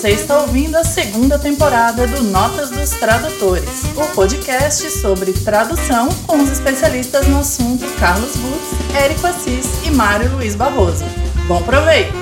[0.00, 6.38] Você está ouvindo a segunda temporada do Notas dos Tradutores, o podcast sobre tradução com
[6.38, 11.04] os especialistas no assunto Carlos Butz, Érico Assis e Mário Luiz Barroso.
[11.46, 12.19] Bom proveito!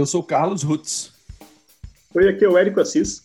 [0.00, 1.12] Eu sou Carlos Rutz.
[2.14, 3.24] Oi, aqui é o Érico Assis.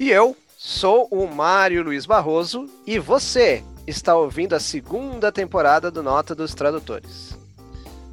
[0.00, 6.02] E eu sou o Mário Luiz Barroso e você está ouvindo a segunda temporada do
[6.02, 7.36] Nota dos Tradutores.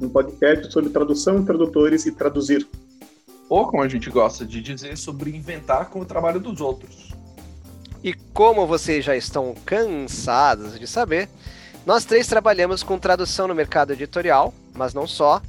[0.00, 2.66] Um podcast sobre tradução, tradutores e traduzir.
[3.48, 7.12] Ou, como a gente gosta de dizer, sobre inventar com o trabalho dos outros.
[8.04, 11.28] E como vocês já estão cansados de saber,
[11.86, 15.42] nós três trabalhamos com tradução no mercado editorial, mas não só,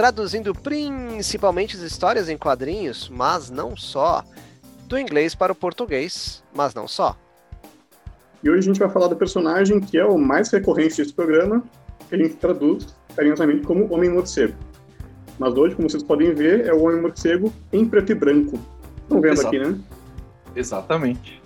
[0.00, 4.24] traduzindo principalmente as histórias em quadrinhos, mas não só,
[4.86, 7.14] do inglês para o português, mas não só.
[8.42, 11.62] E hoje a gente vai falar do personagem que é o mais recorrente desse programa,
[12.08, 14.54] que a gente traduz carinhosamente como Homem Morcego.
[15.38, 18.58] Mas hoje, como vocês podem ver, é o Homem Morcego em preto e branco.
[19.02, 19.48] Estão vendo Exato.
[19.48, 19.78] aqui, né?
[20.56, 21.42] Exatamente.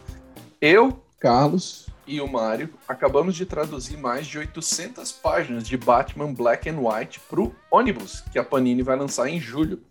[0.60, 6.68] Eu, Carlos, e o Mário acabamos de traduzir mais de 800 páginas de Batman Black
[6.68, 9.82] and White para o ônibus que a Panini vai lançar em julho.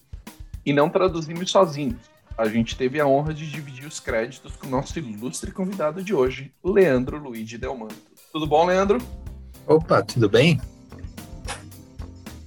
[0.65, 1.99] E não traduzimos sozinhos.
[2.37, 6.13] A gente teve a honra de dividir os créditos com o nosso ilustre convidado de
[6.15, 7.95] hoje, Leandro Luigi Delmanto.
[8.31, 8.97] Tudo bom, Leandro?
[9.67, 10.59] Opa, tudo bem?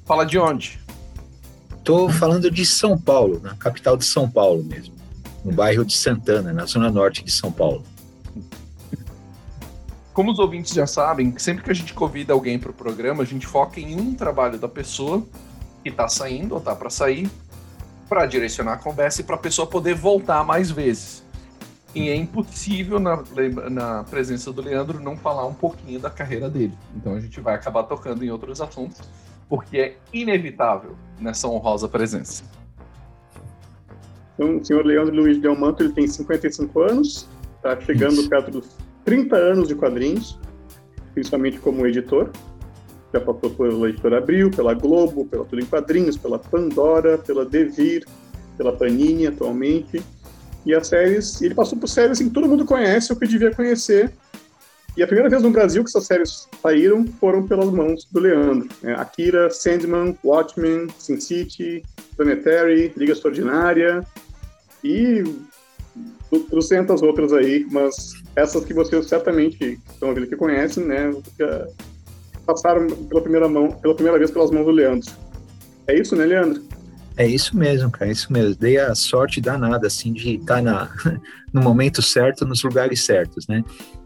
[0.04, 0.80] Fala de onde?
[1.76, 4.94] Estou falando de São Paulo, na capital de São Paulo mesmo,
[5.44, 7.84] no bairro de Santana, na zona norte de São Paulo.
[10.16, 13.26] Como os ouvintes já sabem, sempre que a gente convida alguém para o programa, a
[13.26, 15.22] gente foca em um trabalho da pessoa
[15.82, 17.30] que está saindo ou está para sair,
[18.08, 21.22] para direcionar a conversa e para a pessoa poder voltar mais vezes.
[21.94, 23.22] E é impossível, na,
[23.68, 26.72] na presença do Leandro, não falar um pouquinho da carreira dele.
[26.96, 29.02] Então a gente vai acabar tocando em outros assuntos,
[29.50, 32.42] porque é inevitável nessa honrosa presença.
[34.32, 38.30] Então, o senhor Leandro Luiz Delmanto ele tem 55 anos, está chegando Isso.
[38.30, 40.38] perto dos 30 anos de quadrinhos,
[41.14, 42.30] principalmente como editor.
[43.14, 48.04] Já passou pela Editora Abril, pela Globo, pela Tudo em Quadrinhos, pela Pandora, pela Devir,
[48.58, 50.02] pela Panini atualmente.
[50.66, 54.12] E as séries, ele passou por séries que todo mundo conhece ou que devia conhecer.
[54.96, 58.68] E a primeira vez no Brasil que essas séries saíram foram pelas mãos do Leandro.
[58.82, 61.84] É, Akira, Sandman, Watchmen, Sin City,
[62.16, 64.04] Planetary, Liga Extraordinária
[64.82, 65.22] e
[66.50, 71.12] trocentas outras aí, mas essas que vocês certamente estão ouvindo que conhecem, né,
[72.44, 75.10] passaram pela primeira mão, pela primeira vez pelas mãos do Leandro.
[75.86, 76.62] É isso, né, Leandro?
[77.16, 78.54] É isso mesmo, cara, é isso mesmo.
[78.54, 80.90] Dei a sorte danada, assim, de estar na,
[81.52, 83.64] no momento certo, nos lugares certos, né?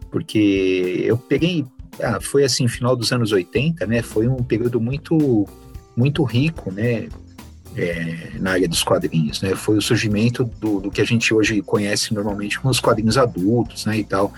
[0.09, 1.65] Porque eu peguei,
[2.01, 4.01] ah, foi assim, final dos anos 80, né?
[4.01, 5.45] Foi um período muito,
[5.95, 7.09] muito rico, né?
[7.75, 9.55] É, na área dos quadrinhos, né?
[9.55, 13.85] Foi o surgimento do, do, que a gente hoje conhece normalmente como os quadrinhos adultos,
[13.85, 14.33] né, e tal.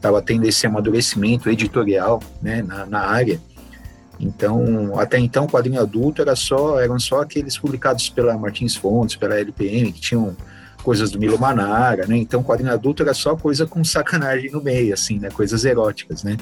[0.00, 3.40] Tava tendo esse amadurecimento editorial, né, na, na área.
[4.18, 9.16] Então, até então, o quadrinho adulto era só, eram só aqueles publicados pela Martins Fontes,
[9.16, 10.36] pela LPM, que tinham
[10.82, 12.16] coisas do Milo Manara, né?
[12.16, 15.30] Então, quadrinho adulto era só coisa com sacanagem no meio, assim, né?
[15.30, 16.36] Coisas eróticas, né?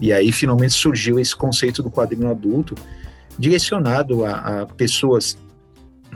[0.00, 2.74] E aí, finalmente, surgiu esse conceito do quadrinho adulto,
[3.38, 5.36] direcionado a, a pessoas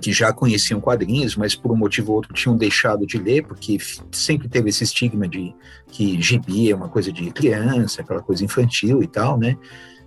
[0.01, 3.79] que já conheciam quadrinhos, mas por um motivo ou outro tinham deixado de ler, porque
[4.13, 5.55] sempre teve esse estigma de
[5.89, 9.57] que gibi é uma coisa de criança, aquela coisa infantil e tal, né?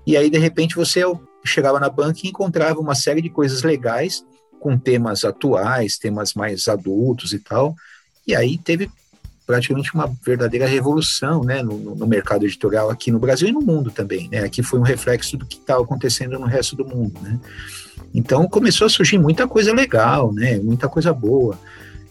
[0.05, 1.01] E aí, de repente, você
[1.43, 4.25] chegava na banca e encontrava uma série de coisas legais,
[4.59, 7.75] com temas atuais, temas mais adultos e tal,
[8.27, 8.89] e aí teve
[9.49, 13.89] praticamente uma verdadeira revolução né, no, no, mercado editorial aqui no Brasil e no mundo
[13.89, 14.29] também.
[14.29, 14.43] Né?
[14.43, 17.19] Aqui foi um reflexo do que estava acontecendo no resto do mundo.
[17.19, 17.39] Né?
[18.13, 20.57] Então começou a surgir muita coisa legal, né?
[20.57, 21.57] Muita coisa boa.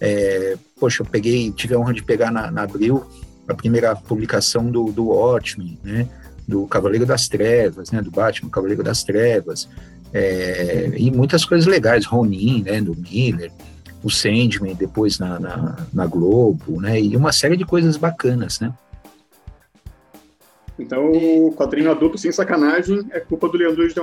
[0.00, 3.05] É, poxa, eu peguei, tive a honra de pegar na, na Abril
[3.49, 6.09] a primeira publicação do, do Watchmen, né?
[6.47, 8.00] Do Cavaleiro das Trevas, né?
[8.03, 9.69] Do Batman, Cavaleiro das Trevas.
[10.12, 12.81] É, e muitas coisas legais, Ronin, né?
[12.81, 13.51] Do Miller,
[14.03, 17.01] o Sandman depois na, na, na Globo, né?
[17.01, 18.73] E uma série de coisas bacanas, né?
[20.79, 23.94] Então, o quadrinho adulto sem sacanagem é culpa do Leandro de.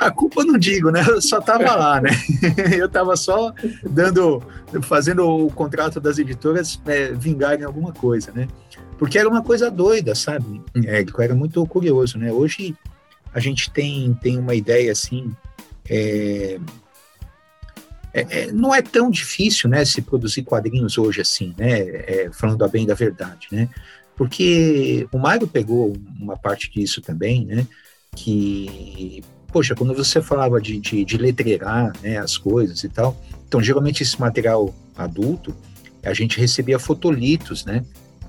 [0.00, 1.04] A culpa não digo, né?
[1.06, 2.10] Eu só tava lá, né?
[2.74, 3.52] Eu tava só
[3.82, 4.42] dando,
[4.82, 8.48] fazendo o contrato das editoras é, vingarem alguma coisa, né?
[8.98, 11.20] Porque era uma coisa doida, sabe, Érico?
[11.20, 12.32] Era muito curioso, né?
[12.32, 12.74] Hoje
[13.34, 15.36] a gente tem, tem uma ideia assim.
[15.88, 16.58] É,
[18.14, 22.64] é, é, não é tão difícil, né, se produzir quadrinhos hoje assim, né, é, falando
[22.64, 23.68] a bem da verdade, né,
[24.16, 27.66] porque o Mário pegou uma parte disso também, né,
[28.16, 33.62] que, poxa, quando você falava de, de, de letreirar, né, as coisas e tal, então,
[33.62, 35.54] geralmente esse material adulto,
[36.02, 37.84] a gente recebia fotolitos, né,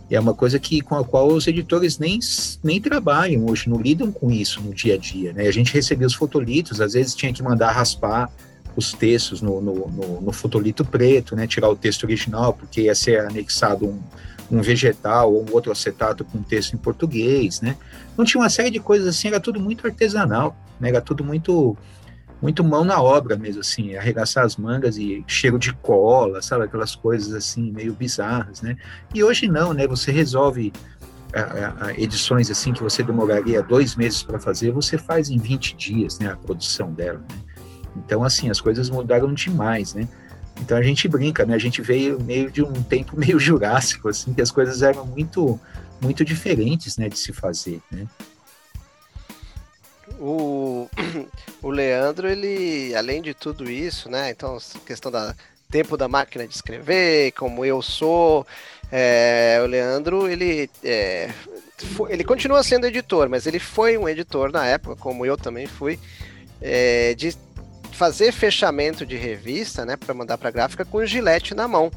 [0.09, 2.19] é uma coisa que com a qual os editores nem,
[2.63, 6.07] nem trabalham hoje, não lidam com isso no dia a dia, né, a gente recebia
[6.07, 8.29] os fotolitos, às vezes tinha que mandar raspar
[8.75, 12.95] os textos no, no, no, no, fotolito preto, né, tirar o texto original, porque ia
[12.95, 13.99] ser anexado um,
[14.51, 17.77] um vegetal ou um outro acetato com texto em português, né?
[18.17, 20.89] Não tinha uma série de coisas assim, era tudo muito artesanal, né?
[20.89, 21.77] Era tudo muito
[22.41, 26.95] muito mão na obra mesmo, assim, arregaçar as mangas e cheiro de cola, sabe, aquelas
[26.95, 28.75] coisas assim, meio bizarras, né?
[29.13, 29.87] E hoje não, né?
[29.87, 30.73] Você resolve
[31.33, 35.75] a, a, edições assim que você demoraria dois meses para fazer, você faz em 20
[35.75, 36.31] dias, né?
[36.31, 37.37] A produção dela, né?
[37.95, 40.07] Então, assim, as coisas mudaram demais, né?
[40.61, 41.55] Então a gente brinca, né?
[41.55, 45.59] A gente veio meio de um tempo meio jurássico, assim, que as coisas eram muito,
[45.99, 48.07] muito diferentes, né, de se fazer, né?
[50.19, 50.87] O,
[51.63, 54.29] o Leandro, ele, além de tudo isso, né?
[54.29, 55.35] Então, questão da
[55.71, 58.45] tempo da máquina de escrever, como eu sou,
[58.91, 61.29] é, o Leandro, ele, é,
[61.95, 65.65] foi, ele continua sendo editor, mas ele foi um editor na época, como eu também
[65.65, 65.97] fui,
[66.61, 67.33] é, de
[68.01, 71.91] fazer fechamento de revista, né, para mandar para gráfica com gilete na mão,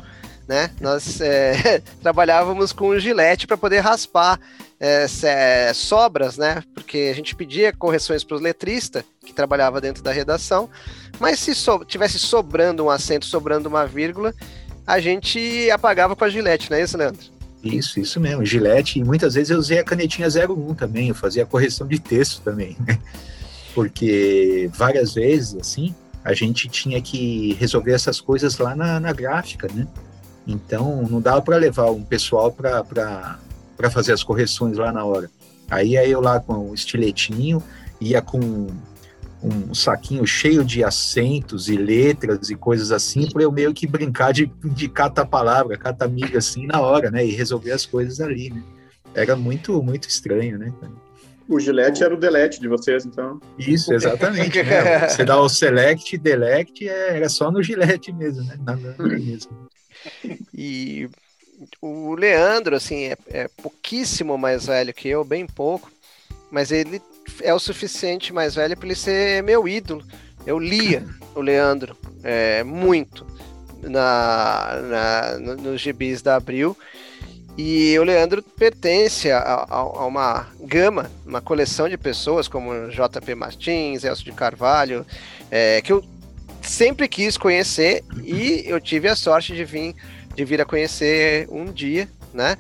[0.47, 0.71] né?
[0.79, 4.39] Nós é, trabalhávamos com gilete para poder raspar
[4.79, 6.63] é, é, sobras, né?
[6.75, 10.69] Porque a gente pedia correções para o letrista que trabalhava dentro da redação,
[11.19, 14.35] mas se so tivesse sobrando um acento, sobrando uma vírgula,
[14.87, 17.25] a gente apagava com a gilete, não é isso, Leandro?
[17.63, 21.47] Isso, isso mesmo, gilete, e muitas vezes eu usei a canetinha 01 também, eu fazia
[21.47, 22.99] correção de texto também, né?
[23.75, 25.95] Porque várias vezes, assim,
[26.25, 29.87] a gente tinha que resolver essas coisas lá na, na gráfica, né?
[30.47, 35.31] Então, não dava para levar um pessoal para fazer as correções lá na hora.
[35.71, 37.63] Aí eu lá com um estiletinho,
[38.01, 38.69] ia com
[39.43, 44.33] um saquinho cheio de acentos e letras e coisas assim, para eu meio que brincar
[44.33, 47.27] de, de cata-palavra, cata-amiga assim na hora, né?
[47.27, 48.63] E resolver as coisas ali, né?
[49.15, 50.73] Era muito, muito estranho, né?
[51.49, 53.41] O Gillette era o delete de vocês, então.
[53.59, 54.63] Isso, exatamente.
[54.63, 55.09] né?
[55.09, 58.57] Você dá o select, delect, é, era só no Gillette mesmo, né?
[58.65, 59.69] Nada mesmo.
[60.55, 61.09] E
[61.81, 65.91] o Leandro, assim, é, é, pouquíssimo mais velho que eu, bem pouco,
[66.51, 67.01] mas ele
[67.43, 70.05] é o suficiente mais velho para ele ser meu ídolo.
[70.47, 71.05] Eu lia
[71.35, 73.27] o Leandro é, muito
[73.83, 76.77] na, na, nos gibis da Abril.
[77.57, 83.35] E o Leandro pertence a, a, a, uma gama, uma coleção de pessoas como JP
[83.37, 85.07] Martins, Elcio de Carvalho,
[85.51, 86.05] é, que eu
[86.61, 89.95] sempre quis conhecer e eu tive a sorte de vir,
[90.35, 92.57] de vir a conhecer um dia, né?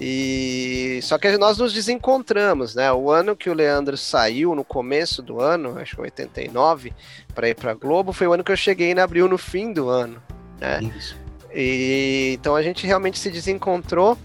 [0.00, 2.92] E só que nós nos desencontramos, né?
[2.92, 6.92] O ano que o Leandro saiu, no começo do ano, acho que 89,
[7.34, 9.88] para ir para Globo, foi o ano que eu cheguei em abril no fim do
[9.88, 10.20] ano,
[10.60, 10.80] né?
[10.96, 11.16] Isso.
[11.54, 14.18] E então a gente realmente se desencontrou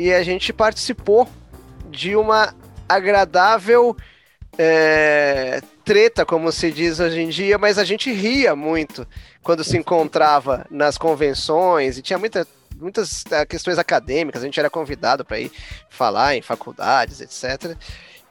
[0.00, 1.28] e a gente participou
[1.90, 2.54] de uma
[2.88, 3.94] agradável
[4.56, 9.06] é, treta, como se diz hoje em dia, mas a gente ria muito
[9.42, 14.70] quando se encontrava nas convenções e tinha muita, muitas é, questões acadêmicas, a gente era
[14.70, 15.52] convidado para ir
[15.90, 17.76] falar em faculdades, etc.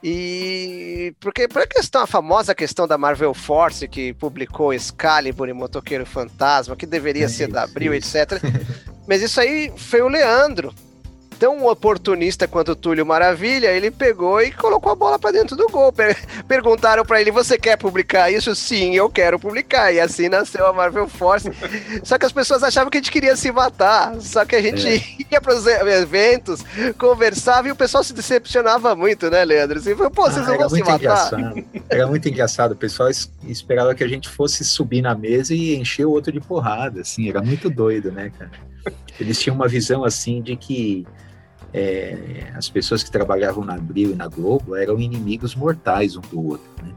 [0.02, 5.52] E porque por a questão, a famosa questão da Marvel Force que publicou Excalibur e
[5.52, 8.42] Motoqueiro Fantasma, que deveria é ser isso, da Abril, etc.
[9.06, 10.74] Mas isso aí foi o Leandro
[11.40, 15.66] tão oportunista quanto o Túlio Maravilha, ele pegou e colocou a bola para dentro do
[15.68, 15.90] gol.
[15.90, 16.14] Per
[16.46, 19.90] perguntaram para ele: "Você quer publicar isso?" "Sim, eu quero publicar".
[19.90, 21.50] E assim nasceu a Marvel Force.
[22.04, 24.14] Só que as pessoas achavam que a gente queria se matar.
[24.20, 25.00] Só que a gente é.
[25.32, 26.62] ia para os eventos,
[26.98, 29.78] conversava e o pessoal se decepcionava muito, né, Leandro?
[29.78, 30.96] Assim, Pô, vocês ah, não vão se matar.
[30.96, 31.64] Engraçado.
[31.88, 32.72] Era muito engraçado.
[32.72, 33.08] O pessoal
[33.44, 37.30] esperava que a gente fosse subir na mesa e encher o outro de porrada, assim,
[37.30, 38.50] era muito doido, né, cara?
[39.18, 41.06] Eles tinham uma visão assim de que
[41.72, 46.48] é, as pessoas que trabalhavam na Abril e na Globo eram inimigos mortais um do
[46.48, 46.92] outro, né?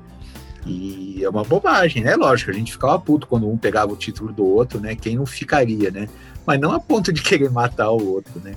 [0.66, 2.16] E é uma bobagem, né?
[2.16, 4.96] Lógico, a gente ficava puto quando um pegava o título do outro, né?
[4.96, 6.08] Quem não ficaria, né?
[6.46, 8.56] Mas não a ponto de querer matar o outro, né?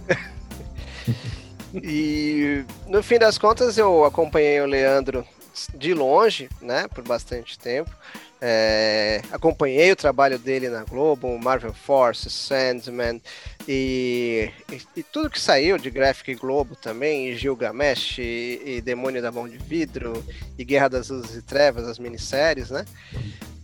[1.74, 5.24] e no fim das contas eu acompanhei o Leandro
[5.74, 7.90] de longe, né, por bastante tempo.
[8.48, 13.20] É, acompanhei o trabalho dele na Globo, Marvel Force, Sandman
[13.66, 19.20] e, e, e, tudo que saiu de Graphic Globo também, e Gilgamesh e, e, Demônio
[19.20, 20.24] da Mão de Vidro
[20.56, 22.84] e Guerra das Luzes e Trevas, as minisséries, né?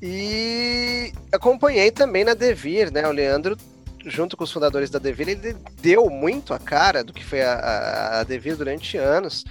[0.03, 3.07] E acompanhei também na Devir, né?
[3.07, 3.57] O Leandro,
[4.05, 7.53] junto com os fundadores da Devir, ele deu muito a cara do que foi a,
[7.53, 9.45] a, a Devir durante anos.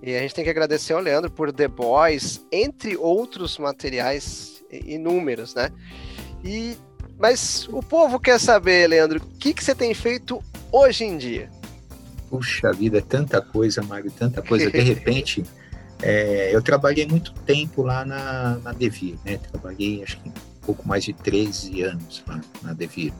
[0.00, 5.54] E a gente tem que agradecer ao Leandro por The Boys, entre outros materiais inúmeros,
[5.54, 5.70] né?
[6.44, 6.76] E
[7.18, 11.50] mas o povo quer saber, Leandro, o que, que você tem feito hoje em dia?
[12.28, 14.70] Puxa vida, tanta coisa, Mário, tanta coisa.
[14.70, 15.42] De repente,
[16.02, 19.38] é, eu trabalhei muito tempo lá na, na Devir, né?
[19.38, 23.12] Trabalhei, acho que um pouco mais de 13 anos lá na Devir.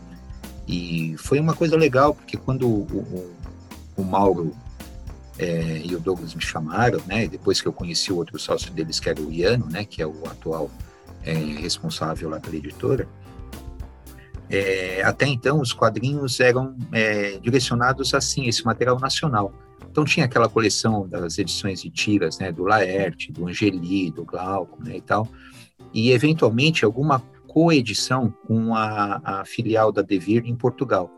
[0.68, 3.34] E foi uma coisa legal, porque quando o, o,
[3.96, 4.54] o Mauro
[5.38, 7.26] é, e o Douglas me chamaram, né?
[7.26, 9.86] Depois que eu conheci o outro sócio deles, que era o Iano, né?
[9.86, 10.70] Que é o atual
[11.26, 13.06] é, responsável lá pela editora,
[14.48, 19.52] é, até então os quadrinhos eram é, direcionados assim, esse material nacional.
[19.90, 24.82] Então tinha aquela coleção das edições de tiras, né, do Laerte, do Angeli, do Glauco,
[24.82, 25.28] né, e tal,
[25.92, 31.10] e eventualmente alguma coedição com a, a filial da Devir em Portugal.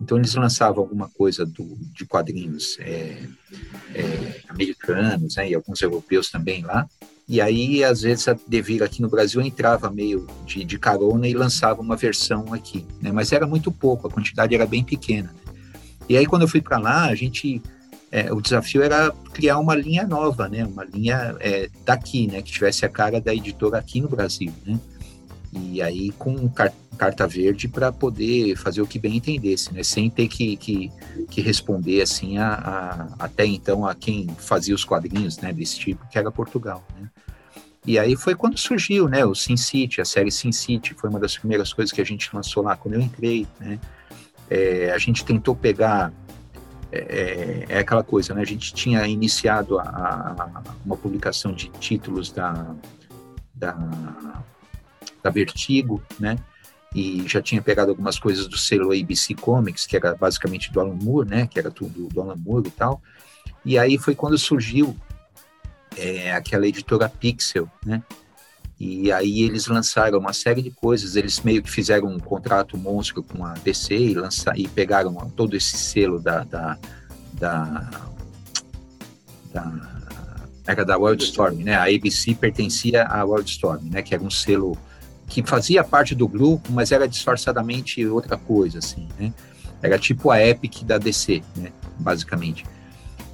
[0.00, 3.26] Então eles lançavam alguma coisa do, de quadrinhos é,
[3.94, 6.86] é, americanos, né, e alguns europeus também lá,
[7.28, 11.34] e aí, às vezes, a Devir aqui no Brasil entrava meio de, de carona e
[11.34, 13.12] lançava uma versão aqui, né?
[13.12, 15.34] Mas era muito pouco, a quantidade era bem pequena.
[16.08, 17.60] E aí, quando eu fui para lá, a gente...
[18.10, 20.64] É, o desafio era criar uma linha nova, né?
[20.64, 22.40] Uma linha é, daqui, né?
[22.40, 24.80] Que tivesse a cara da editora aqui no Brasil, né?
[25.52, 26.50] E aí, com
[26.96, 29.82] carta verde para poder fazer o que bem entendesse, né?
[29.82, 30.90] Sem ter que, que,
[31.30, 35.52] que responder, assim, a, a, até então a quem fazia os quadrinhos, né?
[35.52, 37.10] Desse tipo, que era Portugal, né?
[37.86, 41.18] E aí foi quando surgiu, né, o Sin City, a série Sin City, foi uma
[41.18, 43.78] das primeiras coisas que a gente lançou lá quando eu entrei, né?
[44.50, 46.12] É, a gente tentou pegar
[46.90, 48.40] é, é, é, aquela coisa, né?
[48.40, 52.74] A gente tinha iniciado a, a, uma publicação de títulos da,
[53.54, 53.72] da,
[55.22, 56.38] da Vertigo, né?
[56.94, 60.96] E já tinha pegado algumas coisas do selo ABC Comics, que era basicamente do Alan
[61.00, 61.46] Moore, né?
[61.46, 63.02] Que era tudo do Alan Moore e tal.
[63.64, 64.96] E aí foi quando surgiu
[65.98, 68.02] é, aquela editora Pixel, né?
[68.80, 73.24] E aí eles lançaram uma série de coisas, eles meio que fizeram um contrato monstro
[73.24, 76.78] com a DC e, lança, e pegaram todo esse selo da, da,
[77.32, 77.90] da,
[79.52, 79.98] da
[80.68, 81.74] era da Wildstorm, né?
[81.74, 84.02] A ABC pertencia à Wildstorm, né?
[84.02, 84.76] Que era um selo
[85.26, 89.32] que fazia parte do grupo, mas era disfarçadamente outra coisa, assim, né?
[89.82, 91.72] Era tipo a Epic da DC, né?
[91.98, 92.64] Basicamente.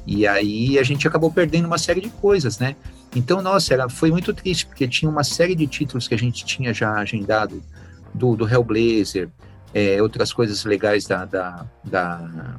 [0.06, 2.76] E aí a gente acabou perdendo uma série de coisas, né?
[3.16, 6.44] Então, nossa, era, foi muito triste, porque tinha uma série de títulos que a gente
[6.44, 7.62] tinha já agendado
[8.12, 9.28] do, do Hellblazer,
[9.72, 12.56] é, outras coisas legais da, da, da,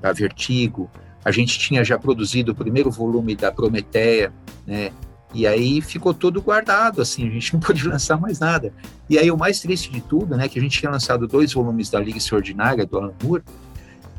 [0.00, 0.90] da Vertigo.
[1.24, 4.32] A gente tinha já produzido o primeiro volume da Prometeia,
[4.66, 4.92] né?
[5.34, 8.72] E aí ficou tudo guardado, assim, a gente não pôde lançar mais nada.
[9.08, 11.88] E aí o mais triste de tudo, né, que a gente tinha lançado dois volumes
[11.88, 13.42] da Liga Extraordinária, do Alan Moore,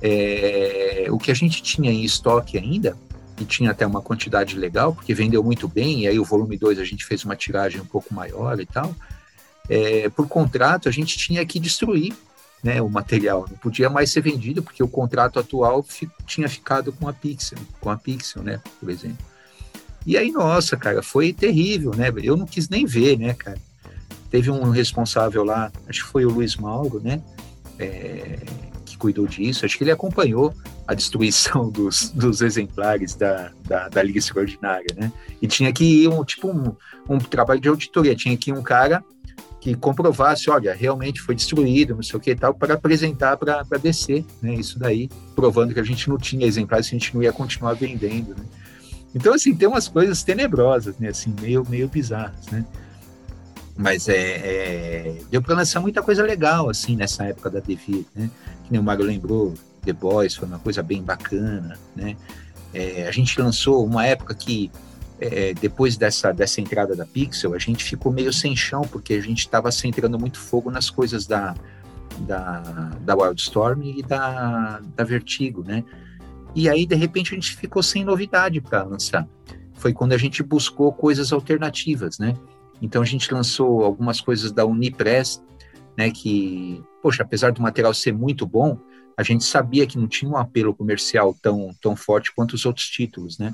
[0.04, 2.98] é, o que a gente tinha em estoque ainda,
[3.40, 6.78] e tinha até uma quantidade legal, porque vendeu muito bem, e aí o volume 2
[6.78, 8.94] a gente fez uma tiragem um pouco maior e tal,
[9.70, 12.14] é, por contrato a gente tinha que destruir
[12.62, 16.92] né, o material, não podia mais ser vendido, porque o contrato atual fi, tinha ficado
[16.94, 19.26] com a Pixel, com a Pixel, né, por exemplo.
[20.06, 23.58] E aí, nossa, cara, foi terrível, né, eu não quis nem ver, né, cara.
[24.30, 27.22] Teve um responsável lá, acho que foi o Luiz Mauro, né,
[27.80, 28.40] é,
[29.04, 30.54] cuidou disso, acho que ele acompanhou
[30.88, 35.12] a destruição dos, dos exemplares da, da, da, Liga Extraordinária, né?
[35.42, 36.74] E tinha que ir um tipo um,
[37.10, 39.04] um trabalho de auditoria, tinha que ir um cara
[39.60, 43.64] que comprovasse, olha, realmente foi destruído, não sei o que e tal, para apresentar para
[43.82, 44.54] DC, né?
[44.56, 47.74] Isso daí, provando que a gente não tinha exemplares, que a gente não ia continuar
[47.74, 48.46] vendendo, né?
[49.14, 51.10] Então, assim, tem umas coisas tenebrosas, né?
[51.10, 52.66] Assim, meio, meio bizarras, né?
[53.76, 58.30] Mas é, é deu para lançar muita coisa legal, assim, nessa época da Devir, né?
[58.64, 59.54] Que nem o Mário lembrou,
[59.84, 62.16] The Boys foi uma coisa bem bacana, né?
[62.74, 64.72] É, a gente lançou uma época que,
[65.20, 69.22] é, depois dessa, dessa entrada da Pixel, a gente ficou meio sem chão, porque a
[69.22, 71.54] gente estava centrando muito fogo nas coisas da,
[72.22, 72.62] da,
[73.02, 75.84] da Wildstorm e da, da Vertigo, né?
[76.56, 79.28] E aí, de repente, a gente ficou sem novidade para lançar.
[79.74, 82.36] Foi quando a gente buscou coisas alternativas, né?
[82.82, 85.42] Então a gente lançou algumas coisas da Unipress,
[85.98, 88.80] né, que, poxa, apesar do material ser muito bom,
[89.18, 92.88] a gente sabia que não tinha um apelo comercial tão, tão forte quanto os outros
[92.88, 93.54] títulos, né?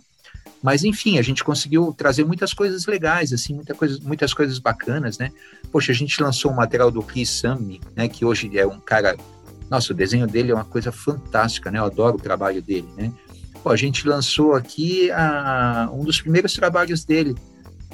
[0.62, 5.18] Mas enfim, a gente conseguiu trazer muitas coisas legais, assim, muita coisa, muitas coisas bacanas,
[5.18, 5.32] né?
[5.72, 8.08] Poxa, a gente lançou um material do Chris Sammy, né?
[8.08, 9.18] Que hoje é um cara,
[9.68, 11.80] nossa, o desenho dele é uma coisa fantástica, né?
[11.80, 13.12] Eu adoro o trabalho dele, né?
[13.64, 17.36] Pô, a gente lançou aqui a, um dos primeiros trabalhos dele,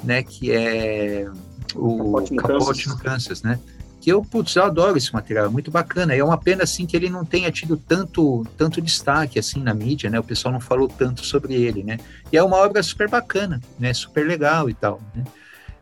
[0.04, 0.22] né?
[0.22, 1.30] Que é
[1.74, 3.58] o Capote no Kansas, né?
[4.06, 6.14] Que eu, putz, eu adoro esse material, é muito bacana.
[6.14, 10.08] É uma pena, assim, que ele não tenha tido tanto, tanto destaque, assim, na mídia,
[10.08, 10.16] né?
[10.16, 11.98] O pessoal não falou tanto sobre ele, né?
[12.30, 13.92] E é uma obra super bacana, né?
[13.92, 15.24] Super legal e tal, né?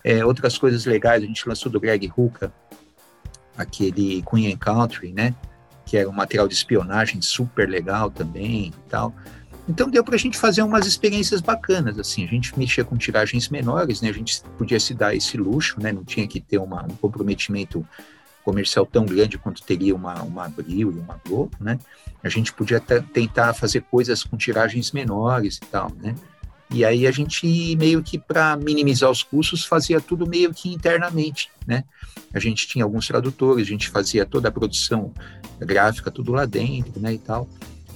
[0.02, 2.50] É, outras coisas legais, a gente lançou do Greg Hooker,
[3.58, 5.34] aquele Queen and Country, né?
[5.84, 9.14] Que é um material de espionagem super legal também e tal.
[9.68, 13.48] Então deu para a gente fazer umas experiências bacanas, assim, a gente mexia com tiragens
[13.48, 16.84] menores, né, a gente podia se dar esse luxo, né, não tinha que ter uma,
[16.84, 17.86] um comprometimento
[18.44, 21.78] comercial tão grande quanto teria uma, uma Abril e uma Globo, né,
[22.22, 26.14] a gente podia tentar fazer coisas com tiragens menores e tal, né,
[26.70, 31.50] e aí a gente meio que para minimizar os custos fazia tudo meio que internamente,
[31.66, 31.84] né,
[32.32, 35.12] a gente tinha alguns tradutores, a gente fazia toda a produção
[35.58, 37.48] gráfica tudo lá dentro, né, e tal,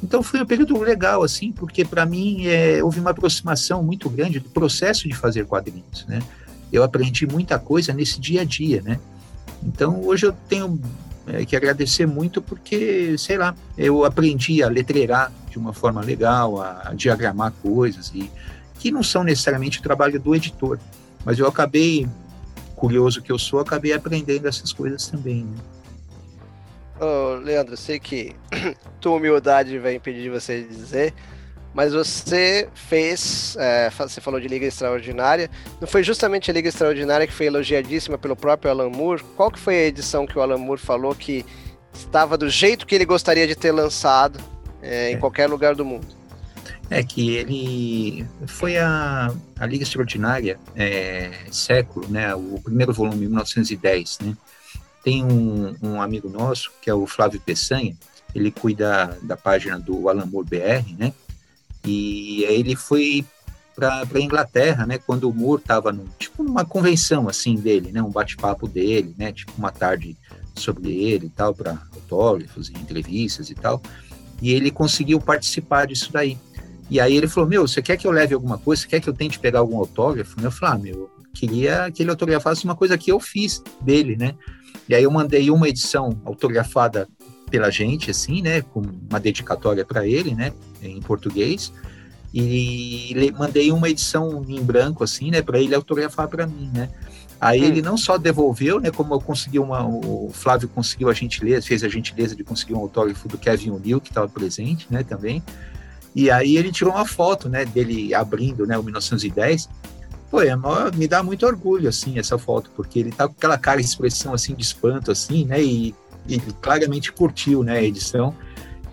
[0.02, 4.38] então foi um período legal, assim, porque para mim é, houve uma aproximação muito grande
[4.38, 6.20] do processo de fazer quadrinhos, né?
[6.72, 9.00] Eu aprendi muita coisa nesse dia a dia, né?
[9.62, 10.80] Então hoje eu tenho
[11.26, 16.60] é, que agradecer muito porque, sei lá, eu aprendi a letreirar de uma forma legal,
[16.60, 18.30] a, a diagramar coisas e
[18.78, 20.78] que não são necessariamente o trabalho do editor,
[21.24, 22.08] mas eu acabei
[22.76, 25.56] curioso que eu sou, acabei aprendendo essas coisas também, né?
[27.00, 28.34] Ô, Leandro, sei que
[29.00, 31.14] tua humildade vai impedir de você dizer,
[31.74, 37.26] mas você fez, é, você falou de Liga Extraordinária, não foi justamente a Liga Extraordinária
[37.26, 39.22] que foi elogiadíssima pelo próprio Alan Moore?
[39.36, 41.44] Qual que foi a edição que o Alan Moore falou que
[41.92, 44.40] estava do jeito que ele gostaria de ter lançado
[44.82, 45.18] é, em é.
[45.18, 46.06] qualquer lugar do mundo?
[46.90, 52.34] É que ele foi a, a Liga Extraordinária é, século, né?
[52.34, 54.36] O primeiro volume, 1910, né?
[55.04, 57.94] Tem um, um amigo nosso, que é o Flávio Peçanha,
[58.34, 61.12] ele cuida da página do Alan Moore BR, né?
[61.88, 63.24] E ele foi
[63.74, 64.98] para a Inglaterra, né?
[64.98, 68.02] Quando o Moore estava tipo numa convenção assim dele, né?
[68.02, 69.32] Um bate-papo dele, né?
[69.32, 70.14] Tipo uma tarde
[70.54, 73.80] sobre ele e tal para autógrafos e entrevistas e tal.
[74.42, 76.36] E ele conseguiu participar disso daí.
[76.90, 78.82] E aí ele falou: Meu, você quer que eu leve alguma coisa?
[78.82, 80.38] Você quer que eu tente pegar algum autógrafo?
[80.42, 84.34] Eu falei: Ah, meu, queria que ele autografasse uma coisa que eu fiz dele, né?
[84.86, 87.08] E aí eu mandei uma edição autografada
[87.48, 91.72] pela gente, assim, né, com uma dedicatória para ele, né, em português,
[92.32, 96.88] e mandei uma edição em branco, assim, né, para ele autografar para mim, né.
[97.40, 97.64] Aí hum.
[97.64, 101.82] ele não só devolveu, né, como eu consegui uma, o Flávio conseguiu a gentileza, fez
[101.84, 105.42] a gentileza de conseguir um autógrafo do Kevin O'Neill, que estava presente, né, também.
[106.14, 109.68] E aí ele tirou uma foto, né, dele abrindo, né, o 1910,
[110.30, 110.54] Pô, é
[110.94, 114.34] me dá muito orgulho, assim, essa foto, porque ele tá com aquela cara de expressão,
[114.34, 115.94] assim, de espanto, assim, né, e,
[116.28, 118.34] e claramente curtiu, né, a edição,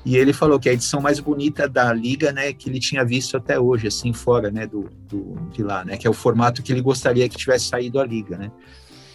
[0.06, 3.36] e ele falou que a edição mais bonita da liga, né, que ele tinha visto
[3.36, 6.72] até hoje, assim, fora, né, do, do de lá, né, que é o formato que
[6.72, 8.52] ele gostaria que tivesse saído a liga, né.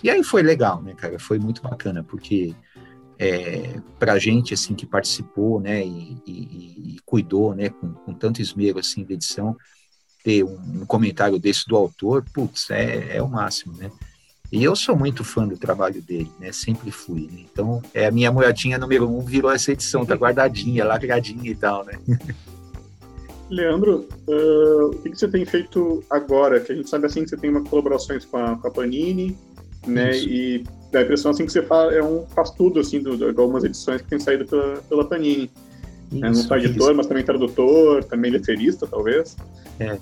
[0.02, 2.54] E aí foi legal, né, cara, foi muito bacana, porque
[3.18, 8.42] é, para gente, assim, que participou, né, e, e, e cuidou, né, com, com tanto
[8.42, 9.56] esmero, assim, da edição,
[10.24, 13.90] ter um, um comentário desse do autor, putz, é, é o máximo, né?
[14.52, 16.50] E eu sou muito fã do trabalho dele, né?
[16.50, 17.28] Sempre fui.
[17.30, 17.44] Né?
[17.52, 21.84] Então, é a minha moedinha número um virou essa edição, tá guardadinha, lacradinha e tal,
[21.84, 21.92] né?
[23.48, 26.60] Leandro, uh, o que, que, você tem feito agora?
[26.60, 29.36] Que a gente sabe assim que você tem uma colaborações com a, com a Panini,
[29.86, 30.12] né?
[30.12, 30.28] Isso.
[30.28, 33.24] E dá a impressão assim que você faz, é um, faz tudo assim do, de
[33.24, 35.50] algumas edições que tem saído pela, pela Panini.
[36.12, 36.96] Isso, é, não só editor, isso.
[36.96, 39.36] mas também tradutor, também letrista, talvez.
[39.78, 39.98] É.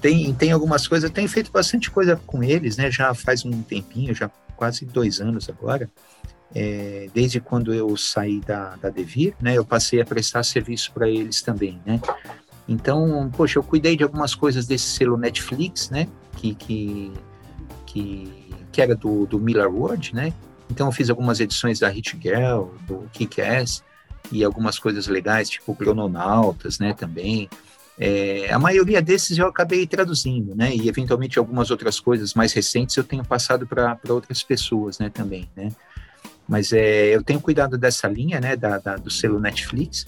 [0.00, 2.90] Tem, tem algumas coisas, tenho feito bastante coisa com eles, né?
[2.90, 5.90] Já faz um tempinho, já quase dois anos agora.
[6.54, 9.56] É, desde quando eu saí da, da Devir, né?
[9.56, 12.00] Eu passei a prestar serviço para eles também, né?
[12.68, 16.08] Então, poxa, eu cuidei de algumas coisas desse selo Netflix, né?
[16.36, 17.12] Que, que,
[17.84, 18.32] que,
[18.72, 20.32] que era do, do Miller Ward, né?
[20.70, 23.82] Então, eu fiz algumas edições da Hit Girl, do Kick-Ass,
[24.30, 27.48] e algumas coisas legais, tipo Crononautas, né, também.
[27.98, 32.96] É, a maioria desses eu acabei traduzindo, né, e eventualmente algumas outras coisas mais recentes
[32.96, 35.70] eu tenho passado para outras pessoas, né, também, né.
[36.48, 40.06] Mas é, eu tenho cuidado dessa linha, né, da, da, do selo Netflix,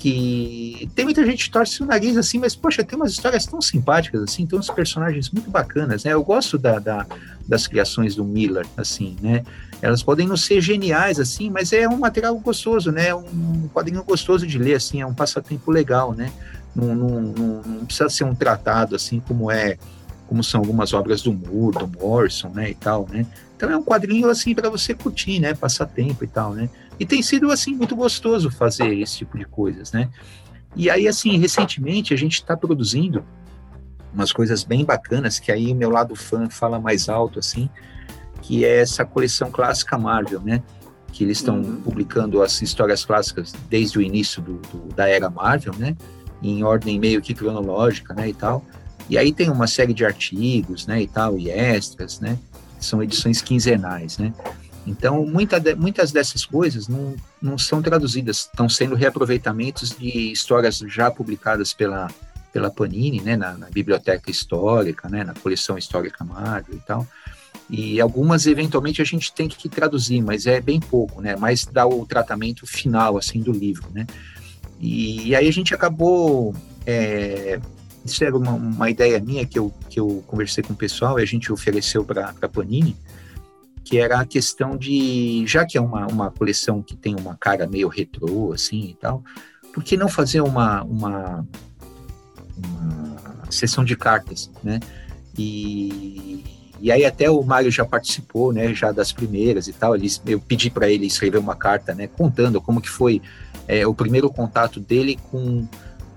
[0.00, 3.60] que tem muita gente que torce o nariz assim, mas poxa, tem umas histórias tão
[3.60, 6.14] simpáticas assim, tem uns personagens muito bacanas, né?
[6.14, 7.06] Eu gosto da, da,
[7.46, 9.44] das criações do Miller, assim, né?
[9.82, 13.14] Elas podem não ser geniais assim, mas é um material gostoso, né?
[13.14, 16.32] Um quadrinho gostoso de ler, assim, é um passatempo legal, né?
[16.74, 19.76] Não, não, não, não, precisa ser um tratado assim como é,
[20.26, 23.26] como são algumas obras do Moore, do Morrison, né, e tal, né?
[23.56, 26.70] Então é um quadrinho assim para você curtir, né, passar tempo e tal, né?
[26.98, 30.08] E tem sido assim muito gostoso fazer esse tipo de coisas, né?
[30.76, 33.24] E aí assim, recentemente a gente está produzindo
[34.12, 37.68] umas coisas bem bacanas que aí o meu lado fã fala mais alto assim,
[38.42, 40.62] que é essa coleção clássica Marvel, né?
[41.12, 41.80] Que eles estão uhum.
[41.80, 45.96] publicando as histórias clássicas desde o início do, do, da era Marvel, né?
[46.42, 48.28] Em ordem meio que cronológica, né?
[48.28, 48.64] E tal.
[49.08, 51.02] E aí tem uma série de artigos, né?
[51.02, 52.38] E tal, e extras, né?
[52.78, 54.32] São edições quinzenais, né?
[54.86, 60.78] Então, muita de, muitas dessas coisas não, não são traduzidas, estão sendo reaproveitamentos de histórias
[60.78, 62.08] já publicadas pela,
[62.52, 67.06] pela Panini, né, na, na, biblioteca histórica, né, na coleção histórica Marvel e tal.
[67.68, 71.36] E algumas, eventualmente, a gente tem que traduzir, mas é bem pouco, né?
[71.36, 74.08] Mais dá o tratamento final, assim, do livro, né?
[74.80, 76.54] E, aí a gente acabou...
[76.86, 77.60] É,
[78.04, 81.22] isso era uma, uma, ideia minha que eu, que eu conversei com o pessoal e
[81.22, 82.96] a gente ofereceu para a Panini,
[83.84, 87.66] que era a questão de, já que é uma, uma coleção que tem uma cara
[87.66, 89.22] meio retrô, assim, e tal,
[89.74, 91.46] por que não fazer uma, uma,
[92.56, 94.80] uma sessão de cartas, né?
[95.36, 96.42] E
[96.80, 99.94] e aí até o Mário já participou, né, já das primeiras e tal.
[99.94, 103.20] Ele, eu pedi para ele escrever uma carta, né, contando como que foi
[103.68, 105.66] é, o primeiro contato dele com,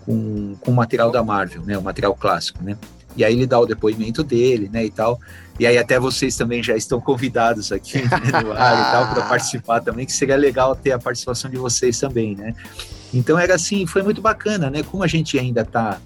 [0.05, 2.77] com, com o material da Marvel, né, o material clássico, né.
[3.15, 5.19] E aí ele dá o depoimento dele, né, e tal.
[5.59, 8.09] E aí até vocês também já estão convidados aqui né,
[8.41, 11.99] no ar e tal para participar também, que seria legal ter a participação de vocês
[11.99, 12.55] também, né.
[13.13, 15.99] Então era assim, foi muito bacana, né, como a gente ainda está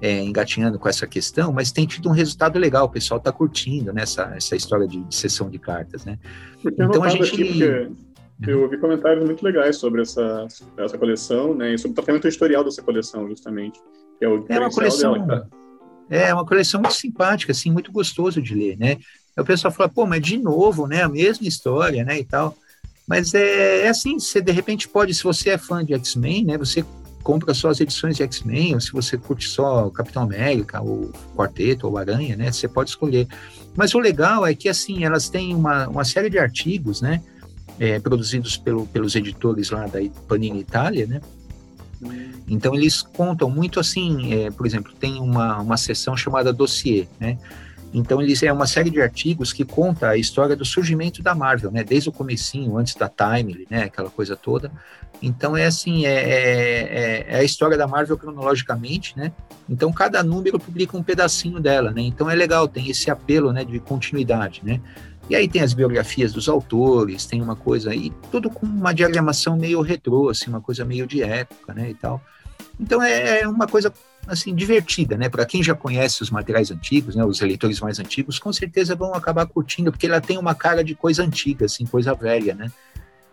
[0.00, 3.92] é, engatinhando com essa questão, mas tem tido um resultado legal, o pessoal está curtindo
[3.92, 6.18] né, essa, essa história de, de, sessão de cartas, né?
[6.64, 7.32] então a gente...
[7.32, 7.90] Aqui,
[8.46, 12.64] eu ouvi comentários muito legais sobre essa, essa coleção, né, e sobre o tratamento historial
[12.64, 13.80] dessa coleção, justamente,
[14.18, 15.48] que é o é uma coleção, dela,
[16.10, 18.98] É uma coleção muito simpática, assim, muito gostoso de ler, né?
[19.36, 22.56] Aí o pessoal fala, pô, mas de novo, né, a mesma história, né, e tal.
[23.06, 26.58] Mas é, é assim, você de repente pode, se você é fã de X-Men, né,
[26.58, 26.84] você
[27.24, 31.88] compra só as edições de X-Men, ou se você curte só Capitão América, ou Quarteto,
[31.88, 32.52] ou Aranha, né?
[32.52, 33.26] Você pode escolher.
[33.74, 37.22] Mas o legal é que, assim, elas têm uma, uma série de artigos, né?
[37.80, 41.20] É, produzidos pelo, pelos editores lá da Panini Itália, né?
[42.46, 47.38] Então eles contam muito assim, é, por exemplo, tem uma, uma seção chamada dossiê, né?
[47.92, 51.70] Então eles é uma série de artigos que conta a história do surgimento da Marvel,
[51.70, 51.82] né?
[51.82, 53.84] Desde o comecinho, antes da Time, né?
[53.84, 54.70] Aquela coisa toda,
[55.22, 59.32] então é assim, é, é, é, é, a história da Marvel cronologicamente, né?
[59.68, 62.02] Então cada número publica um pedacinho dela, né?
[62.02, 64.80] Então é legal, tem esse apelo, né, de continuidade, né?
[65.28, 69.56] E aí tem as biografias dos autores, tem uma coisa aí, tudo com uma diagramação
[69.56, 72.20] meio retrô, assim, uma coisa meio de época, né, e tal.
[72.78, 73.92] Então é, é uma coisa
[74.26, 75.28] assim divertida, né?
[75.28, 79.14] Para quem já conhece os materiais antigos, né, os eleitores mais antigos, com certeza vão
[79.14, 82.70] acabar curtindo, porque ela tem uma cara de coisa antiga, assim, coisa velha, né?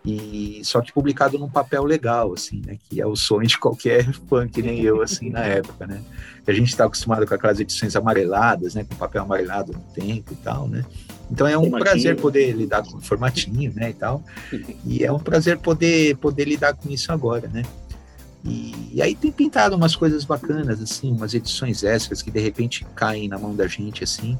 [0.04, 4.12] E só que publicado num papel legal, assim, né, que é o sonho de qualquer
[4.28, 6.02] fã que nem eu, assim, na época, né,
[6.46, 10.36] a gente está acostumado com aquelas edições amareladas, né, com papel amarelado no tempo e
[10.36, 10.84] tal, né,
[11.30, 11.84] então é um formatinho.
[11.84, 14.24] prazer poder lidar com o formatinho, né, e tal,
[14.84, 17.62] e é um prazer poder, poder lidar com isso agora, né,
[18.44, 22.84] e, e, aí tem pintado umas coisas bacanas, assim, umas edições extras que de repente
[22.96, 24.36] caem na mão da gente, assim,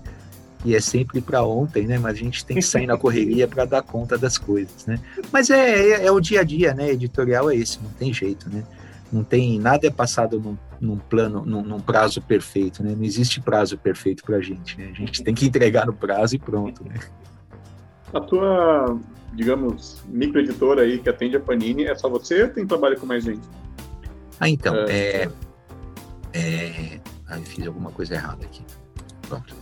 [0.65, 1.99] e é sempre para ontem, né?
[1.99, 4.99] Mas a gente tem que sair na correria para dar conta das coisas, né?
[5.33, 6.91] Mas é, é, é, o dia a dia, né?
[6.91, 8.65] Editorial é esse, não tem jeito, né?
[9.13, 12.95] Não tem nada é passado num, num plano, num, num, prazo perfeito, né?
[12.97, 14.91] Não existe prazo perfeito para a gente, né?
[14.91, 16.95] A gente tem que entregar no prazo e pronto, né?
[18.13, 18.99] A tua,
[19.35, 23.25] digamos, microeditora aí que atende a Panini, é só você ou tem trabalho com mais
[23.25, 23.43] gente?
[24.41, 25.29] Ah, então, é...
[26.33, 27.01] é, é...
[27.27, 28.63] Ah, eu fiz alguma coisa errada aqui.
[29.29, 29.62] Pronto.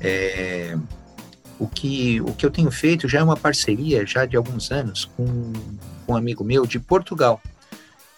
[0.00, 0.76] É,
[1.58, 5.04] o, que, o que eu tenho feito já é uma parceria, já de alguns anos,
[5.16, 5.52] com,
[6.06, 7.40] com um amigo meu de Portugal,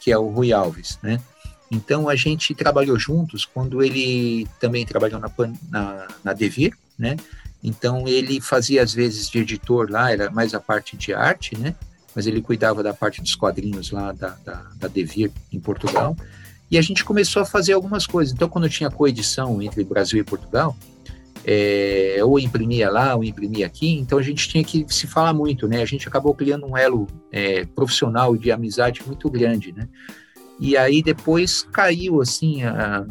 [0.01, 1.21] que é o Rui Alves, né?
[1.71, 5.31] Então a gente trabalhou juntos quando ele também trabalhou na,
[5.71, 7.16] na, na Devir, né?
[7.62, 11.75] Então ele fazia às vezes de editor lá, era mais a parte de arte, né?
[12.14, 16.16] Mas ele cuidava da parte dos quadrinhos lá da, da, da Devir em Portugal.
[16.71, 18.33] E a gente começou a fazer algumas coisas.
[18.33, 20.77] Então, quando tinha coedição entre Brasil e Portugal,
[21.44, 25.66] é, ou imprimia lá, ou imprimia aqui, então a gente tinha que se falar muito,
[25.66, 25.83] né?
[25.83, 29.88] A gente acabou criando um elo é, profissional de amizade muito grande, né?
[30.59, 33.07] E aí depois caiu, assim, a,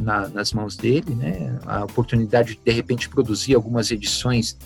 [0.00, 1.58] na, nas mãos dele, né?
[1.66, 4.56] A oportunidade de, de repente, produzir algumas edições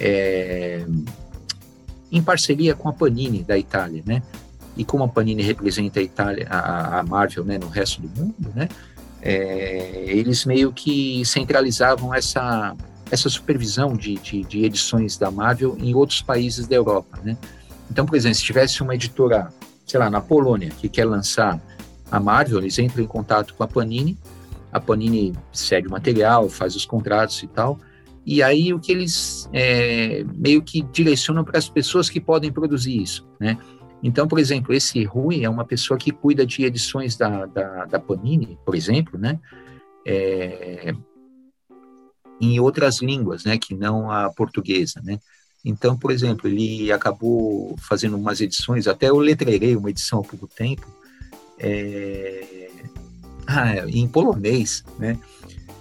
[0.00, 0.86] é,
[2.10, 4.22] em parceria com a Panini da Itália, né?
[4.76, 8.52] E como a Panini representa a Itália, a, a Marvel, né, no resto do mundo,
[8.54, 8.68] né?
[9.26, 12.76] É, eles meio que centralizavam essa,
[13.10, 17.36] essa supervisão de, de, de, edições da Marvel em outros países da Europa, né?
[17.90, 19.48] Então, por exemplo, se tivesse uma editora,
[19.84, 21.60] sei lá, na Polônia, que quer lançar
[22.08, 24.16] a Marvel, eles entram em contato com a Panini,
[24.72, 27.80] a Panini cede o material, faz os contratos e tal,
[28.24, 33.02] e aí o que eles é, meio que direcionam para as pessoas que podem produzir
[33.02, 33.58] isso, né?
[34.06, 37.98] Então, por exemplo, esse Rui é uma pessoa que cuida de edições da, da, da
[37.98, 39.40] Panini, por exemplo, né?
[40.06, 40.94] É,
[42.40, 43.58] em outras línguas, né?
[43.58, 45.18] Que não a portuguesa, né?
[45.64, 50.46] Então, por exemplo, ele acabou fazendo umas edições, até eu letreirei uma edição há pouco
[50.46, 50.86] tempo,
[51.58, 52.70] é,
[53.44, 55.18] ah, em polonês, né?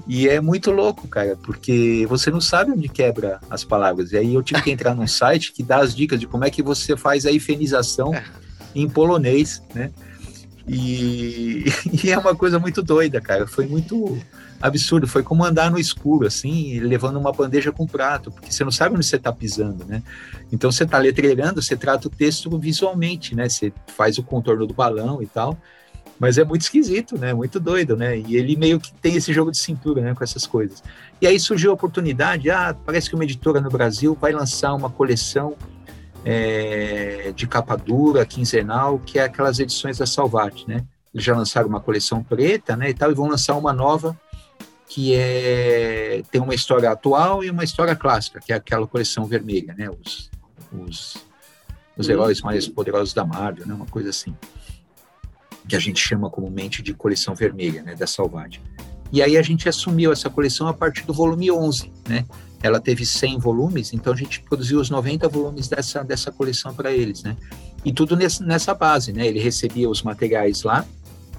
[0.08, 4.12] E é muito louco, cara, porque você não sabe onde quebra as palavras.
[4.12, 6.50] E aí eu tive que entrar num site que dá as dicas de como é
[6.50, 8.24] que você faz a hifenização é.
[8.76, 9.92] em polonês, né?
[10.68, 11.66] E,
[12.04, 13.48] e, é uma coisa muito doida, cara.
[13.48, 14.18] Foi muito
[14.62, 15.08] absurdo.
[15.08, 18.96] Foi como andar no escuro, assim, levando uma bandeja com prato, porque você não sabe
[18.96, 20.04] onde você está pisando, né?
[20.52, 23.50] Então você está letreirando, você trata o texto visualmente, né?
[23.50, 25.58] Você faz o contorno do balão e tal.
[26.20, 27.34] Mas é muito esquisito, né?
[27.34, 28.18] Muito doido, né?
[28.18, 30.16] E ele meio que tem esse jogo de cintura, né?
[30.16, 30.82] Com essas coisas.
[31.22, 34.90] E aí surgiu a oportunidade, ah, parece que uma editora no Brasil vai lançar uma
[34.90, 35.56] coleção
[36.24, 40.86] é, de capa dura, quinzenal, que é aquelas edições da Salvat, né?
[41.14, 44.18] Eles já lançaram uma coleção preta, né, e tal, e vão lançar uma nova
[44.88, 49.74] que é tem uma história atual e uma história clássica, que é aquela coleção vermelha,
[49.78, 49.90] né?
[49.90, 50.30] Os,
[50.72, 51.18] os,
[51.98, 53.74] os heróis mais poderosos da Marvel, né?
[53.74, 54.36] Uma coisa assim
[55.68, 58.62] que a gente chama comumente de coleção vermelha, né, da Salvade.
[59.12, 62.26] E aí a gente assumiu essa coleção a partir do volume 11, né?
[62.62, 66.92] Ela teve 100 volumes, então a gente produziu os 90 volumes dessa, dessa coleção para
[66.92, 67.38] eles, né?
[67.84, 69.28] E tudo nessa base, né?
[69.28, 70.86] Ele recebia os materiais lá,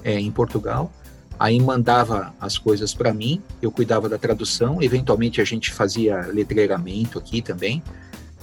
[0.03, 0.91] é, em Portugal,
[1.37, 7.19] aí mandava as coisas para mim, eu cuidava da tradução, eventualmente a gente fazia letreiramento
[7.19, 7.83] aqui também,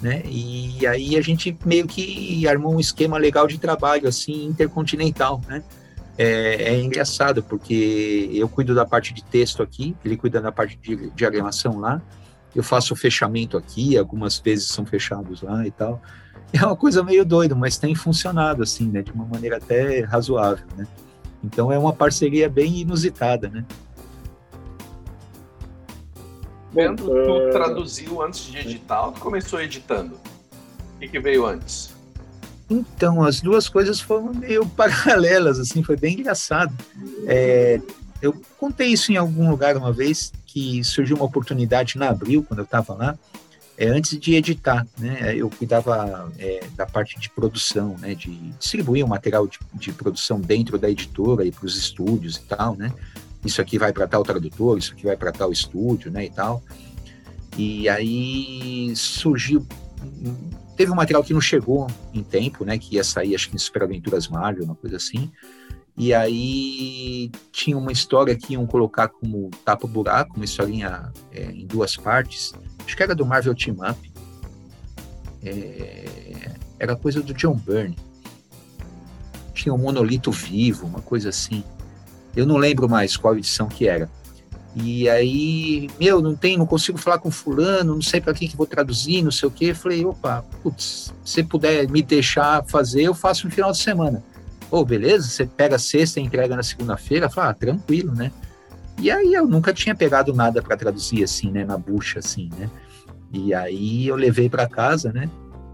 [0.00, 0.22] né?
[0.26, 5.62] E aí a gente meio que armou um esquema legal de trabalho, assim, intercontinental, né?
[6.16, 10.78] É, é, engraçado, porque eu cuido da parte de texto aqui, ele cuida da parte
[10.80, 12.00] de diagramação lá,
[12.54, 16.00] eu faço fechamento aqui, algumas vezes são fechados lá e tal.
[16.52, 19.02] É uma coisa meio doida, mas tem funcionado, assim, né?
[19.02, 20.86] De uma maneira até razoável, né?
[21.42, 23.64] Então é uma parceria bem inusitada, né?
[26.74, 27.50] Vendo, tu uh...
[27.50, 30.16] traduziu antes de editar ou tu começou editando?
[30.96, 31.94] O que, que veio antes?
[32.68, 36.74] Então, as duas coisas foram meio paralelas, assim, foi bem engraçado.
[37.26, 37.80] É,
[38.20, 42.60] eu contei isso em algum lugar uma vez, que surgiu uma oportunidade na Abril, quando
[42.60, 43.18] eu estava lá,
[43.76, 49.04] é, antes de editar, né, eu cuidava é, da parte de produção, né, de distribuir
[49.04, 52.92] o material de, de produção dentro da editora e para os estúdios e tal, né,
[53.44, 56.62] isso aqui vai para tal tradutor, isso aqui vai para tal estúdio, né, e tal.
[57.56, 59.66] E aí surgiu,
[60.76, 63.58] teve um material que não chegou em tempo, né, que ia sair, acho que em
[63.58, 65.30] Super Aventuras Marvel, uma coisa assim.
[65.96, 71.96] E aí tinha uma história que iam colocar como tapa-buraco, uma historinha é, em duas
[71.96, 72.52] partes.
[72.84, 74.12] Acho que era do Marvel Team Up.
[75.44, 77.96] É, era coisa do John Byrne.
[79.54, 81.62] Tinha um monolito vivo, uma coisa assim.
[82.36, 84.10] Eu não lembro mais qual edição que era.
[84.76, 88.56] E aí, meu, não tem, não consigo falar com fulano, não sei para quem que
[88.56, 89.72] vou traduzir, não sei o quê.
[89.72, 94.22] Falei, opa, putz, se puder me deixar fazer, eu faço no final de semana.
[94.68, 98.32] Pô, oh, beleza, você pega sexta e entrega na segunda-feira, fala, ah, tranquilo, né?
[98.98, 102.68] E aí eu nunca tinha pegado nada para traduzir assim, né, na bucha assim, né?
[103.32, 105.28] E aí eu levei para casa, né?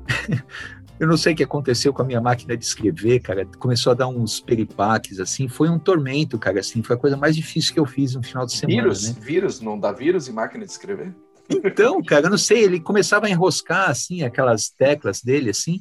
[1.01, 3.47] Eu não sei o que aconteceu com a minha máquina de escrever, cara.
[3.59, 5.49] Começou a dar uns peripaques, assim.
[5.49, 6.83] Foi um tormento, cara, assim.
[6.83, 8.83] Foi a coisa mais difícil que eu fiz no final de semana.
[8.83, 9.09] Vírus?
[9.09, 9.17] Né?
[9.19, 9.61] Vírus?
[9.63, 11.15] Não dá vírus em máquina de escrever?
[11.49, 12.65] Então, cara, eu não sei.
[12.65, 15.81] Ele começava a enroscar, assim, aquelas teclas dele, assim.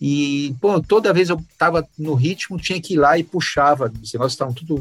[0.00, 3.92] E, pô, toda vez eu tava no ritmo, tinha que ir lá e puxava.
[4.02, 4.80] Os negócios estavam tudo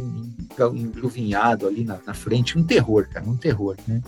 [0.74, 2.58] enluvinhado ali na, na frente.
[2.58, 4.02] Um terror, cara, um terror, né?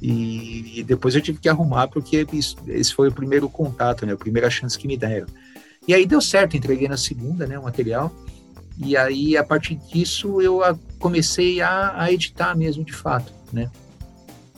[0.00, 4.12] E, e, depois eu tive que arrumar porque isso, esse foi o primeiro contato, né,
[4.12, 5.26] a primeira chance que me deram.
[5.88, 8.12] E aí deu certo, entreguei na segunda, né, o material.
[8.78, 10.60] E aí a partir disso eu
[10.98, 13.70] comecei a, a editar mesmo de fato, né.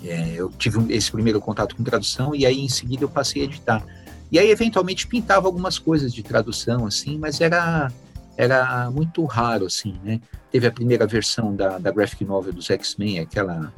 [0.05, 3.45] É, eu tive esse primeiro contato com tradução e aí em seguida eu passei a
[3.45, 3.85] editar.
[4.31, 7.91] E aí eventualmente pintava algumas coisas de tradução assim, mas era
[8.37, 10.21] era muito raro assim, né.
[10.51, 13.73] Teve a primeira versão da, da graphic novel dos X-Men, aquela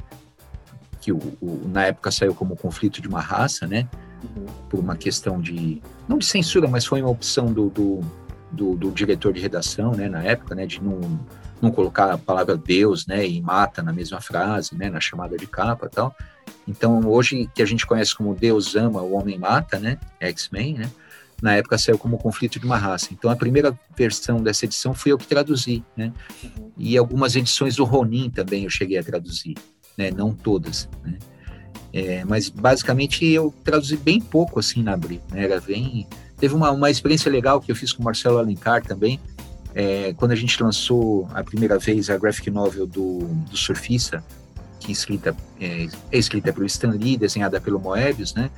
[1.01, 3.89] que o, o, na época saiu como conflito de uma raça, né?
[4.23, 4.45] Uhum.
[4.69, 7.99] Por uma questão de não de censura, mas foi uma opção do, do,
[8.51, 10.07] do, do, diretor de redação, né?
[10.07, 10.65] Na época, né?
[10.65, 11.19] De não
[11.61, 15.45] não colocar a palavra Deus, né, e mata na mesma frase, né, na chamada de
[15.45, 16.15] capa, tal.
[16.67, 20.91] Então, hoje que a gente conhece como Deus ama, o homem mata, né, X-Men, né,
[21.41, 23.09] na época saiu como conflito de uma raça.
[23.11, 26.11] Então, a primeira versão dessa edição fui eu que traduzi, né,
[26.77, 29.55] e algumas edições do Ronin também eu cheguei a traduzir,
[29.97, 31.17] né, não todas, né.
[31.93, 36.07] É, mas basicamente eu traduzi bem pouco assim na Abril, né, era bem
[36.41, 39.19] Teve uma, uma experiência legal que eu fiz com o Marcelo Alencar também,
[39.75, 44.23] é, quando a gente lançou a primeira vez a graphic novel do, do Surfista,
[44.79, 48.49] que é escrita, é, é escrita pelo Stan Lee, desenhada pelo Moebius, né?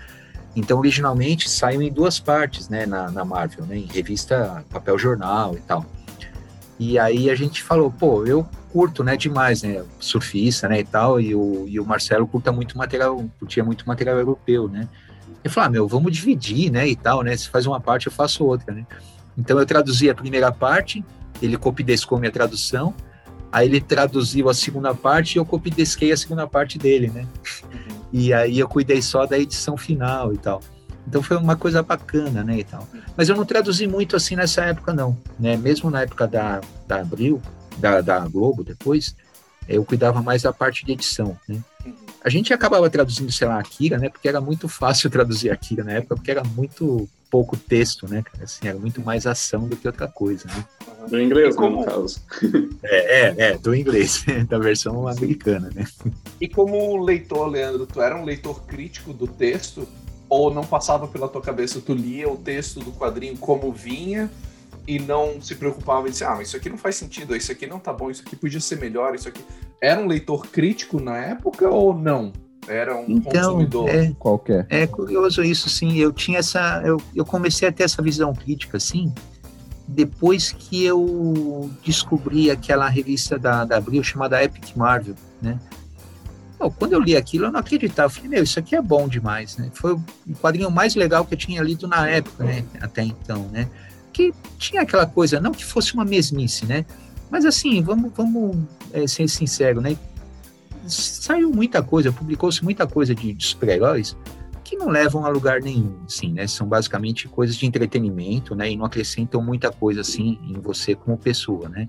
[0.56, 5.56] Então, originalmente, saiu em duas partes, né, na, na Marvel, né, em revista, papel jornal
[5.58, 5.86] e tal.
[6.80, 11.22] E aí a gente falou, pô, eu curto, né, demais, né, surfista, né, e tal,
[11.22, 14.90] e o, e o Marcelo curta muito material, curtia muito material europeu, né.
[15.44, 18.12] Ele falou, ah, meu, vamos dividir, né, e tal, né, se faz uma parte, eu
[18.12, 18.84] faço outra, né.
[19.38, 21.06] Então eu traduzi a primeira parte,
[21.40, 22.96] ele copidescou minha tradução,
[23.52, 27.28] aí ele traduziu a segunda parte e eu copidesquei a segunda parte dele, né.
[27.64, 27.98] Uhum.
[28.12, 30.62] E aí eu cuidei só da edição final e tal.
[31.08, 32.88] Então foi uma coisa bacana, né, e tal.
[33.16, 37.02] Mas eu não traduzi muito assim nessa época, não, né, mesmo na época da, da
[37.02, 37.40] Abril,
[37.78, 39.16] da, da Globo depois,
[39.68, 41.62] eu cuidava mais da parte de edição, né.
[42.24, 44.08] A gente acabava traduzindo, sei lá, Akira, né?
[44.08, 48.24] Porque era muito fácil traduzir Akira na época, porque era muito pouco texto, né?
[48.42, 50.66] Assim, era muito mais ação do que outra coisa, né?
[51.10, 51.80] Do inglês, como...
[51.80, 52.22] no caso.
[52.86, 55.86] É, é, é, do inglês, da versão americana, né?
[56.40, 59.88] E como leitor, Leandro, tu era um leitor crítico do texto?
[60.30, 64.30] Ou não passava pela tua cabeça, tu lia o texto do quadrinho como vinha
[64.88, 67.66] e não se preocupava em dizer, ah, mas isso aqui não faz sentido, isso aqui
[67.66, 69.44] não tá bom, isso aqui podia ser melhor, isso aqui.
[69.82, 72.34] Era um leitor crítico na época ou não?
[72.68, 74.66] Era um então, consumidor é, qualquer.
[74.70, 75.98] É curioso isso, sim.
[75.98, 76.82] Eu tinha essa.
[76.86, 79.14] Eu, eu comecei a ter essa visão crítica, assim,
[79.88, 85.60] depois que eu descobri aquela revista da, da Abril chamada Epic Marvel, né?
[86.78, 88.08] Quando eu li aquilo, eu não acreditava.
[88.08, 89.70] Eu falei, meu, isso aqui é bom demais, né?
[89.74, 90.04] Foi o
[90.42, 92.64] quadrinho mais legal que eu tinha lido na época, né?
[92.80, 93.68] Até então, né?
[94.14, 96.86] Que tinha aquela coisa, não que fosse uma mesmice, né?
[97.30, 98.58] Mas assim, vamos, vamos
[98.94, 99.98] é, ser sincero, né?
[100.88, 104.18] saiu muita coisa, publicou-se muita coisa de, de super-heróis
[104.64, 106.48] que não levam a lugar nenhum, assim, né?
[106.48, 108.72] São basicamente coisas de entretenimento, né?
[108.72, 111.88] E não acrescentam muita coisa, assim, em você como pessoa, né?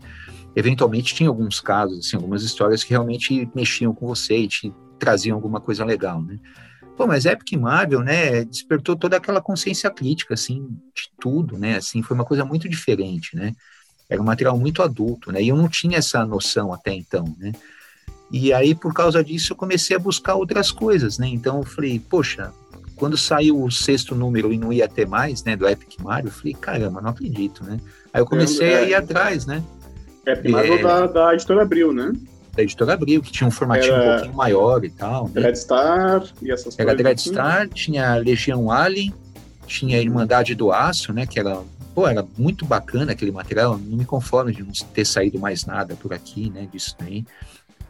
[0.56, 5.36] Eventualmente tinha alguns casos, assim, algumas histórias que realmente mexiam com você e te traziam
[5.36, 6.38] alguma coisa legal, né?
[6.96, 11.76] Pô, mas Epic Marvel, né, despertou toda aquela consciência crítica, assim, de tudo, né?
[11.76, 13.52] Assim, foi uma coisa muito diferente, né?
[14.08, 15.42] Era um material muito adulto, né?
[15.42, 17.52] E eu não tinha essa noção até então, né?
[18.30, 21.26] E aí, por causa disso, eu comecei a buscar outras coisas, né?
[21.26, 22.52] Então, eu falei, poxa,
[22.96, 26.32] quando saiu o sexto número e não ia ter mais, né, do Epic Mario, eu
[26.32, 27.80] falei, caramba, não acredito, né?
[28.12, 29.62] Aí eu comecei é, a ir atrás, né?
[30.26, 32.12] Epic Mario é, da, da editora Abril, né?
[32.54, 34.04] Da editora Abril, que tinha um formatinho Era...
[34.04, 35.24] um pouquinho maior e tal.
[35.24, 35.32] Né?
[35.34, 36.88] Dreadstar e essas Era coisas.
[36.88, 37.68] Era Dreadstar, assim.
[37.68, 39.12] tinha Legião Alien,
[39.66, 41.62] tinha Irmandade do Aço, né, que era
[41.94, 45.94] pô, era muito bacana aquele material, não me conformo de não ter saído mais nada
[45.94, 47.24] por aqui, né, disso daí.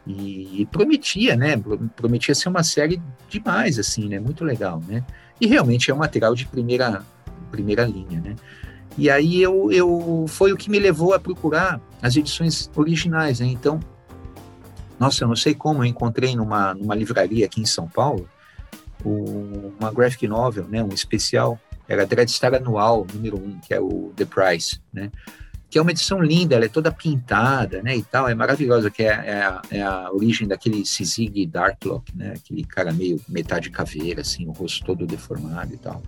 [0.07, 1.57] E, e, prometia, né?
[1.97, 3.01] Prometia ser uma série
[3.31, 4.21] demais, assim, né?
[4.21, 5.03] Muito legal, né?
[5.41, 7.03] E realmente é um material de primeira,
[7.51, 8.37] primeira linha, né?
[8.99, 13.47] E aí eu, eu foi o que me levou a procurar as edições originais, né?
[13.47, 13.81] Então,
[14.99, 18.29] nossa, eu não sei como eu encontrei numa, numa livraria aqui em São Paulo
[19.05, 20.83] uma graphic novel, né?
[20.83, 25.11] Um especial, era Dreadstar Anual, número um, que é o The Price, né?
[25.75, 29.03] que é uma edição linda, ela é toda pintada, né, e tal, é maravilhosa, que
[29.03, 34.21] é, é, a, é a, origem daquele Sizig Darklock, né, aquele cara meio metade caveira,
[34.21, 36.01] assim, o rosto todo deformado e tal.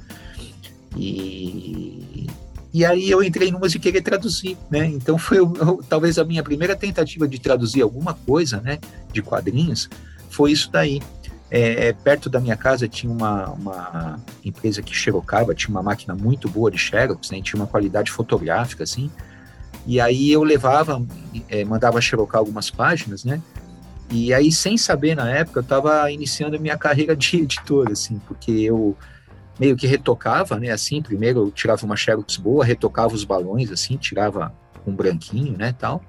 [0.96, 2.28] E,
[2.72, 5.38] e aí eu entrei numa de querer traduzir, né, então foi
[5.88, 8.78] talvez a minha primeira tentativa de traduzir alguma coisa, né,
[9.12, 9.88] de quadrinhos,
[10.30, 11.00] foi isso daí.
[11.48, 16.12] É, é, perto da minha casa tinha uma, uma empresa que xerocava, tinha uma máquina
[16.12, 19.08] muito boa de xerox, né, tinha uma qualidade fotográfica, assim,
[19.86, 21.00] e aí eu levava,
[21.48, 23.40] é, mandava xerocar algumas páginas, né?
[24.10, 28.20] E aí, sem saber na época, eu estava iniciando a minha carreira de editor, assim,
[28.26, 28.96] porque eu
[29.58, 30.70] meio que retocava, né?
[30.70, 34.52] Assim, primeiro eu tirava uma xerox boa, retocava os balões, assim, tirava
[34.86, 36.02] um branquinho, né, tal.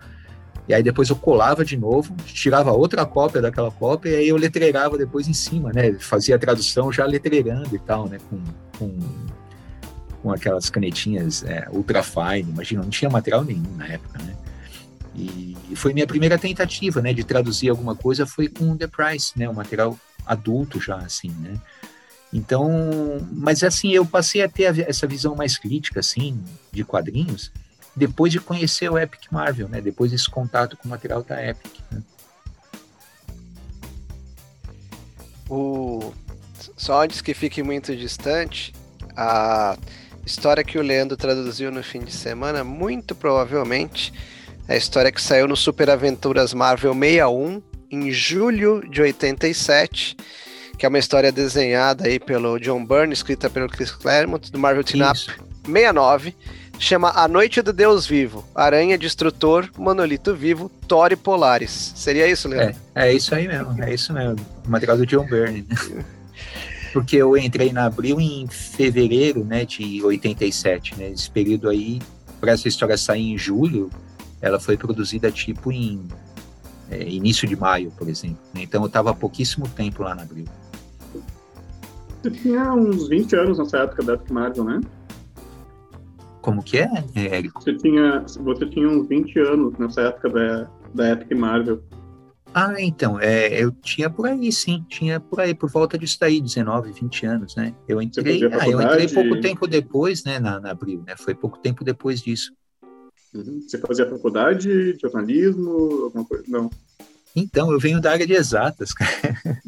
[0.68, 4.36] E aí depois eu colava de novo, tirava outra cópia daquela cópia e aí eu
[4.36, 5.94] letreirava depois em cima, né?
[5.94, 8.18] Fazia a tradução já letreirando e tal, né?
[8.30, 8.44] Com,
[8.78, 9.28] com
[10.22, 14.36] com aquelas canetinhas é, ultra fine, imagina, não tinha material nenhum na época, né?
[15.16, 19.50] E foi minha primeira tentativa, né, de traduzir alguma coisa foi com The Price, né,
[19.50, 21.54] um material adulto já, assim, né?
[22.34, 22.70] Então,
[23.32, 27.52] mas assim, eu passei a ter essa visão mais crítica, assim, de quadrinhos,
[27.96, 29.82] depois de conhecer o Epic Marvel, né?
[29.82, 31.80] Depois desse contato com o material da Epic.
[31.92, 32.04] Né?
[35.50, 36.14] O...
[36.76, 38.74] Só antes que fique muito distante,
[39.16, 39.78] a
[40.26, 44.14] história que o Leandro traduziu no fim de semana, muito provavelmente
[44.68, 50.18] é a história que saiu no Super Aventuras Marvel 61, em julho de 87,
[50.78, 54.84] que é uma história desenhada aí pelo John Byrne, escrita pelo Chris Claremont, do Marvel
[54.84, 55.20] Team Up
[55.66, 56.36] 69,
[56.80, 61.94] chama A Noite do Deus Vivo, Aranha, Destrutor, Monolito Vivo, Thor e Polaris.
[61.96, 62.80] Seria isso, Leandro?
[62.96, 64.38] É, é isso aí mesmo, é isso mesmo.
[64.66, 65.66] O material do John Byrne.
[66.94, 72.02] Porque eu entrei na Abril em fevereiro, né, de 87, né, esse período aí,
[72.40, 73.90] para essa história sair em julho,
[74.42, 76.08] ela foi produzida tipo em
[76.90, 78.38] é, início de maio, por exemplo.
[78.54, 78.62] Né?
[78.64, 80.46] Então eu estava há pouquíssimo tempo lá na Abril.
[82.22, 84.82] Você tinha uns 20 anos nessa época da Epic Marvel, né?
[86.42, 87.62] Como que é, Érico?
[87.62, 91.84] Você tinha, você tinha uns 20 anos nessa época da, da Epic Marvel.
[92.54, 96.42] Ah, então, é, eu tinha por aí, sim, tinha por aí, por volta disso daí,
[96.42, 97.76] 19, 20 anos, né?
[97.88, 101.16] Eu entrei, ah, eu entrei pouco tempo depois, né, na, na Abril, né?
[101.18, 102.52] Foi pouco tempo depois disso.
[103.36, 103.62] Uhum.
[103.62, 106.46] Você fazia faculdade de jornalismo, alguma coisa?
[106.48, 106.70] Não.
[107.40, 109.12] Então, eu venho da área de exatas, cara.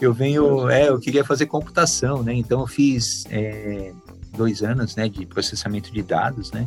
[0.00, 2.32] Eu venho, é, eu queria fazer computação, né?
[2.32, 3.92] Então, eu fiz é,
[4.34, 6.66] dois anos, né, de processamento de dados, né?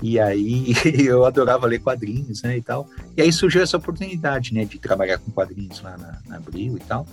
[0.00, 0.72] E aí
[1.04, 2.88] eu adorava ler quadrinhos, né, e tal.
[3.14, 6.80] E aí surgiu essa oportunidade, né, de trabalhar com quadrinhos lá na, na Abril e
[6.80, 7.06] tal.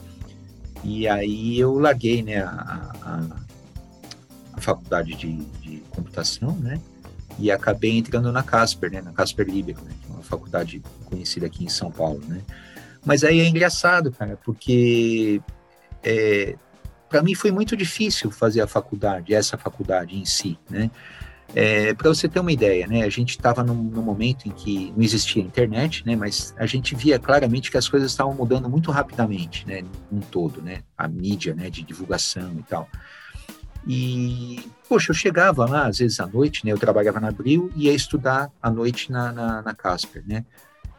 [0.86, 3.28] E aí eu larguei, né, a, a,
[4.54, 6.80] a faculdade de, de computação, né?
[7.40, 11.70] e acabei entrando na Casper, né, na Casper Libero, né, uma faculdade conhecida aqui em
[11.70, 12.42] São Paulo, né.
[13.06, 15.42] Mas aí é engraçado, cara, porque
[16.04, 16.56] é,
[17.10, 20.92] para mim foi muito difícil fazer a faculdade, essa faculdade em si, né.
[21.56, 24.94] É, para você ter uma ideia, né, a gente estava num, num, momento em que
[24.96, 28.92] não existia internet, né, mas a gente via claramente que as coisas estavam mudando muito
[28.92, 32.88] rapidamente, né, um todo, né, a mídia, né, de divulgação e tal.
[33.88, 36.72] E, poxa, eu chegava lá, às vezes à noite, né?
[36.72, 40.46] Eu trabalhava na Abril e ia estudar à noite na, na, na Casper, né?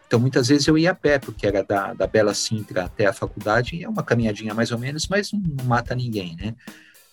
[0.06, 3.12] Então, muitas vezes eu ia a pé, porque era da, da Bela Sintra até a
[3.12, 6.54] faculdade, é uma caminhadinha mais ou menos, mas não, não mata ninguém, né?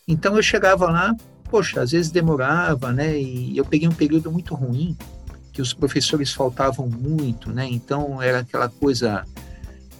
[0.07, 1.15] Então, eu chegava lá,
[1.49, 3.19] poxa, às vezes demorava, né?
[3.19, 4.97] E eu peguei um período muito ruim,
[5.53, 7.67] que os professores faltavam muito, né?
[7.69, 9.25] Então, era aquela coisa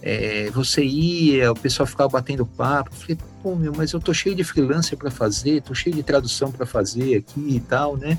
[0.02, 2.90] é, você ia, o pessoal ficava batendo papo.
[2.92, 6.02] Eu falei, pô, meu, mas eu tô cheio de freelancer para fazer, tô cheio de
[6.02, 8.18] tradução para fazer aqui e tal, né?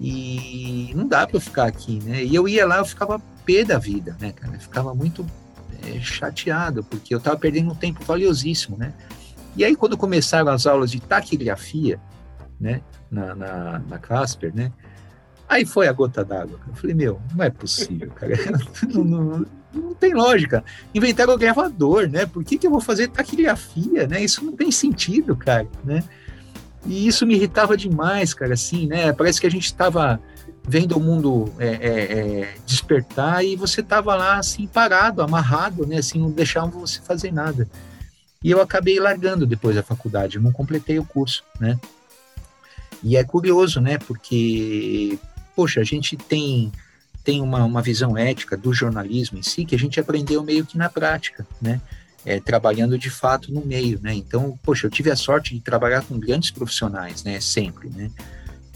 [0.00, 2.22] E não dá para eu ficar aqui, né?
[2.22, 4.54] E eu ia lá, eu ficava pé da vida, né, cara?
[4.54, 5.26] Eu ficava muito
[5.82, 8.92] é, chateado, porque eu tava perdendo um tempo valiosíssimo, né?
[9.56, 11.98] E aí, quando começaram as aulas de taquigrafia,
[12.60, 14.70] né, na, na, na Casper, né?
[15.48, 16.58] Aí foi a gota d'água.
[16.66, 18.34] Eu falei, meu, não é possível, cara.
[18.92, 19.46] não, não,
[19.76, 20.64] não tem lógica.
[20.94, 22.26] Inventaram o gravador, né?
[22.26, 24.22] Por que, que eu vou fazer taquigrafia, né?
[24.22, 26.02] Isso não tem sentido, cara, né?
[26.86, 29.12] E isso me irritava demais, cara, assim, né?
[29.12, 30.20] Parece que a gente estava
[30.62, 35.98] vendo o mundo é, é, é, despertar e você estava lá, assim, parado, amarrado, né?
[35.98, 37.68] Assim, não deixavam você fazer nada.
[38.42, 41.78] E eu acabei largando depois da faculdade, não completei o curso, né?
[43.02, 43.98] E é curioso, né?
[43.98, 45.18] Porque,
[45.54, 46.72] poxa, a gente tem
[47.26, 50.78] tem uma, uma visão ética do jornalismo em si que a gente aprendeu meio que
[50.78, 51.80] na prática, né?
[52.24, 54.14] É, trabalhando de fato no meio, né?
[54.14, 57.40] Então, poxa, eu tive a sorte de trabalhar com grandes profissionais, né?
[57.40, 58.10] Sempre, né?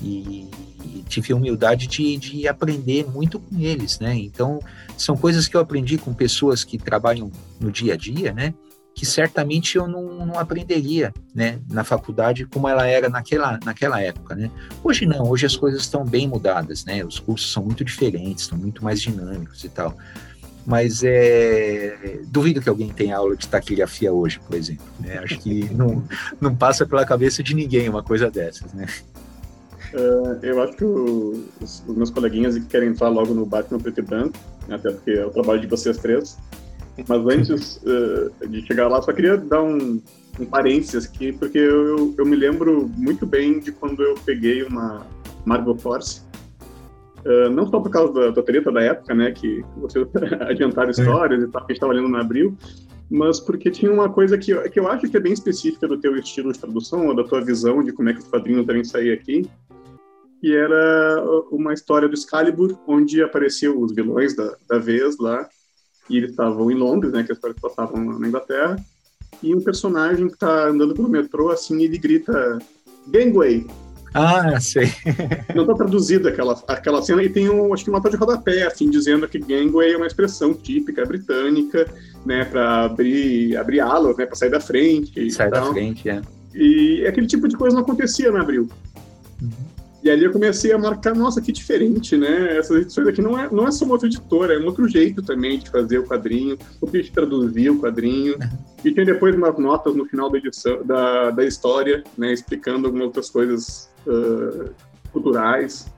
[0.02, 0.48] E,
[0.84, 4.16] e tive a humildade de, de aprender muito com eles, né?
[4.16, 4.60] Então,
[4.96, 7.30] são coisas que eu aprendi com pessoas que trabalham
[7.60, 8.52] no dia a dia, né?
[9.00, 14.34] Que certamente eu não, não, aprenderia né, na faculdade como ela era naquela, naquela época.
[14.34, 14.50] Né?
[14.84, 17.02] Hoje não, hoje as coisas estão bem mudadas, né?
[17.02, 19.96] os cursos são muito diferentes, são muito mais dinâmicos e tal.
[20.66, 24.84] Mas é, duvido que alguém tenha aula de taquigrafia hoje, por exemplo.
[25.00, 25.16] Né?
[25.16, 26.04] Acho que não,
[26.38, 28.70] não passa pela cabeça de ninguém uma coisa dessas.
[28.74, 28.86] Né?
[29.94, 33.80] Uh, eu acho que o, os, os, meus coleguinhas que querem entrar logo no Batman
[33.80, 34.36] Preto e Branco,
[34.68, 36.36] né, até porque é o trabalho de vocês três,
[37.08, 40.00] mas antes uh, de chegar lá, só queria dar um,
[40.38, 45.06] um parênteses aqui, porque eu, eu me lembro muito bem de quando eu peguei uma
[45.44, 46.22] Marvel Force.
[47.24, 50.06] Uh, não só por causa da, da treta da época, né, que vocês
[50.48, 52.56] adiantaram histórias e tal, que a gente estava lendo no abril,
[53.10, 56.16] mas porque tinha uma coisa que, que eu acho que é bem específica do teu
[56.16, 59.12] estilo de tradução, ou da tua visão de como é que os quadrinhos devem sair
[59.12, 59.50] aqui,
[60.40, 65.46] que era uma história do Excalibur, onde apareciam os vilões da, da vez lá,
[66.10, 68.76] e eles estavam em Londres, né, que as histórias passavam na Inglaterra,
[69.42, 72.58] e um personagem que está andando pelo metrô, assim, ele grita
[73.08, 73.66] Gangway.
[74.12, 74.92] Ah, sei.
[75.54, 78.66] Não está traduzida aquela, aquela cena, e tem um, acho que uma nota de rodapé,
[78.66, 81.86] assim, dizendo que gangway é uma expressão típica britânica,
[82.26, 85.30] né, para abrir, abrir alas, né, para sair da frente.
[85.30, 86.20] Sair da frente, é.
[86.52, 88.68] E aquele tipo de coisa não acontecia na Abril.
[89.40, 89.69] Uhum.
[90.02, 92.56] E ali eu comecei a marcar, nossa, que diferente, né?
[92.56, 95.22] Essas edições aqui não é, não é só uma outra editora, é um outro jeito
[95.22, 98.36] também de fazer o quadrinho, o que de traduzir o quadrinho.
[98.82, 102.32] E tem depois umas notas no final da edição, da, da história, né?
[102.32, 104.70] Explicando algumas outras coisas uh,
[105.12, 105.92] culturais.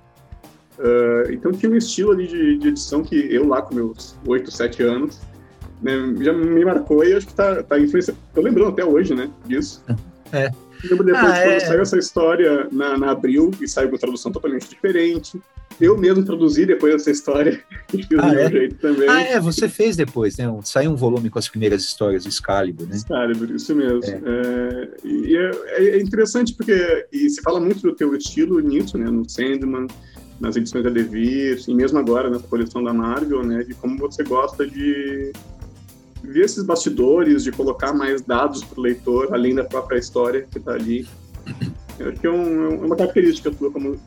[0.79, 4.51] Uh, então tinha um estilo ali de, de, edição que eu lá com meus 8,
[4.51, 5.21] 7 anos
[5.83, 8.15] né, já me marcou e acho que tá, tá influência.
[8.33, 9.83] Tô lembrando até hoje, né, disso.
[10.33, 10.51] É.
[10.85, 11.61] Lembro depois ah, quando é...
[11.61, 15.41] saiu essa história na, na Abril e saiu com tradução totalmente diferente.
[15.81, 17.63] Eu mesmo traduzi depois essa história
[17.93, 18.51] e fiz ah, do meu é?
[18.51, 19.09] jeito também.
[19.09, 20.45] Ah, é, você fez depois, né?
[20.65, 22.97] Saiu um volume com as primeiras histórias do Excalibur, né?
[22.97, 24.05] Excalibur, isso mesmo.
[24.05, 24.21] É.
[24.25, 29.11] É, e é, interessante porque e se fala muito do teu estilo nisso, né?
[29.11, 29.87] No Sandman,
[30.41, 33.63] nas edições da Devir, e mesmo agora nessa coleção da Marvel, né?
[33.63, 35.33] De como você gosta de
[36.23, 40.59] ver esses bastidores, de colocar mais dados para o leitor, além da própria história que
[40.59, 41.07] está ali.
[41.99, 43.99] Eu acho que é, um, é uma característica tua como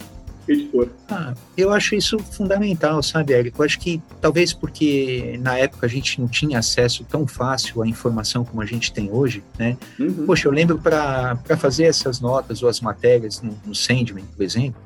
[0.48, 0.90] editor.
[1.10, 3.62] Ah, eu acho isso fundamental, sabe, Érico?
[3.62, 7.88] Eu acho que talvez porque na época a gente não tinha acesso tão fácil à
[7.88, 9.78] informação como a gente tem hoje, né?
[10.00, 10.26] Uhum.
[10.26, 14.80] Poxa, eu lembro para fazer essas notas ou as matérias no, no Sandman, por exemplo,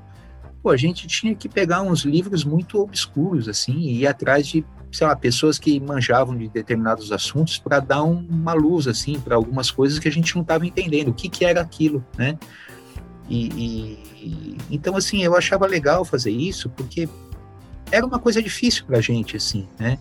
[0.64, 4.64] pô, a gente tinha que pegar uns livros muito obscuros, assim, e ir atrás de
[4.92, 9.36] sei lá, pessoas que manjavam de determinados assuntos para dar um, uma luz, assim, para
[9.36, 12.38] algumas coisas que a gente não estava entendendo, o que, que era aquilo, né?
[13.30, 17.08] E, e, então, assim, eu achava legal fazer isso, porque
[17.92, 20.00] era uma coisa difícil para a gente, assim, né?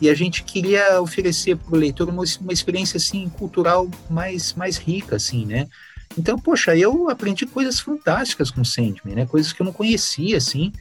[0.00, 4.78] E a gente queria oferecer para o leitor uma, uma experiência, assim, cultural mais, mais
[4.78, 5.68] rica, assim, né?
[6.16, 9.26] Então, poxa, eu aprendi coisas fantásticas com o Sandman, né?
[9.26, 10.72] Coisas que eu não conhecia, assim,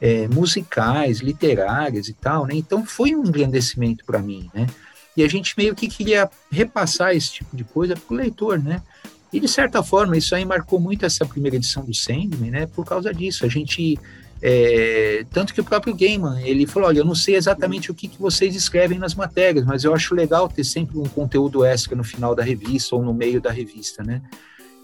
[0.00, 2.54] é, musicais, literárias e tal, né?
[2.54, 4.66] Então foi um engrandecimento para mim, né?
[5.16, 8.82] E a gente meio que queria repassar esse tipo de coisa para o leitor, né?
[9.32, 12.66] E de certa forma isso aí marcou muito essa primeira edição do Sandman, né?
[12.66, 13.98] Por causa disso, a gente
[14.42, 18.06] é, tanto que o próprio Gaiman, ele falou, olha, eu não sei exatamente o que,
[18.06, 22.04] que vocês escrevem nas matérias, mas eu acho legal ter sempre um conteúdo extra no
[22.04, 24.20] final da revista ou no meio da revista, né?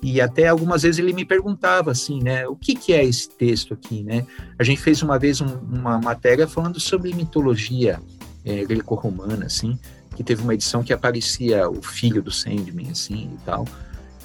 [0.03, 3.73] E até algumas vezes ele me perguntava assim, né, o que, que é esse texto
[3.73, 4.27] aqui, né?
[4.59, 8.01] A gente fez uma vez um, uma matéria falando sobre mitologia
[8.45, 9.79] é, greco-romana, assim,
[10.17, 13.65] que teve uma edição que aparecia o filho do Sandman, assim, e tal,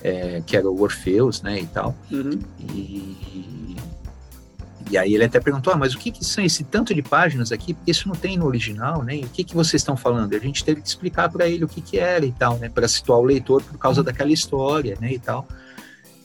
[0.02, 1.96] é, que era o Orfeus, né, e tal.
[2.12, 2.40] Uhum.
[2.60, 3.76] E,
[4.90, 7.52] e aí ele até perguntou, ah, mas o que, que são esse tanto de páginas
[7.52, 7.76] aqui?
[7.76, 9.18] Porque isso não tem no original, né?
[9.18, 10.34] E o que, que vocês estão falando?
[10.34, 12.70] A gente teve que explicar para ele o que, que era e tal, né?
[12.70, 15.12] Para situar o leitor por causa daquela história, né?
[15.12, 15.46] E tal.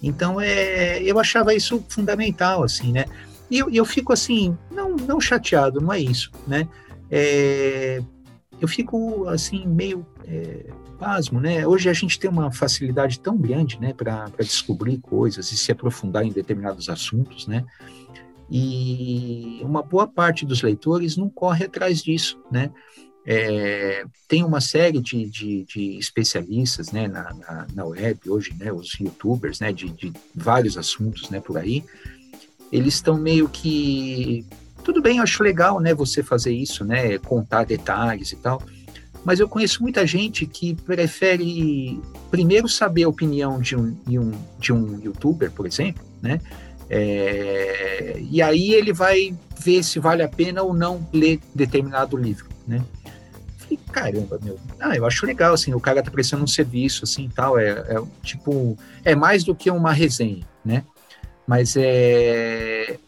[0.02, 3.04] Então, é, eu achava isso fundamental, assim, né?
[3.50, 6.66] E eu, eu fico, assim, não, não chateado, não é isso, né?
[7.10, 8.02] É,
[8.60, 10.66] eu fico, assim, meio é,
[10.98, 11.66] pasmo, né?
[11.66, 16.24] Hoje a gente tem uma facilidade tão grande, né, para descobrir coisas e se aprofundar
[16.24, 17.64] em determinados assuntos, né?
[18.50, 22.70] E uma boa parte dos leitores não corre atrás disso, né?
[23.24, 28.72] É, tem uma série de, de, de especialistas né, na, na, na, web hoje, né,
[28.72, 31.84] os youtubers né, de, de vários assuntos né, por aí,
[32.72, 34.44] eles estão meio que.
[34.82, 38.60] Tudo bem, eu acho legal né, você fazer isso, né, contar detalhes e tal,
[39.24, 42.00] mas eu conheço muita gente que prefere
[42.30, 46.40] primeiro saber a opinião de um, de um, de um youtuber, por exemplo, né?
[46.90, 52.48] É, e aí ele vai ver se vale a pena ou não ler determinado livro,
[52.66, 52.82] né?
[53.76, 57.28] Falei, caramba, meu, ah, eu acho legal, assim, o cara tá prestando um serviço, assim,
[57.34, 60.84] tal, é, é tipo, é mais do que uma resenha, né?
[61.46, 62.98] Mas é,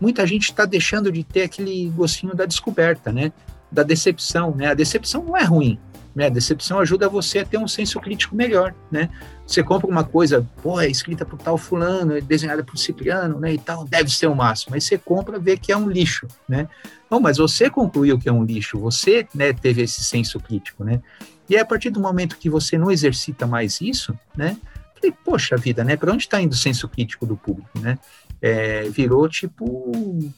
[0.00, 3.32] muita gente está deixando de ter aquele gostinho da descoberta, né?
[3.70, 4.68] Da decepção, né?
[4.68, 5.78] A decepção não é ruim,
[6.14, 6.30] né?
[6.30, 9.10] Decepção ajuda você a ter um senso crítico melhor, né?
[9.46, 13.52] Você compra uma coisa, pô, é escrita por tal fulano, é desenhada por Cipriano, né,
[13.52, 14.72] e tal, deve ser o máximo.
[14.74, 16.68] Mas você compra, vê que é um lixo, né?
[17.10, 21.02] Não, mas você concluiu que é um lixo, você, né, teve esse senso crítico, né?
[21.48, 24.56] E aí, a partir do momento que você não exercita mais isso, né?
[24.94, 25.96] Falei, poxa vida, né?
[25.96, 27.98] Para onde está indo o senso crítico do público, né?
[28.40, 29.92] É, virou tipo,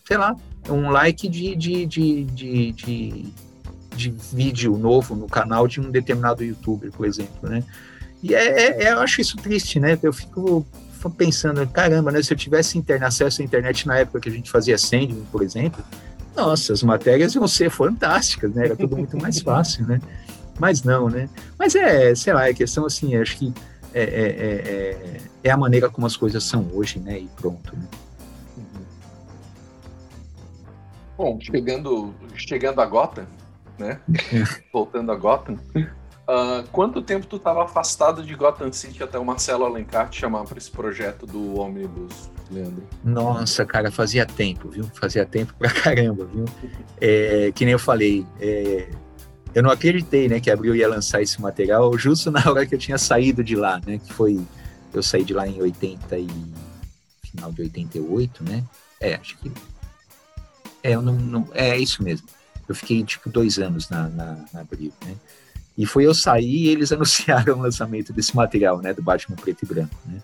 [0.04, 0.34] sei lá,
[0.68, 3.26] um like de, de, de, de, de,
[3.96, 7.64] de vídeo novo no canal de um determinado youtuber, por exemplo, né?
[8.22, 9.98] E é, é, é, eu acho isso triste, né?
[10.02, 10.66] Eu fico
[11.16, 12.22] pensando, caramba, né?
[12.22, 15.42] Se eu tivesse internet, acesso à internet na época que a gente fazia Sandman, por
[15.42, 15.84] exemplo,
[16.34, 18.66] nossa, as matérias iam ser fantásticas, né?
[18.66, 20.00] Era tudo muito mais fácil, né?
[20.58, 21.28] Mas não, né?
[21.58, 23.52] Mas é, sei lá, é questão assim, acho que
[23.94, 24.54] é, é, é,
[25.14, 27.18] é, é a maneira como as coisas são hoje, né?
[27.18, 27.74] E pronto.
[27.76, 27.86] Né?
[31.16, 33.26] Bom, chegando, chegando a Gotham,
[33.78, 34.00] né?
[34.72, 35.58] Voltando a Gotham.
[35.74, 40.44] Uh, quanto tempo tu estava afastado de Gotham City até o Marcelo Alencar te chamar
[40.44, 42.82] para esse projeto do ônibus, Leandro?
[43.04, 44.84] Nossa, cara, fazia tempo, viu?
[44.94, 46.44] Fazia tempo pra caramba, viu?
[47.00, 48.88] É, que nem eu falei, é,
[49.54, 52.78] eu não acreditei, né, que Abril ia lançar esse material justo na hora que eu
[52.78, 53.98] tinha saído de lá, né?
[53.98, 54.38] Que foi,
[54.92, 56.28] eu saí de lá em 80 e
[57.22, 58.64] final de 88, né?
[59.00, 59.52] É, acho que
[60.82, 62.28] é, eu não, não, é isso mesmo.
[62.68, 65.14] Eu fiquei tipo dois anos na, na, na Abril, né?
[65.76, 69.62] E foi eu sair e eles anunciaram o lançamento desse material, né, do Batman preto
[69.62, 70.22] e branco, né?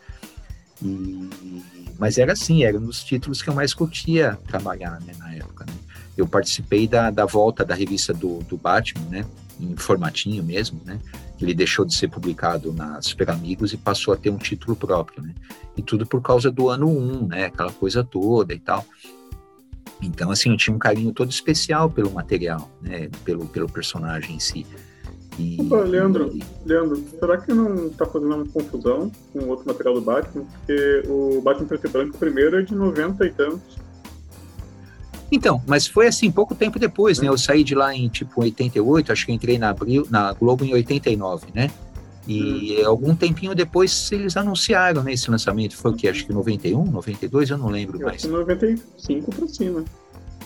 [0.82, 1.28] E,
[1.99, 5.64] mas era assim, era um dos títulos que eu mais curtia trabalhar, né, na época,
[5.66, 5.74] né?
[6.16, 9.24] Eu participei da, da volta da revista do, do Batman, né,
[9.61, 10.99] em formatinho mesmo, né?
[11.40, 15.22] Ele deixou de ser publicado na Super Amigos e passou a ter um título próprio,
[15.22, 15.34] né?
[15.76, 17.45] E tudo por causa do ano 1, né?
[17.47, 18.84] Aquela coisa toda e tal.
[20.03, 23.09] Então, assim, eu tinha um carinho todo especial pelo material, né?
[23.24, 24.66] Pelo, pelo personagem em si.
[25.38, 26.42] E, Opa, Leandro, e...
[26.66, 30.44] Leandro, será que não está fazendo uma confusão com outro material do Batman?
[30.44, 33.78] Porque o Batman Preto e Branco primeiro é de 90 e tantos.
[35.30, 37.28] Então, mas foi assim, pouco tempo depois, né?
[37.28, 40.74] Eu saí de lá em tipo 88, acho que entrei na, Abril, na Globo em
[40.74, 41.70] 89, né?
[42.27, 42.87] E hum.
[42.87, 45.77] algum tempinho depois eles anunciaram né, esse lançamento.
[45.77, 46.09] Foi o que?
[46.09, 48.16] Acho que 91, 92, eu não lembro eu mais.
[48.16, 49.85] Acho que 95 para cima.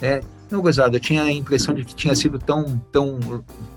[0.01, 0.21] É,
[0.51, 3.19] não, gozado, eu tinha a impressão de que tinha sido tão, tão,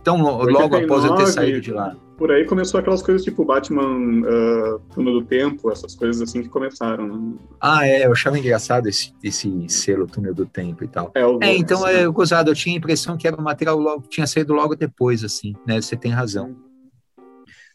[0.03, 1.95] tão logo após eu ter saído de lá.
[2.17, 6.49] Por aí começou aquelas coisas tipo Batman uh, Túnel do Tempo, essas coisas assim que
[6.49, 7.07] começaram.
[7.07, 7.33] Né?
[7.61, 11.11] Ah, é, eu achava engraçado esse, esse selo Túnel do Tempo e tal.
[11.15, 14.27] É, é então, é, gozado, eu tinha a impressão que era um material logo, tinha
[14.27, 15.81] saído logo depois, assim, né?
[15.81, 16.55] Você tem razão.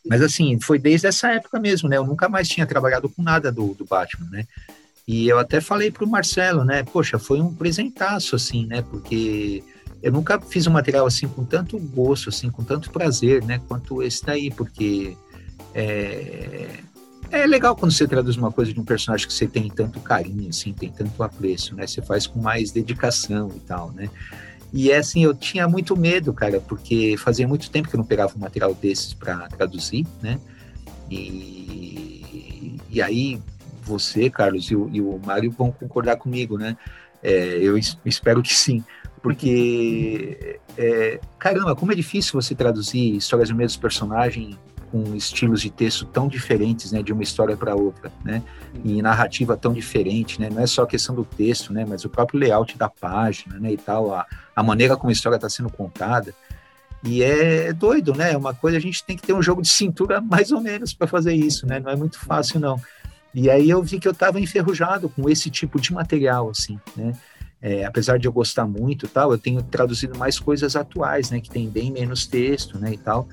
[0.06, 1.96] Mas assim, foi desde essa época mesmo, né?
[1.96, 4.44] Eu nunca mais tinha trabalhado com nada do, do Batman, né?
[5.06, 6.82] E eu até falei para o Marcelo, né?
[6.82, 8.82] Poxa, foi um presentaço, assim, né?
[8.82, 9.62] Porque
[10.02, 13.60] eu nunca fiz um material assim com tanto gosto, assim, com tanto prazer, né?
[13.66, 15.16] Quanto esse daí, porque
[15.74, 16.68] é,
[17.30, 20.48] é legal quando você traduz uma coisa de um personagem que você tem tanto carinho,
[20.50, 21.86] assim, tem tanto apreço, né?
[21.86, 24.08] Você faz com mais dedicação e tal, né?
[24.76, 28.04] E é assim, eu tinha muito medo, cara, porque fazia muito tempo que eu não
[28.04, 30.40] pegava um material desses para traduzir, né?
[31.08, 33.40] E, e aí
[33.84, 36.76] você, Carlos, e o, e o Mário vão concordar comigo, né?
[37.22, 38.82] É, eu espero que sim,
[39.22, 44.58] porque é, caramba, como é difícil você traduzir histórias do mesmo personagem
[44.94, 48.40] com estilos de texto tão diferentes, né, de uma história para outra, né,
[48.84, 52.08] e narrativa tão diferente, né, não é só a questão do texto, né, mas o
[52.08, 54.24] próprio layout da página, né, e tal, a,
[54.54, 56.32] a maneira como a história está sendo contada,
[57.02, 59.68] e é doido, né, é uma coisa, a gente tem que ter um jogo de
[59.68, 62.80] cintura mais ou menos para fazer isso, né, não é muito fácil não.
[63.34, 67.14] E aí eu vi que eu estava enferrujado com esse tipo de material, assim, né,
[67.60, 71.50] é, apesar de eu gostar muito tal, eu tenho traduzido mais coisas atuais, né, que
[71.50, 73.26] tem bem menos texto, né, e tal,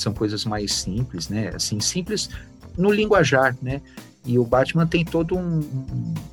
[0.00, 1.50] são coisas mais simples, né?
[1.54, 2.28] Assim, simples
[2.76, 3.80] no linguajar, né?
[4.26, 5.60] E o Batman tem todo um,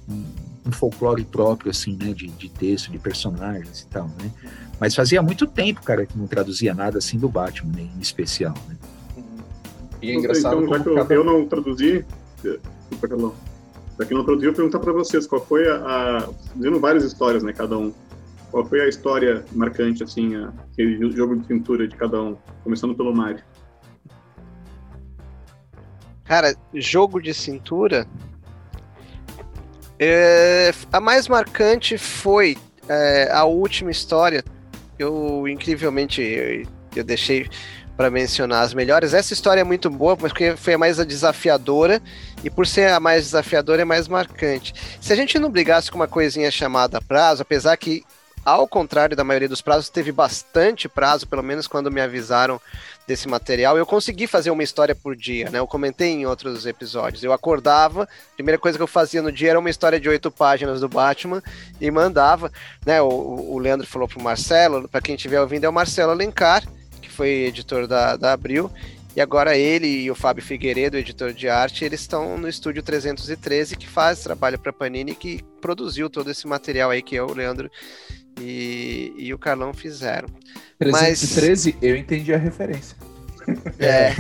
[0.10, 0.24] um,
[0.66, 2.14] um folclore próprio, assim, né?
[2.14, 4.32] De, de, texto, de personagens e tal, né?
[4.80, 7.90] Mas fazia muito tempo, cara, que não traduzia nada assim do Batman, né?
[7.96, 8.76] em especial, né?
[10.02, 11.14] E é engraçado então, já que eu, cada...
[11.14, 12.04] eu não traduzi,
[12.42, 13.36] desculpa, Carlão,
[14.00, 16.30] já que não traduzi, eu vou perguntar para vocês qual foi a, a...
[16.56, 17.54] Dizendo várias histórias, né?
[17.54, 17.94] Cada um.
[18.50, 22.36] Qual foi a história marcante, assim, a, aquele jogo de pintura de cada um?
[22.64, 23.44] Começando pelo Mario.
[26.32, 28.08] Cara, jogo de cintura.
[30.00, 32.58] É, a mais marcante foi
[32.88, 34.42] é, a última história.
[34.98, 36.66] Eu, incrivelmente, eu,
[36.96, 37.50] eu deixei
[37.98, 39.14] para mencionar as melhores.
[39.14, 42.02] Essa história é muito boa, porque foi a mais desafiadora,
[42.46, 44.74] e por ser a mais desafiadora, é mais marcante.
[45.02, 48.06] Se a gente não brigasse com uma coisinha chamada prazo, apesar que
[48.44, 52.60] ao contrário da maioria dos prazos, teve bastante prazo, pelo menos quando me avisaram
[53.08, 53.78] desse material.
[53.78, 55.60] Eu consegui fazer uma história por dia, né?
[55.60, 57.24] Eu comentei em outros episódios.
[57.24, 60.32] Eu acordava, a primeira coisa que eu fazia no dia era uma história de oito
[60.32, 61.42] páginas do Batman
[61.80, 62.52] e mandava,
[62.86, 63.02] né?
[63.02, 66.64] O, o Leandro falou pro Marcelo, para quem estiver ouvindo, é o Marcelo Alencar,
[67.02, 68.72] que foi editor da, da Abril.
[69.16, 73.76] E agora ele e o Fábio Figueiredo, editor de arte, eles estão no estúdio 313,
[73.76, 77.70] que faz trabalho para Panini, que produziu todo esse material aí que eu, o Leandro
[78.40, 80.30] e, e o Carlão fizeram.
[80.80, 81.84] 313, Mas...
[81.84, 82.96] eu entendi a referência.
[83.80, 84.14] É.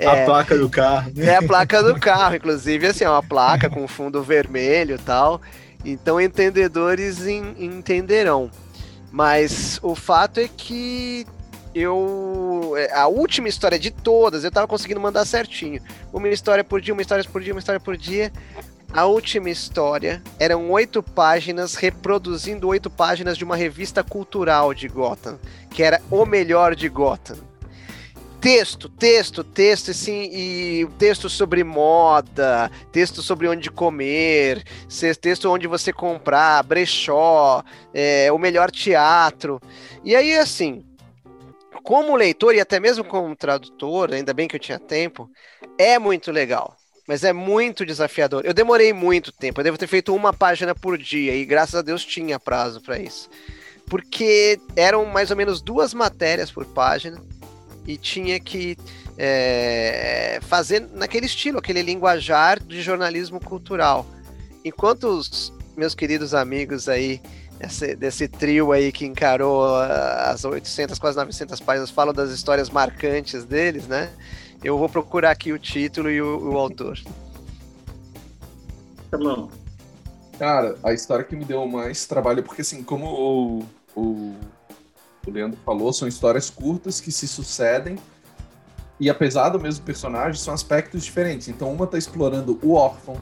[0.00, 0.06] é.
[0.06, 1.12] A placa do carro.
[1.16, 5.40] É a placa do carro, inclusive, assim, é uma placa com fundo vermelho e tal.
[5.84, 8.50] Então, entendedores entenderão.
[9.10, 11.26] Mas o fato é que
[11.74, 12.74] eu.
[12.76, 15.80] É, a última história de todas, eu tava conseguindo mandar certinho.
[16.12, 18.32] Uma história por dia, uma história por dia, uma história por dia.
[18.92, 25.38] a última história eram oito páginas reproduzindo oito páginas de uma revista cultural de Gotham,
[25.70, 27.38] que era o melhor de Gotham.
[28.38, 34.64] Texto, texto, texto, assim, e texto sobre moda, texto sobre onde comer,
[35.20, 37.62] texto onde você comprar, brechó,
[37.94, 39.60] é, o melhor teatro.
[40.04, 40.82] E aí, assim,
[41.82, 45.30] como leitor e até mesmo como tradutor, ainda bem que eu tinha tempo,
[45.78, 46.76] é muito legal
[47.06, 48.42] mas é muito desafiador.
[48.44, 51.82] Eu demorei muito tempo, eu devo ter feito uma página por dia e graças a
[51.82, 53.28] Deus tinha prazo para isso.
[53.86, 57.20] Porque eram mais ou menos duas matérias por página
[57.86, 58.76] e tinha que
[59.18, 64.06] é, fazer naquele estilo, aquele linguajar de jornalismo cultural.
[64.64, 67.20] Enquanto os meus queridos amigos aí,
[67.62, 73.44] esse, desse trio aí que encarou as 800, quase 900 páginas, falam das histórias marcantes
[73.44, 74.10] deles, né?
[74.62, 76.98] Eu vou procurar aqui o título e o, o autor.
[79.12, 79.50] Não.
[80.38, 83.58] Cara, a história que me deu mais trabalho, porque assim, como o,
[83.94, 84.34] o,
[85.26, 87.98] o Leandro falou, são histórias curtas que se sucedem
[88.98, 91.48] e apesar do mesmo personagem, são aspectos diferentes.
[91.48, 93.16] Então, uma tá explorando o órfão,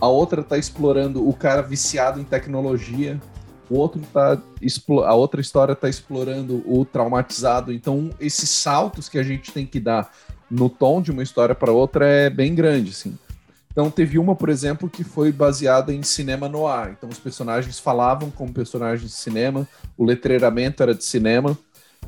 [0.00, 3.20] a outra tá explorando o cara viciado em tecnologia,
[3.68, 4.40] o outro tá
[5.04, 7.72] a outra história tá explorando o traumatizado.
[7.72, 10.10] Então, esses saltos que a gente tem que dar
[10.50, 13.18] no tom de uma história para outra é bem grande, assim.
[13.76, 16.92] Então teve uma, por exemplo, que foi baseada em cinema no ar.
[16.92, 21.58] Então os personagens falavam como personagens de cinema, o letreiramento era de cinema,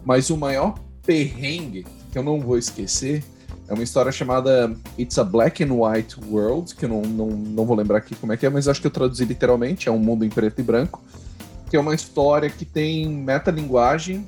[0.03, 3.23] mas o maior perrengue que eu não vou esquecer
[3.69, 7.67] é uma história chamada It's a Black and White World, que eu não, não, não
[7.67, 9.99] vou lembrar aqui como é que é, mas acho que eu traduzi literalmente, é um
[9.99, 11.03] mundo em preto e branco,
[11.69, 14.27] que é uma história que tem metalinguagem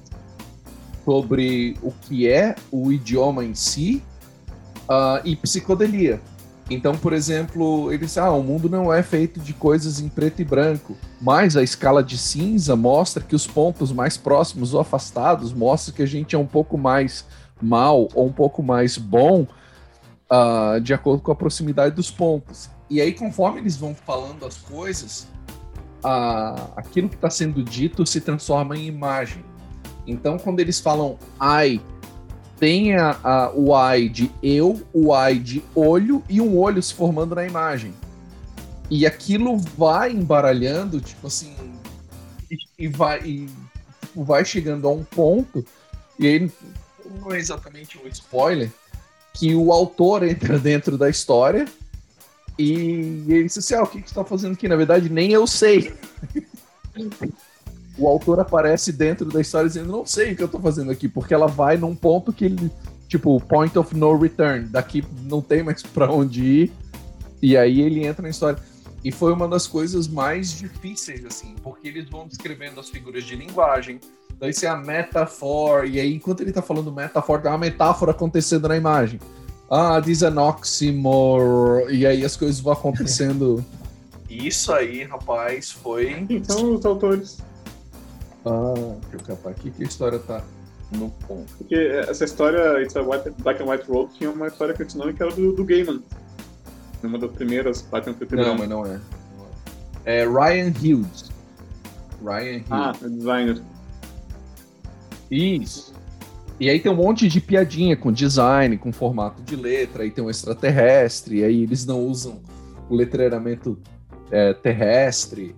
[1.04, 4.02] sobre o que é o idioma em si
[4.82, 6.20] uh, e psicodelia.
[6.68, 10.44] Então, por exemplo, eles ah, o mundo não é feito de coisas em preto e
[10.44, 15.92] branco, mas a escala de cinza mostra que os pontos mais próximos ou afastados mostra
[15.92, 17.26] que a gente é um pouco mais
[17.60, 19.48] mal ou um pouco mais bom
[20.30, 22.70] uh, de acordo com a proximidade dos pontos.
[22.88, 25.26] E aí, conforme eles vão falando as coisas,
[26.04, 29.44] uh, aquilo que está sendo dito se transforma em imagem.
[30.06, 31.80] Então, quando eles falam ai,
[32.58, 36.92] tem a, a, o ai de eu, o ai de olho e um olho se
[36.92, 37.94] formando na imagem.
[38.90, 41.54] E aquilo vai embaralhando, tipo assim,
[42.50, 43.48] e, e vai, e,
[44.00, 45.64] tipo, vai chegando a um ponto,
[46.18, 46.52] e aí
[47.20, 48.70] não é exatamente um spoiler,
[49.32, 51.66] que o autor entra dentro da história
[52.60, 54.68] e ele disse assim: ah, o que, você está fazendo aqui?
[54.68, 55.92] Na verdade, nem eu sei.
[57.98, 61.08] o autor aparece dentro da história dizendo, não sei o que eu tô fazendo aqui,
[61.08, 62.70] porque ela vai num ponto que ele,
[63.08, 66.72] tipo, point of no return, daqui não tem mais para onde ir,
[67.42, 68.58] e aí ele entra na história.
[69.02, 73.34] E foi uma das coisas mais difíceis, assim, porque eles vão descrevendo as figuras de
[73.34, 73.98] linguagem,
[74.38, 78.10] daí você é a metaphor, e aí enquanto ele tá falando metaphor, tem uma metáfora
[78.10, 79.18] acontecendo na imagem.
[79.70, 83.64] Ah, diz an oxymor, e aí as coisas vão acontecendo.
[84.28, 86.26] Isso aí, rapaz, foi.
[86.28, 87.38] Então, os autores
[88.44, 90.42] ah, eu capar aqui que a história tá
[90.92, 91.52] no ponto.
[91.58, 94.88] Porque essa história, It's a White, Black and White Road, tinha uma história que eu
[94.96, 96.02] nome que era do, do Gaiman.
[97.02, 99.00] Uma das primeiras páginas que eu Não, mas não é.
[100.04, 101.30] É Ryan Hughes.
[102.22, 102.66] Ryan Hughes.
[102.70, 103.62] Ah, é designer.
[105.30, 105.94] Isso.
[106.60, 110.22] E aí tem um monte de piadinha com design, com formato de letra, aí tem
[110.22, 112.42] um extraterrestre, e aí eles não usam
[112.90, 113.78] o letreiramento
[114.30, 115.56] é, terrestre.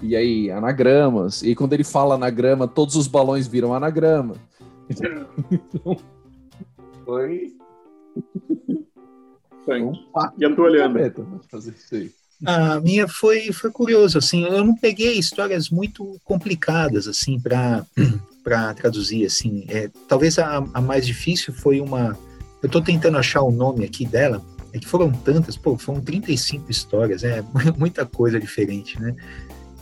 [0.00, 1.42] E aí, anagramas.
[1.42, 4.36] E quando ele fala anagrama, todos os balões viram anagrama.
[5.50, 5.96] Então,
[7.04, 7.56] foi.
[9.66, 9.92] Um
[10.38, 11.40] e a tua olhando?
[11.50, 12.10] Fazer isso aí.
[12.44, 17.84] A minha foi, foi curioso, assim, eu não peguei histórias muito complicadas, assim, para
[18.44, 22.16] para traduzir, assim, é, talvez a, a mais difícil foi uma,
[22.62, 24.40] eu estou tentando achar o nome aqui dela,
[24.72, 27.42] é que foram tantas, pô, foram 35 histórias, é
[27.76, 29.16] muita coisa diferente, né,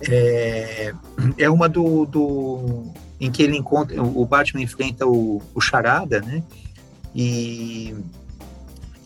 [0.09, 0.95] é,
[1.39, 6.43] é uma do, do em que ele encontra o Batman enfrenta o, o Charada, né?
[7.15, 7.95] E,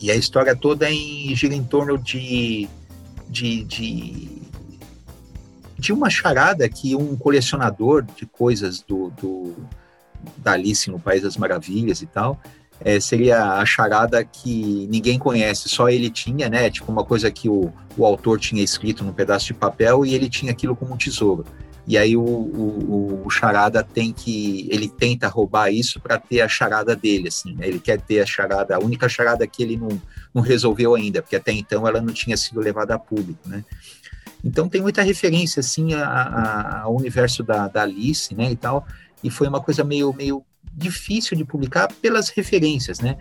[0.01, 2.67] e a história toda em, gira em torno de,
[3.29, 4.36] de, de,
[5.77, 9.55] de uma charada que um colecionador de coisas do, do
[10.37, 12.39] da Alice no País das Maravilhas e tal
[12.79, 16.69] é, seria a charada que ninguém conhece, só ele tinha, né?
[16.69, 20.29] Tipo uma coisa que o, o autor tinha escrito num pedaço de papel e ele
[20.29, 21.43] tinha aquilo como um tesouro.
[21.87, 26.47] e aí o, o, o, charada tem que ele tenta roubar isso para ter a
[26.47, 27.67] charada dele assim né?
[27.67, 29.99] ele quer ter a charada a única charada que ele não,
[30.33, 33.63] não resolveu ainda porque até então ela não tinha sido levada a público né
[34.43, 38.85] então tem muita referência assim a, ao universo da, da Alice né e tal
[39.23, 43.17] e foi uma coisa meio meio difícil de publicar pelas referências né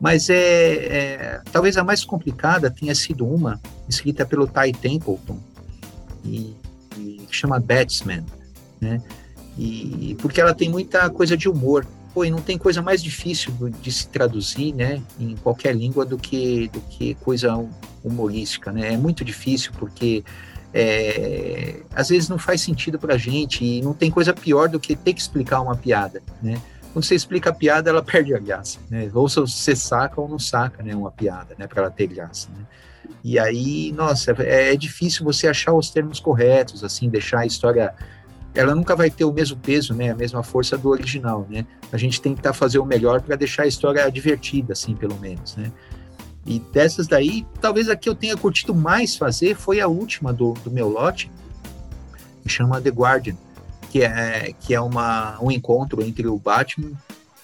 [0.00, 5.38] mas é, é talvez a mais complicada tenha sido uma escrita pelo Ty Templeton
[6.24, 6.54] e
[7.26, 8.24] que chama Batsman,
[8.80, 9.00] né?
[9.58, 11.86] E porque ela tem muita coisa de humor.
[12.12, 13.52] Pô, e não tem coisa mais difícil
[13.82, 17.62] de se traduzir, né, em qualquer língua do que do que coisa
[18.02, 18.94] humorística, né?
[18.94, 20.24] É muito difícil porque
[20.78, 24.78] é, às vezes não faz sentido para a gente e não tem coisa pior do
[24.78, 26.60] que ter que explicar uma piada, né?
[26.92, 29.10] Quando você explica a piada, ela perde a graça, né?
[29.14, 32.62] Ou você saca ou não saca, né, uma piada, né, para ela ter graça, né?
[33.24, 37.94] E aí, nossa, é, é difícil você achar os termos corretos, assim, deixar a história
[38.54, 41.66] ela nunca vai ter o mesmo peso, né, a mesma força do original, né?
[41.92, 45.18] A gente tem que tentar fazer o melhor para deixar a história divertida, assim, pelo
[45.18, 45.70] menos, né?
[46.46, 50.52] E dessas daí, talvez a que eu tenha curtido mais fazer foi a última do,
[50.52, 51.30] do meu lote,
[52.42, 53.36] que chama The Guardian,
[53.90, 56.92] que é, que é uma, um encontro entre o Batman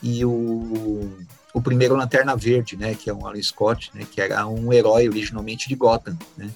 [0.02, 1.10] e o
[1.52, 5.08] o primeiro Lanterna Verde, né, que é um Alan Scott, né, que era um herói
[5.08, 6.50] originalmente de Gotham, né,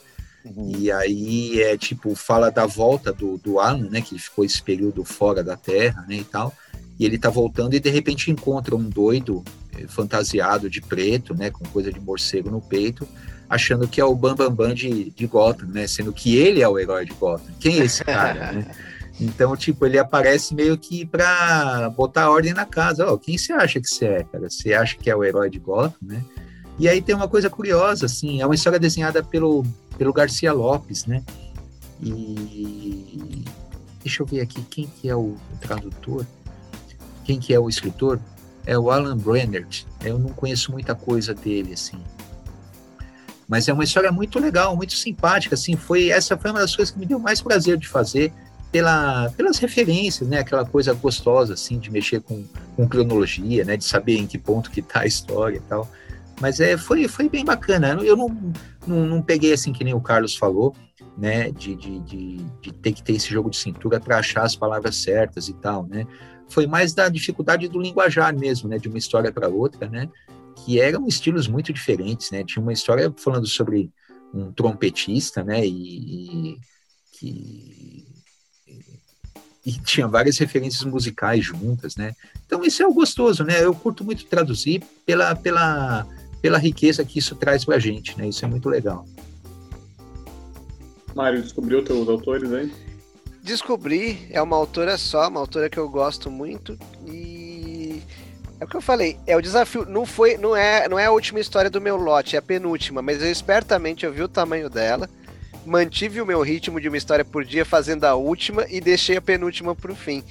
[0.44, 0.72] uhum.
[0.74, 5.04] e aí é tipo, fala da volta do, do Alan, né, que ficou esse período
[5.04, 6.52] fora da Terra, né, e tal,
[6.98, 9.44] e ele tá voltando e de repente encontra um doido
[9.76, 13.06] eh, fantasiado de preto, né, com coisa de morcego no peito,
[13.48, 16.68] achando que é o Bambambam Bam Bam de, de Gotham, né, sendo que ele é
[16.68, 17.52] o herói de Gotham.
[17.60, 18.66] Quem é esse cara, né?
[19.18, 23.10] Então, tipo, ele aparece meio que para botar ordem na casa.
[23.10, 24.50] Oh, quem você acha que você é, cara?
[24.50, 26.22] Você acha que é o herói de Gotham, né?
[26.78, 29.64] E aí tem uma coisa curiosa, assim, é uma história desenhada pelo,
[29.96, 31.24] pelo Garcia Lopes, né?
[32.02, 33.42] E
[34.02, 36.26] deixa eu ver aqui quem que é o tradutor,
[37.26, 38.20] quem que é o escritor,
[38.64, 39.84] é o Alan Brennert.
[40.04, 41.98] Eu não conheço muita coisa dele, assim.
[43.48, 45.74] Mas é uma história muito legal, muito simpática, assim.
[45.74, 48.32] Foi essa foi uma das coisas que me deu mais prazer de fazer
[48.70, 50.38] pela, pelas referências, né?
[50.38, 52.44] Aquela coisa gostosa, assim, de mexer com,
[52.76, 53.76] com cronologia, né?
[53.76, 55.88] De saber em que ponto que tá a história e tal.
[56.40, 57.98] Mas é, foi, foi bem bacana.
[58.02, 58.28] Eu não,
[58.86, 60.76] não, não peguei, assim, que nem o Carlos falou,
[61.18, 61.50] né?
[61.50, 64.96] De, de, de, de ter que ter esse jogo de cintura para achar as palavras
[64.96, 66.06] certas e tal, né?
[66.48, 68.78] Foi mais da dificuldade do linguajar mesmo, né?
[68.78, 70.08] De uma história para outra, né?
[70.64, 72.44] Que eram estilos muito diferentes, né?
[72.44, 73.90] Tinha uma história falando sobre
[74.32, 75.66] um trompetista, né?
[75.66, 76.58] e, e
[77.12, 78.06] que
[79.66, 82.14] e tinha várias referências musicais juntas, né?
[82.46, 83.64] Então isso é o gostoso, né?
[83.64, 86.06] Eu curto muito traduzir pela, pela,
[86.40, 88.28] pela riqueza que isso traz para a gente, né?
[88.28, 89.04] Isso é muito legal.
[91.16, 92.72] Mário, descobriu teus autores aí?
[93.46, 96.76] Descobri, é uma autora só, uma autora que eu gosto muito
[97.06, 98.02] e
[98.58, 101.12] é o que eu falei, é o desafio, não foi, não é, não é a
[101.12, 104.68] última história do meu lote, é a penúltima, mas eu espertamente eu vi o tamanho
[104.68, 105.08] dela
[105.64, 109.22] mantive o meu ritmo de uma história por dia fazendo a última e deixei a
[109.22, 110.24] penúltima para o fim.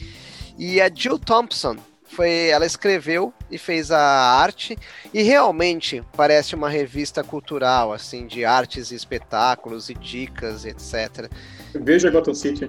[0.57, 4.77] E a Jill Thompson foi, ela escreveu e fez a arte
[5.13, 11.29] e realmente parece uma revista cultural assim de artes e espetáculos e dicas, etc.
[11.73, 12.67] Veja Gotham City.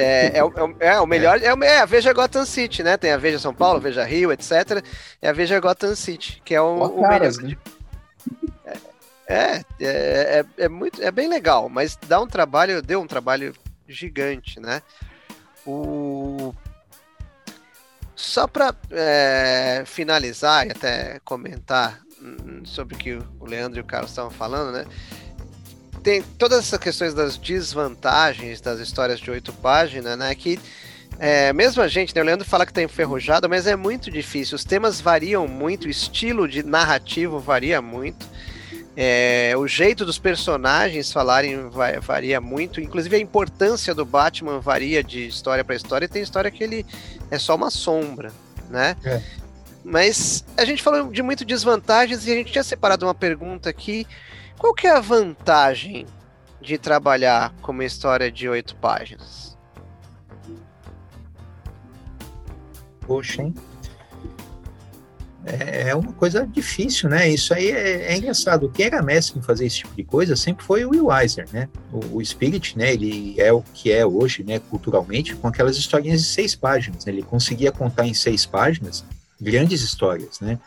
[0.00, 1.40] É, é, é, é, o melhor.
[1.42, 1.66] É.
[1.66, 2.96] É, a Veja Gotham City, né?
[2.96, 4.82] Tem a Veja São Paulo, Veja Rio, etc.
[5.20, 7.32] É a Veja Gotham City, que é o, o melhor.
[7.42, 7.56] Né?
[9.26, 13.54] É, é, é, é, muito, é bem legal, mas dá um trabalho, deu um trabalho
[13.86, 14.82] gigante, né?
[15.64, 16.52] O...
[18.16, 22.00] Só para é, finalizar e até comentar
[22.64, 24.84] sobre o que o Leandro e o Carlos estavam falando, né?
[26.02, 30.34] Tem todas essas questões das desvantagens das histórias de oito páginas, né?
[30.34, 30.58] Que
[31.18, 34.56] é, mesmo a gente, né, o Leandro fala que está enferrujado, mas é muito difícil.
[34.56, 38.26] Os temas variam muito, o estilo de narrativo varia muito.
[38.96, 41.70] É, o jeito dos personagens falarem
[42.00, 46.50] varia muito, inclusive a importância do Batman varia de história para história, e tem história
[46.50, 46.86] que ele
[47.30, 48.32] é só uma sombra,
[48.68, 48.96] né?
[49.04, 49.20] É.
[49.84, 54.06] Mas a gente falou de muito desvantagens e a gente tinha separado uma pergunta aqui.
[54.60, 56.06] Qual que é a vantagem
[56.60, 59.56] de trabalhar com uma história de oito páginas?
[63.00, 63.54] Poxa, hein?
[65.46, 67.26] É, é uma coisa difícil, né?
[67.26, 68.68] Isso aí é, é, engraçado.
[68.68, 71.66] Quem era mestre em fazer esse tipo de coisa sempre foi o Will Eisner, né?
[71.90, 72.92] O, o, Spirit, né?
[72.92, 74.58] Ele é o que é hoje, né?
[74.58, 77.06] Culturalmente, com aquelas historinhas de seis páginas.
[77.06, 77.12] Né?
[77.12, 79.06] Ele conseguia contar em seis páginas
[79.40, 80.58] grandes histórias, né?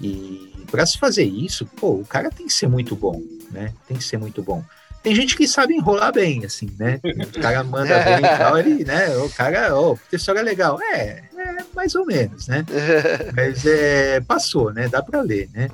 [0.00, 3.22] E para se fazer isso, pô, o cara tem que ser muito bom,
[3.54, 3.72] né?
[3.88, 4.62] Tem que ser muito bom.
[5.02, 7.00] tem gente que sabe enrolar bem, assim, né?
[7.04, 9.16] O cara manda bem e tal, ele, né?
[9.18, 10.78] O cara, ó, oh, história é legal.
[10.82, 12.64] É, é, mais ou menos, né?
[13.34, 14.88] Mas é, passou, né?
[14.88, 15.68] Dá para ler, né?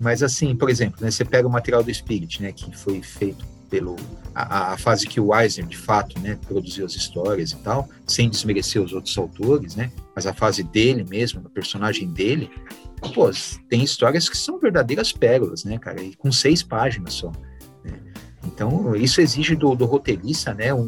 [0.00, 2.52] Mas assim, por exemplo, né, você pega o material do Spirit, né?
[2.52, 3.96] Que foi feito pelo
[4.34, 8.28] a, a, fase que o Eisner, de fato, né, produziu as histórias e tal, sem
[8.28, 12.50] desmerecer os outros autores, né, mas a fase dele mesmo, do personagem dele,
[13.08, 13.30] pô,
[13.68, 17.32] tem histórias que são verdadeiras pérolas, né, cara, e com seis páginas só.
[17.84, 17.98] Né?
[18.44, 20.86] Então, isso exige do, do roteirista, né, um,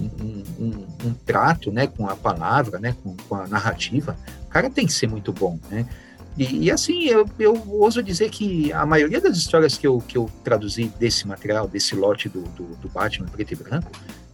[0.00, 4.16] um, um, um, trato, né, com a palavra, né, com, com a narrativa.
[4.46, 5.86] O cara tem que ser muito bom, né.
[6.36, 10.16] E, e, assim, eu, eu ouso dizer que a maioria das histórias que eu, que
[10.16, 13.90] eu traduzi desse material, desse lote do, do, do Batman preto e branco,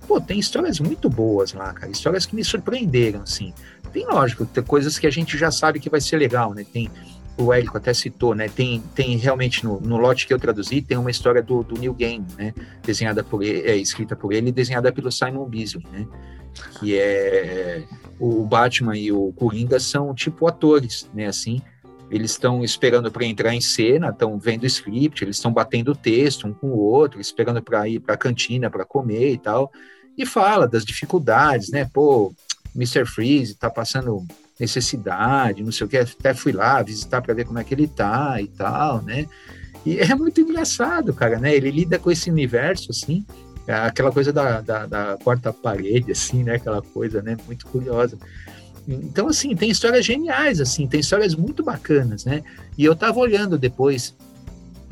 [0.07, 1.91] pô, tem histórias muito boas lá, cara.
[1.91, 3.53] Histórias que me surpreenderam, assim.
[3.93, 6.65] Tem, lógico, tem coisas que a gente já sabe que vai ser legal, né?
[6.71, 6.91] Tem,
[7.37, 8.49] o Érico até citou, né?
[8.49, 11.95] Tem, tem realmente no, no lote que eu traduzi, tem uma história do, do Neil
[11.95, 12.55] Gaiman, né?
[12.83, 16.07] Desenhada por ele, é, escrita por ele e desenhada pelo Simon Beasley, né?
[16.79, 17.83] Que é
[18.19, 21.27] o Batman e o Coringa são tipo atores, né?
[21.27, 21.61] Assim,
[22.11, 25.97] eles estão esperando para entrar em cena, estão vendo o script, eles estão batendo o
[25.97, 29.73] texto um com o outro, esperando para ir para a cantina para comer e tal,
[30.17, 31.89] e fala das dificuldades, né?
[31.93, 32.35] Pô,
[32.75, 33.07] Mr.
[33.07, 34.27] Freeze está passando
[34.59, 37.89] necessidade, não sei o que, até fui lá visitar para ver como é que ele
[37.89, 39.27] tá e tal, né?
[39.85, 41.55] E é muito engraçado, cara, né?
[41.55, 43.25] Ele lida com esse universo, assim,
[43.67, 46.55] aquela coisa da, da, da quarta parede, assim, né?
[46.55, 47.37] Aquela coisa, né?
[47.47, 48.17] Muito curiosa.
[48.87, 52.43] Então, assim, tem histórias geniais, assim, tem histórias muito bacanas, né?
[52.77, 54.15] E eu estava olhando depois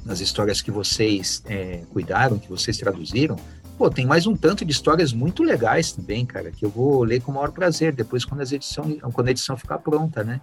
[0.05, 3.37] nas histórias que vocês é, cuidaram, que vocês traduziram,
[3.83, 7.21] pô, tem mais um tanto de histórias muito legais também, cara, que eu vou ler
[7.21, 10.41] com o maior prazer depois quando, as edição, quando a edição ficar pronta, né?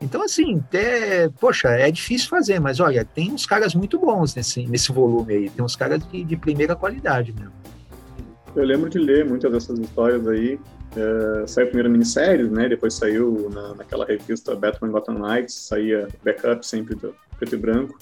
[0.00, 4.66] Então, assim, é, poxa, é difícil fazer, mas olha, tem uns caras muito bons nesse,
[4.66, 7.52] nesse volume aí, tem uns caras de, de primeira qualidade mesmo.
[8.56, 10.58] Eu lembro de ler muitas dessas histórias aí,
[10.92, 12.68] Uh, saiu a primeira minissérie, né?
[12.68, 17.96] Depois saiu na, naquela revista Batman Gotham Knights, saía backup sempre do preto e branco.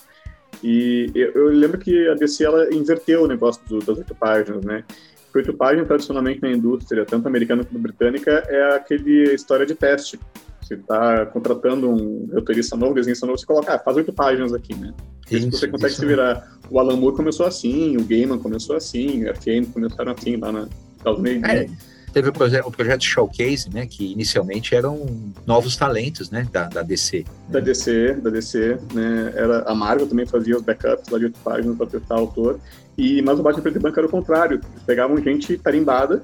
[0.63, 4.65] E eu, eu lembro que a DC ela inverteu o negócio do, das oito páginas,
[4.65, 4.85] né?
[5.33, 10.19] Porque oito páginas, tradicionalmente na indústria, tanto americana quanto britânica, é aquele história de teste.
[10.61, 14.75] Você está contratando um roteirista novo, desenhista novo, você coloca, ah, faz oito páginas aqui,
[14.75, 14.93] né?
[15.31, 16.01] Isso, você consegue isso.
[16.01, 16.59] se virar.
[16.71, 20.69] O Alan Moore começou assim, o Gaiman começou assim, a FN começaram assim lá na
[20.97, 21.49] Estados Unidos.
[21.49, 21.69] É.
[22.13, 25.07] Teve o, proje o projeto Showcase, né, que inicialmente eram
[25.47, 27.25] novos talentos, né, da, da DC.
[27.49, 31.39] Da DC, da DC, né, era, a Marvel também fazia os backups lá de oito
[31.45, 32.59] páginas para testar autor,
[32.99, 36.23] e, mas o Batman Preto e Branco era o contrário, eles pegavam gente tarimbada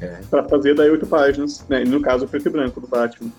[0.00, 0.20] é.
[0.30, 3.30] para fazer daí oito páginas, né, no caso o Preto e Branco do Batman.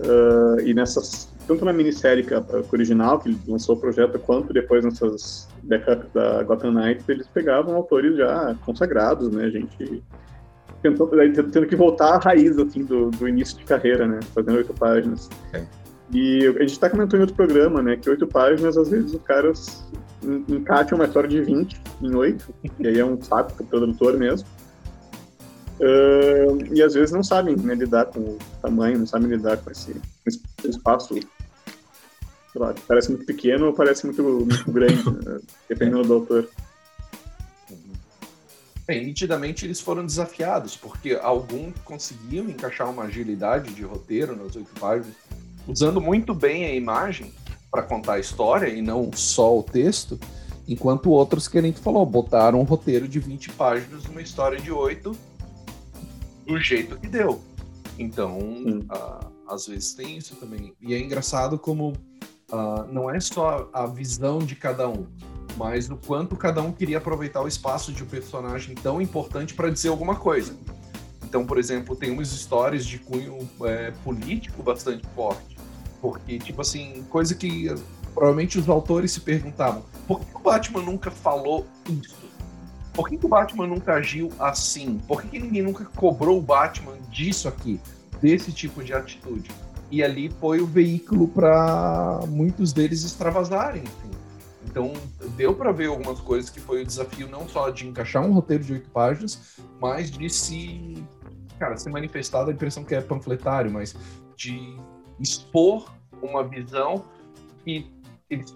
[0.00, 2.26] Uh, e nessas, tanto na minissérie
[2.72, 8.16] original, que lançou o projeto, quanto depois nessas backups da Gotham Knights, eles pegavam autores
[8.16, 10.02] já consagrados, né, gente
[11.52, 14.20] tendo que voltar à raiz, assim, do, do início de carreira, né?
[14.34, 15.28] Fazendo oito páginas.
[15.52, 15.64] É.
[16.12, 17.96] E a gente está comentando em outro programa, né?
[17.96, 19.84] Que oito páginas, às vezes, os caras
[20.48, 24.16] encaixam uma história de 20 em oito, e aí é um saco para o produtor
[24.16, 24.48] mesmo.
[25.80, 29.70] Uh, e às vezes não sabem né, lidar com o tamanho, não sabem lidar com
[29.70, 31.18] esse, esse espaço,
[32.54, 36.48] lá, parece muito pequeno ou parece muito, muito grande, né, dependendo do autor.
[38.86, 44.78] Bem, nitidamente eles foram desafiados, porque alguns conseguiam encaixar uma agilidade de roteiro nas oito
[44.78, 45.14] páginas,
[45.66, 47.32] usando muito bem a imagem
[47.70, 50.20] para contar a história e não só o texto,
[50.68, 54.70] enquanto outros, que a gente falou, botaram um roteiro de 20 páginas numa história de
[54.70, 55.16] oito
[56.46, 57.40] do jeito que deu.
[57.98, 60.74] Então, uh, às vezes tem isso também.
[60.80, 61.92] E é engraçado como
[62.52, 65.06] uh, não é só a visão de cada um
[65.56, 69.70] mas no quanto cada um queria aproveitar o espaço de um personagem tão importante para
[69.70, 70.56] dizer alguma coisa.
[71.22, 75.56] Então, por exemplo, tem umas histórias de cunho é, político bastante forte,
[76.00, 77.68] porque, tipo assim, coisa que
[78.14, 82.24] provavelmente os autores se perguntavam: por que o Batman nunca falou isso?
[82.92, 85.00] Por que, que o Batman nunca agiu assim?
[85.08, 87.80] Por que, que ninguém nunca cobrou o Batman disso aqui,
[88.22, 89.50] desse tipo de atitude?
[89.90, 93.82] E ali foi o veículo para muitos deles extravasarem.
[94.74, 94.92] Então,
[95.36, 98.64] deu para ver algumas coisas que foi o desafio não só de encaixar um roteiro
[98.64, 101.00] de oito páginas, mas de se,
[101.60, 103.94] cara, se manifestar da impressão que é panfletário, mas
[104.34, 104.76] de
[105.20, 107.04] expor uma visão
[107.64, 107.88] que
[108.28, 108.52] eles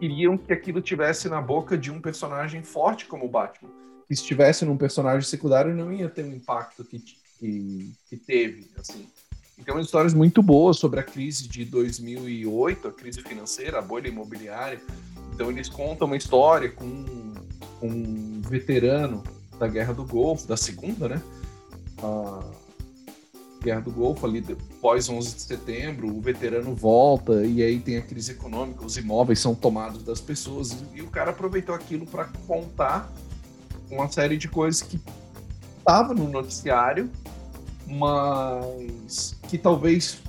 [0.00, 3.70] queriam que aquilo tivesse na boca de um personagem forte como o Batman.
[4.08, 8.68] Que se estivesse num personagem secundário não ia ter o impacto que, que, que teve,
[8.76, 9.06] assim.
[9.56, 13.82] E tem umas histórias muito boas sobre a crise de 2008, a crise financeira, a
[13.82, 14.80] bolha imobiliária,
[15.32, 17.04] então eles contam uma história com,
[17.78, 19.22] com veterano
[19.58, 21.22] da Guerra do Golfo, da segunda, né?
[22.02, 22.40] A
[23.62, 24.42] Guerra do Golfo, ali
[24.80, 29.38] pós 11 de setembro, o veterano volta e aí tem a crise econômica, os imóveis
[29.38, 33.12] são tomados das pessoas e o cara aproveitou aquilo para contar
[33.90, 34.98] uma série de coisas que
[35.78, 37.10] estava no noticiário,
[37.86, 40.22] mas que talvez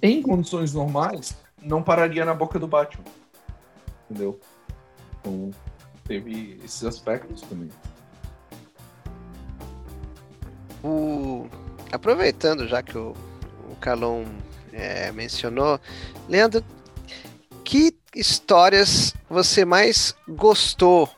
[0.00, 3.04] em condições normais não pararia na boca do Batman.
[4.08, 4.38] Entendeu?
[5.20, 5.50] Então,
[6.06, 7.70] teve esses aspectos também.
[10.82, 11.48] O...
[11.90, 13.14] Aproveitando já que o,
[13.70, 14.24] o Calon
[14.72, 15.80] é, mencionou,
[16.28, 16.64] Leandro,
[17.64, 21.08] que histórias você mais gostou,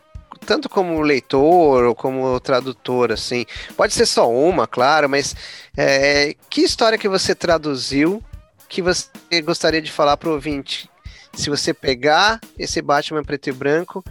[0.47, 3.45] tanto como leitor ou como tradutor, assim?
[3.77, 5.35] Pode ser só uma, claro, mas
[5.77, 8.23] é, que história que você traduziu
[8.69, 9.09] que você
[9.43, 10.91] gostaria de falar para o ouvinte?
[11.35, 14.05] Se você pegar esse Batman preto e branco,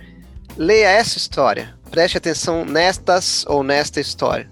[0.55, 1.75] leia essa história.
[1.89, 4.49] Preste atenção nestas ou nesta história.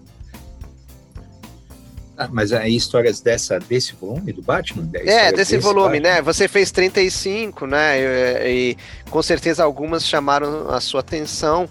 [2.18, 4.90] Ah, mas aí histórias dessa, desse volume do Batman?
[4.94, 6.16] É, desse volume, Batman?
[6.16, 6.22] né?
[6.22, 8.00] Você fez 35, né?
[8.00, 8.78] E, e,
[9.10, 11.68] com certeza algumas chamaram a sua atenção.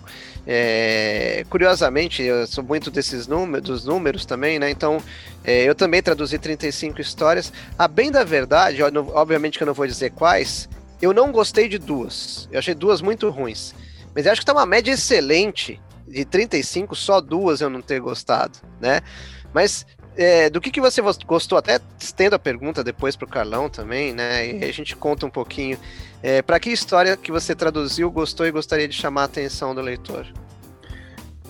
[0.47, 4.71] É, curiosamente, eu sou muito desses números, dos números também, né?
[4.71, 4.99] Então,
[5.43, 7.51] é, eu também traduzi 35 histórias.
[7.79, 10.69] A bem da verdade, obviamente que eu não vou dizer quais,
[11.05, 12.49] eu não gostei de duas.
[12.51, 13.75] Eu achei duas muito ruins.
[14.15, 18.59] Mas acho que tá uma média excelente de 35, só duas eu não ter gostado,
[18.81, 19.01] né?
[19.53, 19.87] Mas
[20.17, 21.59] é, do que, que você gostou?
[21.59, 24.47] Até estendo a pergunta depois para o Carlão também, né?
[24.47, 25.79] E a gente conta um pouquinho.
[26.23, 29.81] É, para que história que você traduziu, gostou e gostaria de chamar a atenção do
[29.81, 30.27] leitor?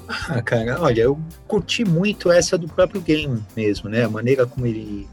[0.09, 4.05] Ah, cara, olha, eu curti muito essa do próprio game mesmo, né?
[4.05, 5.09] A maneira como ele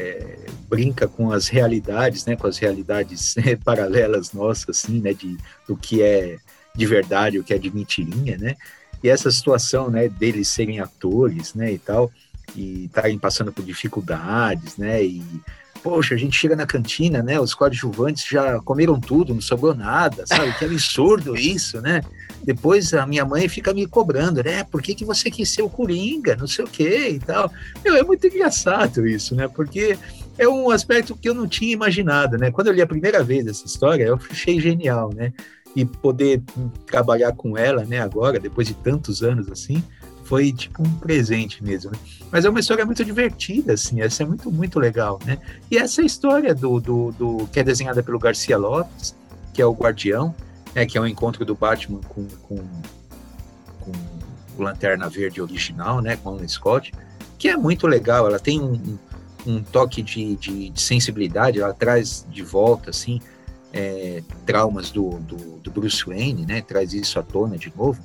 [0.00, 0.36] é,
[0.68, 2.36] brinca com as realidades, né?
[2.36, 5.12] Com as realidades é, paralelas nossas, assim, né?
[5.12, 5.36] De,
[5.66, 6.38] do que é
[6.74, 8.56] de verdade, o que é de mentirinha, né?
[9.02, 10.08] E essa situação, né?
[10.08, 11.72] Deles serem atores, né?
[11.72, 12.10] E tal
[12.56, 15.02] e estarem passando por dificuldades, né?
[15.02, 15.22] E
[15.82, 17.40] poxa, a gente chega na cantina, né?
[17.40, 20.52] Os coadjuvantes já comeram tudo, não sobrou nada, sabe?
[20.58, 22.02] Que absurdo isso, né?
[22.42, 24.64] Depois a minha mãe fica me cobrando, né?
[24.64, 26.36] Por que, que você quis ser o Coringa?
[26.36, 27.52] Não sei o quê e tal.
[27.84, 29.46] Meu, é muito engraçado isso, né?
[29.48, 29.98] Porque
[30.38, 32.50] é um aspecto que eu não tinha imaginado, né?
[32.50, 35.32] Quando eu li a primeira vez essa história, eu achei genial, né?
[35.76, 36.42] E poder
[36.86, 38.00] trabalhar com ela, né?
[38.00, 39.82] Agora, depois de tantos anos assim,
[40.24, 41.98] foi tipo um presente mesmo, né?
[42.30, 45.38] Mas é uma história muito divertida, assim, essa é muito, muito legal, né?
[45.70, 49.14] E essa história do, do, do que é desenhada pelo Garcia Lopes,
[49.52, 50.34] que é o Guardião,
[50.74, 52.56] né, que é o um encontro do Batman com, com,
[53.80, 53.92] com
[54.58, 56.92] o Lanterna Verde original, né, com o Scott,
[57.38, 58.98] que é muito legal, ela tem um, um,
[59.46, 63.20] um toque de, de, de, sensibilidade, ela traz de volta, assim,
[63.72, 68.02] é, traumas do, do, do Bruce Wayne, né, traz isso à tona de novo,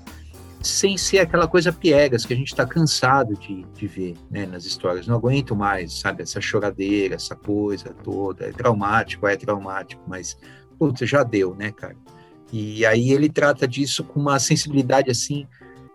[0.65, 4.65] sem ser aquela coisa piegas que a gente está cansado de, de ver né, nas
[4.65, 5.05] histórias.
[5.05, 8.45] Não aguento mais, sabe, essa choradeira, essa coisa toda.
[8.45, 10.35] É traumático, é traumático, mas,
[10.79, 11.95] putz, já deu, né, cara?
[12.51, 15.47] E aí ele trata disso com uma sensibilidade, assim,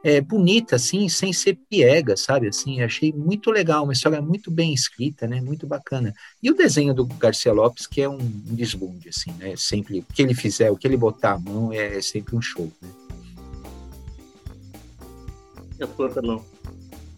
[0.03, 2.49] é, bonita, assim, sem ser piega, sabe?
[2.49, 5.41] Assim, achei muito legal, uma história muito bem escrita, né?
[5.41, 6.15] Muito bacana.
[6.43, 9.55] E o desenho do Garcia Lopes, que é um, um desbunde, assim, né?
[9.57, 12.41] Sempre, o que ele fizer, o que ele botar a mão é, é sempre um
[12.41, 12.89] show, né?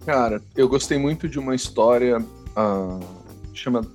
[0.05, 3.23] Cara, eu gostei muito de uma história uh,
[3.55, 3.87] chama.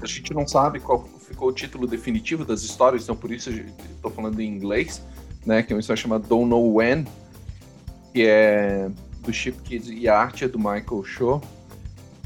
[0.00, 4.10] A gente não sabe qual ficou o título definitivo das histórias, então por isso estou
[4.10, 5.02] falando em inglês,
[5.44, 5.62] né?
[5.62, 7.04] Que é uma história chamada Don't Know When,
[8.12, 8.88] que é
[9.20, 11.42] do Chip Kids e a arte é do Michael Shaw.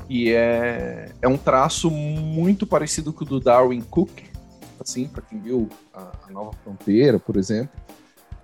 [0.09, 4.11] E é, é um traço muito parecido com o do Darwin Cook,
[4.81, 7.71] assim, para quem viu a, a, Nova Fronteira, por exemplo.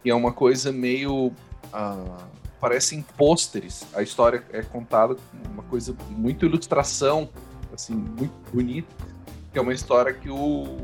[0.05, 1.29] E é uma coisa meio.
[1.29, 2.25] Uh,
[2.61, 3.85] parecem pôsteres.
[3.95, 7.31] A história é contada com uma coisa muito ilustração,
[7.73, 9.14] assim, muito bonita.
[9.55, 10.79] Que é uma história que o,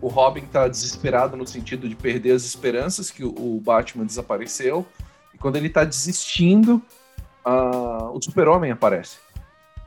[0.00, 4.84] o Robin está desesperado no sentido de perder as esperanças que o, o Batman desapareceu.
[5.32, 6.82] E quando ele está desistindo,
[7.46, 9.18] uh, o Super-Homem aparece.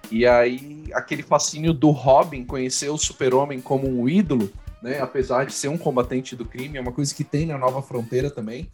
[0.10, 4.50] E aí, aquele fascínio do Robin conhecer o Super-Homem como um ídolo,
[4.82, 5.02] né?
[5.02, 8.32] Apesar de ser um combatente do crime, é uma coisa que tem na Nova Fronteira
[8.32, 8.70] também.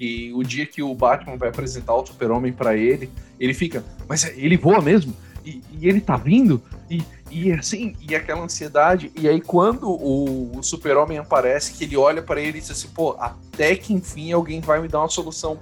[0.00, 3.08] E o dia que o Batman vai apresentar o Super-Homem para ele,
[3.38, 5.16] ele fica, mas ele voa mesmo?
[5.44, 6.60] E, e, ele tá vindo?
[6.90, 9.12] E, e assim, e aquela ansiedade.
[9.14, 12.88] E aí, quando o, o Super-Homem aparece, que ele olha para ele e diz assim:
[12.88, 15.56] pô, até que enfim alguém vai me dar uma solução.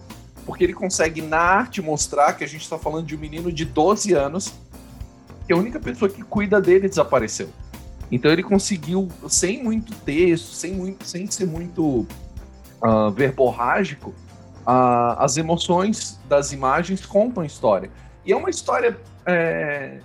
[0.47, 3.67] Porque ele consegue, na arte, mostrar que a gente tá falando de um menino de
[3.67, 4.55] 12 anos,
[5.47, 7.51] que a única pessoa que cuida dele desapareceu.
[8.11, 12.07] Então ele conseguiu, sem muito texto, sem, muito, sem ser muito
[12.83, 14.15] uh, verborrágico,
[14.65, 17.91] a, as emoções das imagens contam a história.
[18.25, 19.99] E é uma história é,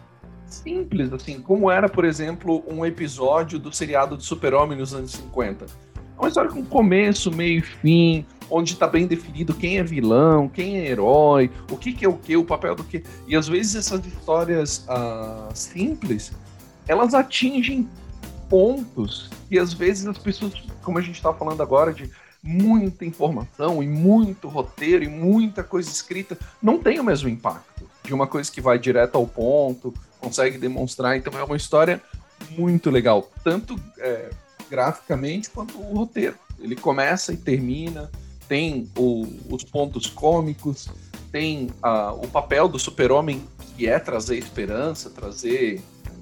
[0.54, 5.66] simples, assim, como era, por exemplo, um episódio do seriado de Super-Homem nos anos 50.
[5.66, 10.48] É uma história com começo, meio e fim, onde está bem definido quem é vilão,
[10.48, 13.04] quem é herói, o que, que é o que, o papel do que.
[13.28, 16.32] E às vezes essas histórias uh, simples,
[16.88, 17.88] elas atingem
[18.50, 20.54] pontos e às vezes as pessoas,
[20.84, 22.10] como a gente está falando agora, de
[22.44, 28.14] muita informação e muito roteiro e muita coisa escrita, não tem o mesmo impacto de
[28.14, 29.94] uma coisa que vai direto ao ponto,
[30.24, 31.18] consegue demonstrar.
[31.18, 32.02] Então é uma história
[32.58, 34.30] muito legal, tanto é,
[34.70, 36.36] graficamente quanto o roteiro.
[36.60, 38.10] Ele começa e termina,
[38.48, 40.88] tem o, os pontos cômicos,
[41.32, 43.44] tem uh, o papel do super-homem
[43.76, 45.82] que é trazer esperança, trazer,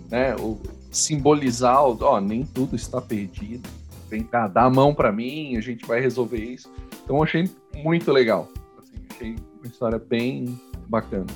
[0.10, 0.60] né, o,
[0.90, 3.70] simbolizar, ó, nem tudo está perdido.
[4.10, 6.72] Vem cá, dá a mão para mim, a gente vai resolver isso.
[7.04, 8.48] Então achei muito legal.
[8.78, 11.28] Assim, achei uma história bem bacana.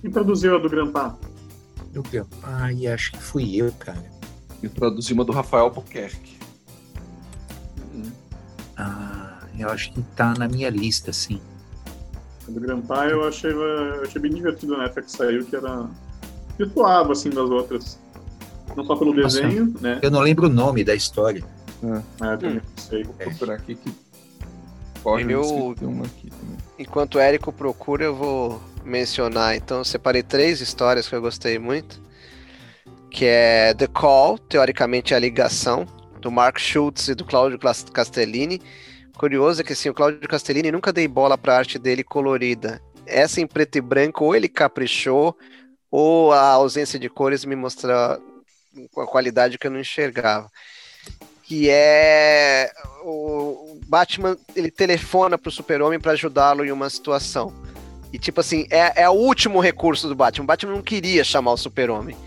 [0.00, 1.18] Quem produziu a do Grandpa?
[1.90, 4.04] Do Grandpa, e acho que fui eu, cara.
[4.62, 6.38] E produzi uma do Rafael Albuquerque.
[8.76, 11.40] Ah, eu acho que tá na minha lista, sim.
[12.46, 15.88] A do Grandpa eu achei, eu achei bem divertido na época que saiu, que era.
[16.56, 17.98] Situava assim das outras.
[18.76, 19.98] Não só pelo desenho, Nossa, né?
[20.02, 21.44] Eu não lembro o nome da história.
[21.82, 22.62] É, ah, também hum.
[22.76, 23.02] sei.
[23.02, 23.92] Vou procurar aqui que.
[25.02, 25.74] Pode eu...
[25.80, 26.56] uma aqui também.
[26.78, 29.56] Enquanto o Érico procura, eu vou mencionar.
[29.56, 32.00] Então, eu separei três histórias que eu gostei muito.
[33.10, 35.86] Que é The Call, teoricamente é a ligação,
[36.20, 37.58] do Mark Schultz e do Claudio
[37.92, 38.60] Castellini.
[39.16, 42.80] Curioso é que assim, o Claudio Castellini nunca dei bola para a arte dele colorida.
[43.06, 45.36] Essa em preto e branco, ou ele caprichou,
[45.90, 50.48] ou a ausência de cores me mostrou a qualidade que eu não enxergava.
[51.42, 52.70] Que é
[53.02, 57.52] o Batman, ele telefona pro Super-Homem para ajudá-lo em uma situação.
[58.12, 60.44] E tipo assim, é, é o último recurso do Batman.
[60.44, 62.16] O Batman não queria chamar o Super-Homem.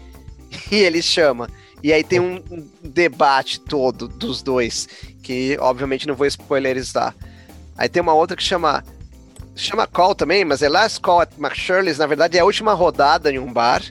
[0.72, 1.49] E ele chama.
[1.81, 2.41] E aí tem um
[2.81, 4.88] debate todo dos dois,
[5.23, 7.15] que obviamente não vou spoilerizar.
[7.76, 8.84] Aí tem uma outra que chama
[9.55, 13.31] chama Call também, mas é Last Call at McShirley's, na verdade é a última rodada
[13.31, 13.84] em um bar.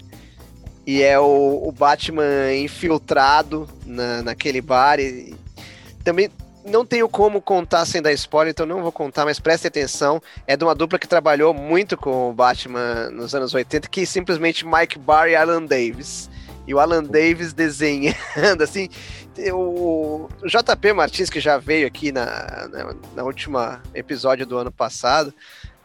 [0.87, 4.99] E é o, o Batman infiltrado na, naquele bar.
[4.99, 5.35] E
[6.03, 6.29] também
[6.65, 10.23] não tenho como contar sem dar spoiler, então não vou contar, mas preste atenção.
[10.47, 14.05] É de uma dupla que trabalhou muito com o Batman nos anos 80, que é
[14.05, 16.31] simplesmente Mike Barr e Alan Davis.
[16.67, 18.89] E o Alan Davis desenhando, assim.
[19.53, 25.35] O JP Martins, que já veio aqui na, na, na última episódio do ano passado,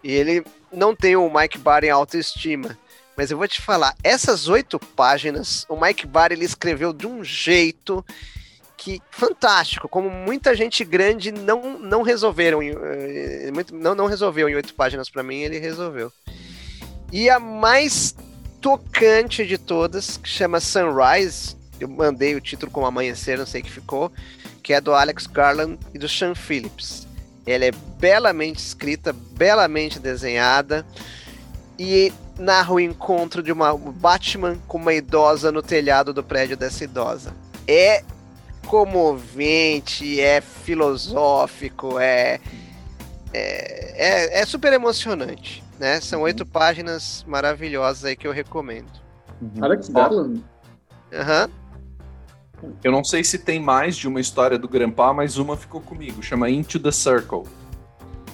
[0.03, 2.77] e ele não tem o Mike Barr em autoestima.
[3.15, 7.23] Mas eu vou te falar, essas oito páginas, o Mike Barr ele escreveu de um
[7.23, 8.05] jeito
[8.87, 14.73] que fantástico, como muita gente grande não, não resolveram, eh, não, não resolveu em oito
[14.73, 16.09] páginas para mim, ele resolveu.
[17.11, 18.15] E a mais
[18.61, 23.69] tocante de todas, que chama Sunrise, eu mandei o título como Amanhecer, não sei que
[23.69, 24.09] ficou,
[24.63, 27.05] que é do Alex Garland e do Sean Phillips.
[27.45, 30.85] Ela é belamente escrita, belamente desenhada
[31.77, 36.85] e narra o encontro de uma Batman com uma idosa no telhado do prédio dessa
[36.85, 37.35] idosa.
[37.67, 38.01] É
[38.67, 42.39] comovente, é filosófico, é,
[43.33, 45.99] é, é, é super emocionante né?
[46.01, 46.49] São oito uhum.
[46.49, 48.91] páginas maravilhosas aí que eu recomendo.
[49.41, 49.63] Uhum.
[49.63, 50.43] Alex Garland?
[51.13, 51.49] Aham.
[52.61, 52.73] Uhum.
[52.83, 56.23] Eu não sei se tem mais de uma história do Grandpa, mas uma ficou comigo,
[56.23, 57.43] chama Into the Circle.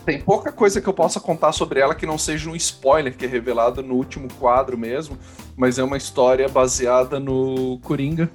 [0.05, 3.25] Tem pouca coisa que eu possa contar sobre ela que não seja um spoiler que
[3.25, 5.17] é revelado no último quadro mesmo,
[5.57, 8.29] mas é uma história baseada no Coringa.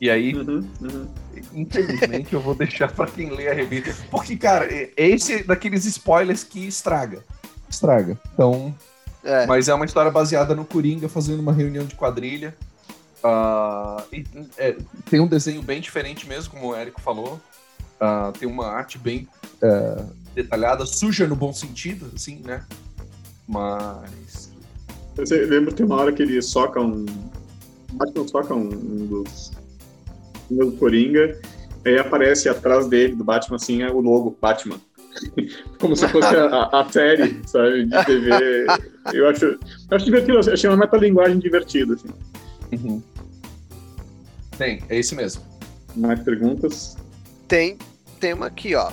[0.00, 1.08] E aí, uhum, uhum.
[1.54, 3.94] infelizmente, eu vou deixar para quem lê a revista.
[4.10, 7.22] Porque, cara, é esse daqueles spoilers que estraga
[7.68, 8.18] estraga.
[8.32, 8.74] Então.
[9.22, 9.46] É.
[9.46, 12.54] Mas é uma história baseada no Coringa fazendo uma reunião de quadrilha.
[13.18, 14.24] Uh, e,
[14.56, 14.76] é,
[15.10, 17.40] tem um desenho bem diferente mesmo, como o Érico falou.
[18.00, 19.28] Uh, tem uma arte bem
[19.62, 22.64] uh, detalhada, suja no bom sentido, assim, né?
[23.46, 24.50] Mas.
[25.16, 27.04] Você lembra que tem uma hora que ele soca um.
[27.92, 29.50] Batman soca um, um dos.
[30.50, 31.38] Do Coringa.
[31.84, 34.80] Aí aparece atrás dele, do Batman, assim, o logo Batman.
[35.80, 38.66] Como se fosse a, a, série, sabe, de TV.
[39.12, 39.58] Eu acho, eu
[39.90, 42.08] acho divertido, achei uma metalinguagem divertida, assim.
[42.72, 43.02] Uhum.
[44.56, 45.42] Tem, é isso mesmo.
[45.96, 46.96] Mais perguntas?
[47.46, 47.78] Tem,
[48.20, 48.90] tem uma aqui, ó.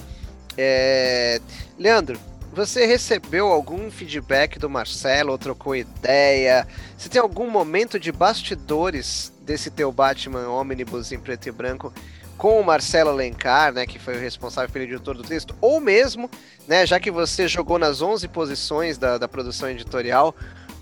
[0.57, 1.41] É...
[1.77, 2.18] Leandro,
[2.53, 6.65] você recebeu algum feedback do Marcelo ou trocou ideia?
[6.98, 11.93] Você tem algum momento de bastidores desse teu Batman Omnibus em preto e branco
[12.38, 16.30] com o Marcelo Alencar, né, que foi o responsável pelo editor do texto, ou mesmo,
[16.67, 20.35] né, já que você jogou nas 11 posições da, da produção editorial,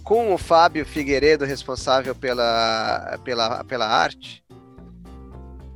[0.04, 4.44] com o Fábio Figueiredo responsável pela, pela, pela arte?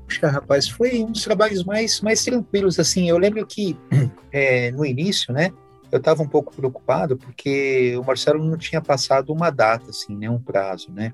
[0.08, 3.78] Puxa, rapaz, foi um dos trabalhos mais, mais tranquilos, assim, eu lembro que
[4.32, 5.52] é, no início, né,
[5.92, 10.30] eu estava um pouco preocupado porque o Marcelo não tinha passado uma data, assim, né,
[10.30, 11.14] um prazo, né,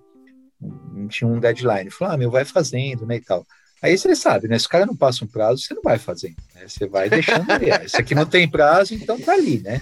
[1.09, 3.45] tinha um deadline, falou, ah, meu, vai fazendo, né, e tal.
[3.83, 4.57] Aí você sabe, né?
[4.57, 6.61] Se o cara não passa um prazo, você não vai fazendo, né?
[6.65, 7.69] Você vai deixando ali.
[7.69, 9.81] Ah, isso aqui não tem prazo, então tá ali, né?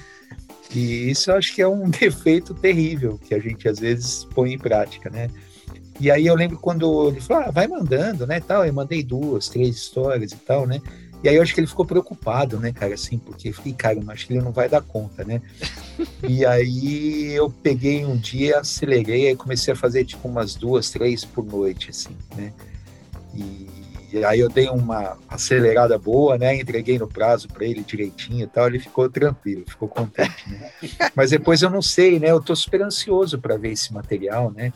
[0.73, 4.53] E isso eu acho que é um defeito terrível que a gente às vezes põe
[4.53, 5.29] em prática, né?
[5.99, 8.65] E aí eu lembro quando ele falou, ah, vai mandando, né, tal.
[8.65, 10.81] Eu mandei duas, três histórias e tal, né?
[11.23, 13.99] E aí eu acho que ele ficou preocupado, né, cara, assim, porque eu falei, cara,
[14.07, 15.41] acho que ele não vai dar conta, né?
[16.27, 21.23] e aí eu peguei um dia, acelerei, aí comecei a fazer tipo umas duas, três
[21.23, 22.51] por noite, assim, né?
[23.35, 23.81] E
[24.13, 26.55] e aí eu dei uma acelerada boa, né?
[26.55, 28.67] Entreguei no prazo para ele direitinho e tal.
[28.67, 30.69] Ele ficou tranquilo, ficou contente, né?
[31.15, 32.29] Mas depois eu não sei, né?
[32.29, 34.73] Eu tô super ansioso para ver esse material, né?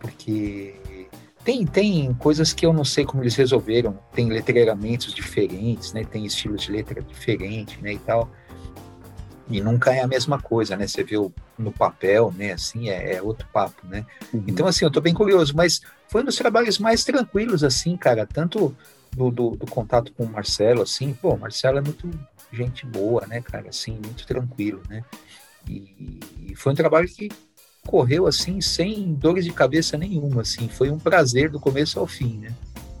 [0.00, 0.74] Porque
[1.44, 3.98] tem, tem coisas que eu não sei como eles resolveram.
[4.12, 6.02] Tem letreiramentos diferentes, né?
[6.02, 7.92] Tem estilos de letra diferentes, né?
[7.92, 8.30] E tal.
[9.50, 10.86] E nunca é a mesma coisa, né?
[10.86, 11.16] Você vê
[11.58, 12.52] no papel, né?
[12.52, 14.06] Assim, é, é outro papo, né?
[14.32, 14.44] Uhum.
[14.48, 18.26] Então, assim, eu tô bem curioso, mas foi um dos trabalhos mais tranquilos, assim, cara.
[18.26, 18.74] Tanto
[19.14, 22.10] do, do, do contato com o Marcelo, assim, pô, o Marcelo é muito
[22.50, 23.68] gente boa, né, cara?
[23.68, 25.04] Assim, muito tranquilo, né?
[25.68, 27.28] E, e foi um trabalho que
[27.86, 30.68] correu, assim, sem dores de cabeça nenhuma, assim.
[30.68, 32.52] Foi um prazer do começo ao fim, né?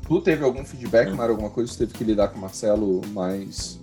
[0.06, 1.32] Tu teve algum feedback, Mário?
[1.32, 3.80] Alguma coisa que você teve que lidar com o Marcelo mais...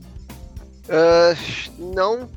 [0.87, 2.29] Uh, não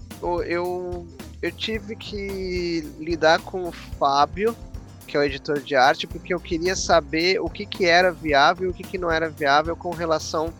[0.46, 1.06] eu,
[1.42, 4.56] eu tive que lidar com o Fábio,
[5.06, 8.68] que é o editor de arte, porque eu queria saber o que, que era viável
[8.68, 10.52] e o que, que não era viável com relação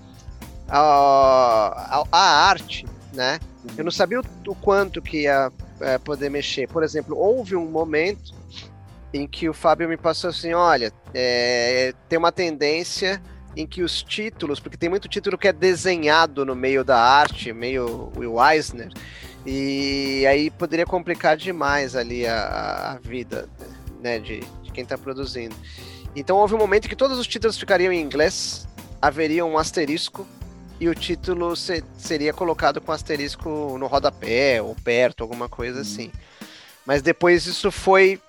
[0.69, 3.39] à arte, né?
[3.77, 6.69] Eu não sabia o, o quanto que ia é, poder mexer.
[6.69, 8.35] Por exemplo, houve um momento
[9.13, 13.23] em que o Fábio me passou assim, olha, é, tem uma tendência
[13.57, 17.53] em que os títulos, porque tem muito título que é desenhado no meio da arte,
[17.53, 18.91] meio Will Eisner,
[19.47, 23.49] e aí poderia complicar demais ali a, a vida
[24.01, 25.55] né, de, de quem está produzindo.
[26.17, 28.67] Então houve um momento que todos os títulos ficariam em inglês,
[29.01, 30.27] haveria um asterisco
[30.81, 35.83] e o título se, seria colocado com asterisco no rodapé ou perto, alguma coisa uhum.
[35.83, 36.13] assim.
[36.85, 38.21] Mas depois isso foi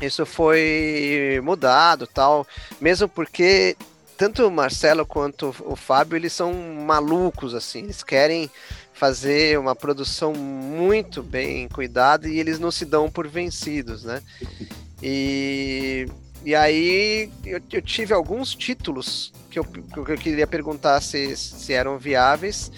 [0.00, 2.46] isso foi mudado, tal,
[2.80, 3.76] mesmo porque
[4.16, 8.50] tanto o Marcelo quanto o Fábio, eles são malucos assim, eles querem
[8.92, 14.20] fazer uma produção muito bem cuidada e eles não se dão por vencidos, né?
[15.00, 16.06] E,
[16.44, 21.72] e aí eu, eu tive alguns títulos que eu, que eu queria perguntar se, se
[21.72, 22.70] eram viáveis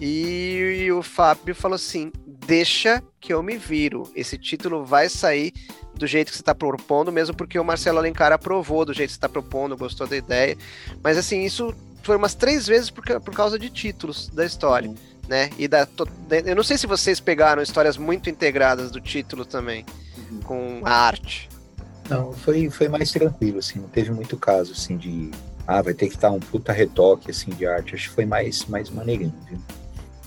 [0.00, 2.12] e, e o Fábio falou assim:
[2.46, 4.10] deixa que eu me viro.
[4.14, 5.52] Esse título vai sair
[5.94, 9.14] do jeito que você está propondo, mesmo porque o Marcelo Alencar aprovou do jeito que
[9.14, 10.56] você está propondo, gostou da ideia.
[11.02, 14.88] Mas assim, isso foi umas três vezes por, por causa de títulos da história.
[14.88, 15.50] Uhum né?
[15.58, 15.86] E da,
[16.46, 19.84] eu não sei se vocês pegaram histórias muito integradas do título também,
[20.30, 20.40] uhum.
[20.40, 21.48] com a arte.
[22.08, 25.30] Não, foi, foi mais tranquilo, assim, não teve muito caso, assim, de,
[25.66, 27.94] ah, vai ter que estar um puta retoque, assim, de arte.
[27.94, 29.58] Acho que foi mais, mais maneirinho, viu?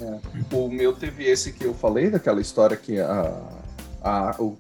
[0.02, 0.56] É.
[0.56, 3.42] O meu teve esse que eu falei, daquela história que a,
[4.04, 4.58] a, o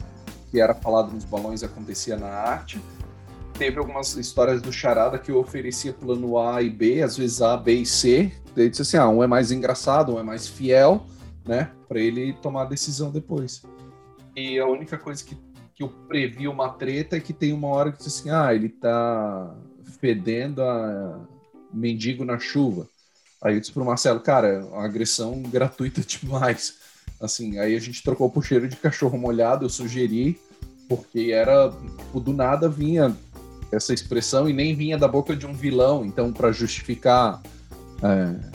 [0.49, 2.81] que era falado nos balões acontecia na arte.
[3.57, 7.55] Teve algumas histórias do Charada que eu oferecia plano A e B, às vezes A,
[7.55, 11.05] B e C, ele disse assim: ah, um é mais engraçado, um é mais fiel,
[11.45, 11.71] né?
[11.87, 13.63] Para ele tomar a decisão depois.
[14.35, 15.37] E a única coisa que,
[15.81, 18.69] que eu previ uma treta é que tem uma hora que diz assim: ah, ele
[18.69, 19.55] tá
[19.99, 21.19] fedendo a
[21.73, 22.87] mendigo na chuva.
[23.41, 26.75] Aí eu disse pro Marcelo, cara, agressão gratuita demais.
[27.19, 30.39] Assim, aí a gente trocou pro cheiro de cachorro molhado, eu sugeri,
[30.87, 33.15] porque era, tipo, do nada vinha
[33.71, 37.41] essa expressão e nem vinha da boca de um vilão, então para justificar
[38.03, 38.49] é,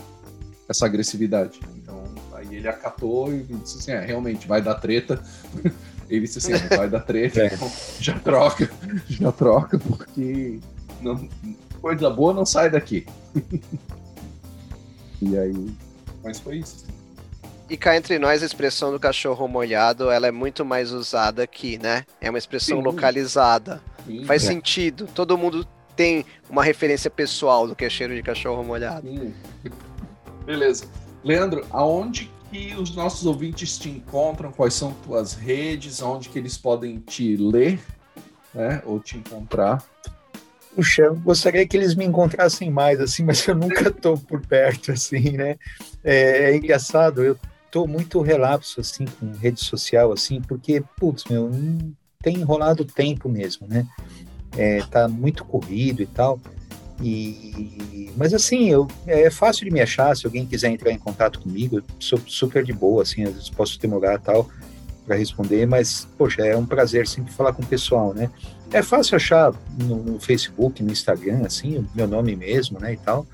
[0.69, 1.59] essa agressividade.
[1.77, 2.05] Então,
[2.35, 5.21] aí ele acatou e disse assim: é, realmente, vai dar treta.
[6.09, 7.47] ele disse assim: vai dar treta, é.
[7.47, 7.71] então
[8.01, 8.71] já troca,
[9.09, 10.61] já troca, porque
[11.01, 11.29] não,
[11.81, 13.07] coisa boa não sai daqui.
[15.21, 15.75] e aí,
[16.23, 16.85] mas foi isso.
[17.69, 21.79] E cá entre nós, a expressão do cachorro molhado, ela é muito mais usada aqui,
[21.79, 22.05] né?
[22.21, 22.85] É uma expressão Sim.
[22.85, 23.83] localizada.
[24.07, 24.47] Sim, Faz é.
[24.47, 25.09] sentido.
[25.13, 25.67] Todo mundo
[25.97, 29.09] tem uma referência pessoal do que é cheiro de cachorro molhado.
[29.09, 29.33] Hum.
[30.45, 30.87] Beleza.
[31.25, 34.53] Leandro, aonde que os nossos ouvintes te encontram?
[34.53, 36.03] Quais são tuas redes?
[36.03, 37.81] Onde que eles podem te ler,
[38.55, 38.83] né?
[38.85, 39.85] Ou te encontrar?
[40.75, 44.93] Puxa, eu gostaria que eles me encontrassem mais, assim, mas eu nunca estou por perto,
[44.93, 45.57] assim, né?
[46.05, 47.39] É, é, engraçado, eu
[47.71, 51.51] tô muito relapso, assim, com rede social, assim, porque, putz, meu,
[52.23, 53.87] tem enrolado tempo mesmo, né?
[54.57, 56.39] É, tá muito corrido e tal.
[57.01, 61.41] E, mas assim, eu, é fácil de me achar, se alguém quiser entrar em contato
[61.41, 64.49] comigo, sou super de boa, assim, às vezes posso demorar tal
[65.07, 68.29] para responder, mas, poxa, é um prazer sempre falar com o pessoal, né?
[68.73, 72.97] É fácil achar no, no Facebook, no Instagram, assim, o meu nome mesmo, né, e
[72.97, 73.25] tal.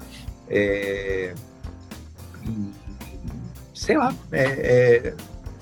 [0.51, 1.33] É,
[3.73, 5.15] sei lá, é, é,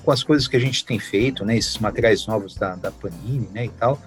[0.04, 3.48] com as coisas que a gente tem feito, né, esses materiais novos da, da Panini,
[3.52, 4.00] né, e tal,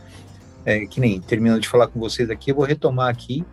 [0.65, 3.45] é, que nem terminando de falar com vocês aqui, eu vou retomar aqui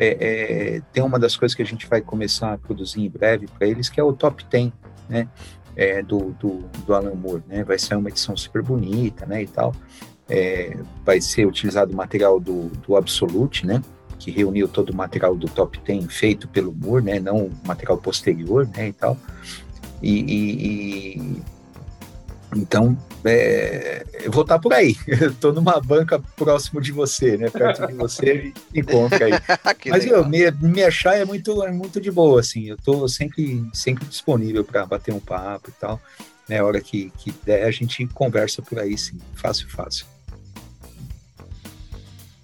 [0.00, 3.46] é, é, tem uma das coisas que a gente vai começar a produzir em breve
[3.46, 4.72] para eles, que é o Top 10,
[5.06, 5.28] né,
[5.76, 9.46] é, do, do, do, Alan Moore, né, vai ser uma edição super bonita, né, e
[9.46, 9.74] tal,
[10.26, 10.74] é,
[11.04, 13.82] vai ser utilizado o material do, do Absolute, né,
[14.18, 17.98] que reuniu todo o material do Top 10 feito pelo Moore, né, não o material
[17.98, 19.18] posterior, né, e tal,
[20.02, 21.42] e, e, e
[22.56, 24.96] então, é, eu vou estar por aí.
[25.06, 27.48] Estou numa banca próximo de você, né?
[27.50, 29.32] Perto de você, a gente encontra aí.
[29.90, 32.68] Mas eu, me, me achar é muito, é muito de boa, assim.
[32.68, 36.00] Eu estou sempre, sempre disponível para bater um papo e tal.
[36.48, 36.58] Né?
[36.58, 39.18] A hora que, que der, a gente conversa por aí, sim.
[39.34, 40.06] Fácil, fácil.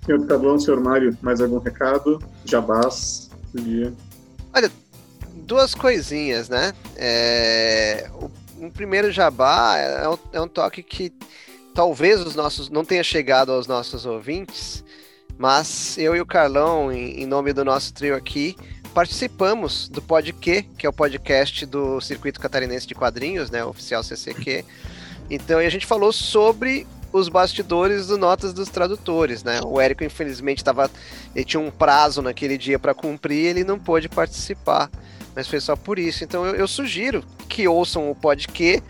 [0.05, 2.23] Senhor Tablão, senhor Mário, mais algum recado?
[2.45, 3.27] Jabás
[3.61, 3.93] dia?
[4.55, 4.70] Olha,
[5.47, 6.73] duas coisinhas, né?
[6.97, 8.31] É, o
[8.61, 11.12] um primeiro jabá é um, é um toque que
[11.74, 14.85] talvez os nossos não tenha chegado aos nossos ouvintes,
[15.39, 18.57] mas eu e o Carlão, em, em nome do nosso trio aqui,
[18.95, 24.65] participamos do Podque, que é o podcast do Circuito Catarinense de Quadrinhos, né, oficial CCQ.
[25.28, 29.61] Então, a gente falou sobre os bastidores do Notas dos Tradutores, né?
[29.65, 30.91] O Érico, infelizmente, tava,
[31.35, 34.91] ele tinha um prazo naquele dia para cumprir, ele não pôde participar
[35.36, 36.24] mas foi só por isso.
[36.24, 38.82] Então eu, eu sugiro que ouçam o podcast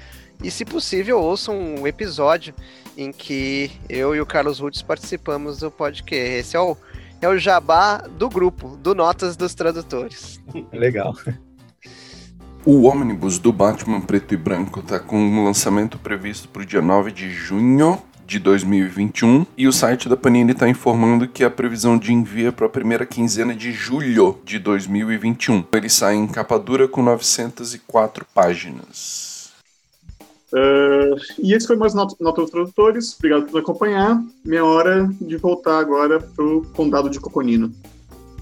[0.42, 2.54] e, se possível, ouçam um episódio
[2.96, 6.34] em que eu e o Carlos Rutz participamos do podcast.
[6.34, 6.76] Esse é o,
[7.20, 10.40] é o jabá do grupo, do Notas dos Tradutores.
[10.72, 11.14] Legal.
[12.64, 16.82] O ônibus do Batman preto e branco está com um lançamento previsto para o dia
[16.82, 21.96] 9 de junho de 2021 e o site da Panini está informando que a previsão
[21.96, 25.64] de envio é para a primeira quinzena de julho de 2021.
[25.72, 29.52] Ele sai em capa dura com 904 páginas.
[30.52, 33.16] Uh, e esse foi mais Nota, nota dos Tradutores.
[33.16, 34.20] Obrigado por acompanhar.
[34.44, 37.72] Minha hora de voltar agora para o Condado de Coconino.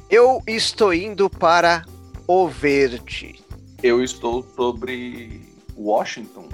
[0.09, 1.85] Eu estou indo para
[2.27, 3.41] o Verde.
[3.83, 5.43] Eu estou sobre
[5.77, 6.49] Washington,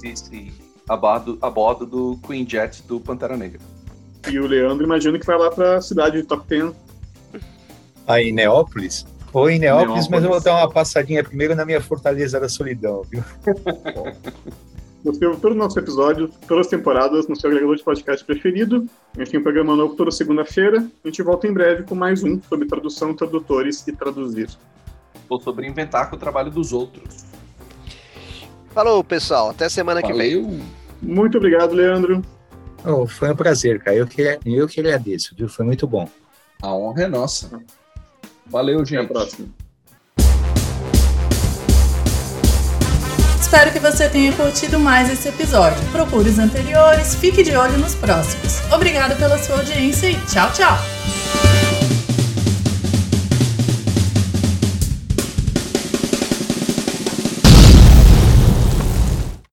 [0.00, 3.60] DC a bordo, a bordo do Queen Jet do Pantera Negra.
[4.30, 6.72] E o Leandro, imagino que vai lá para a cidade de Top Ten.
[8.06, 9.06] Aí, Neópolis?
[9.32, 12.48] Ou em Neópolis, Neópolis, mas eu vou dar uma passadinha primeiro na minha Fortaleza da
[12.48, 13.22] Solidão, viu?
[15.04, 18.88] Você ouve todo o nosso episódio, todas as temporadas, no seu agregador de podcast preferido.
[19.14, 20.78] A gente tem um programa novo toda segunda-feira.
[21.04, 24.48] A gente volta em breve com mais um sobre tradução, tradutores e traduzir.
[25.28, 27.26] Ou sobre inventar com o trabalho dos outros.
[28.74, 29.50] Falou, pessoal.
[29.50, 30.16] Até semana Valeu.
[30.16, 30.62] que vem.
[31.00, 32.22] Muito obrigado, Leandro.
[32.84, 33.96] Oh, foi um prazer, cara.
[33.96, 35.48] Eu que, eu que agradeço, viu?
[35.48, 36.08] Foi muito bom.
[36.60, 37.50] A honra é nossa.
[38.46, 38.98] Valeu, gente.
[38.98, 39.48] Até a próxima.
[43.40, 45.78] Espero que você tenha curtido mais esse episódio.
[45.92, 48.60] Procure os anteriores, fique de olho nos próximos.
[48.72, 50.76] Obrigado pela sua audiência e tchau, tchau!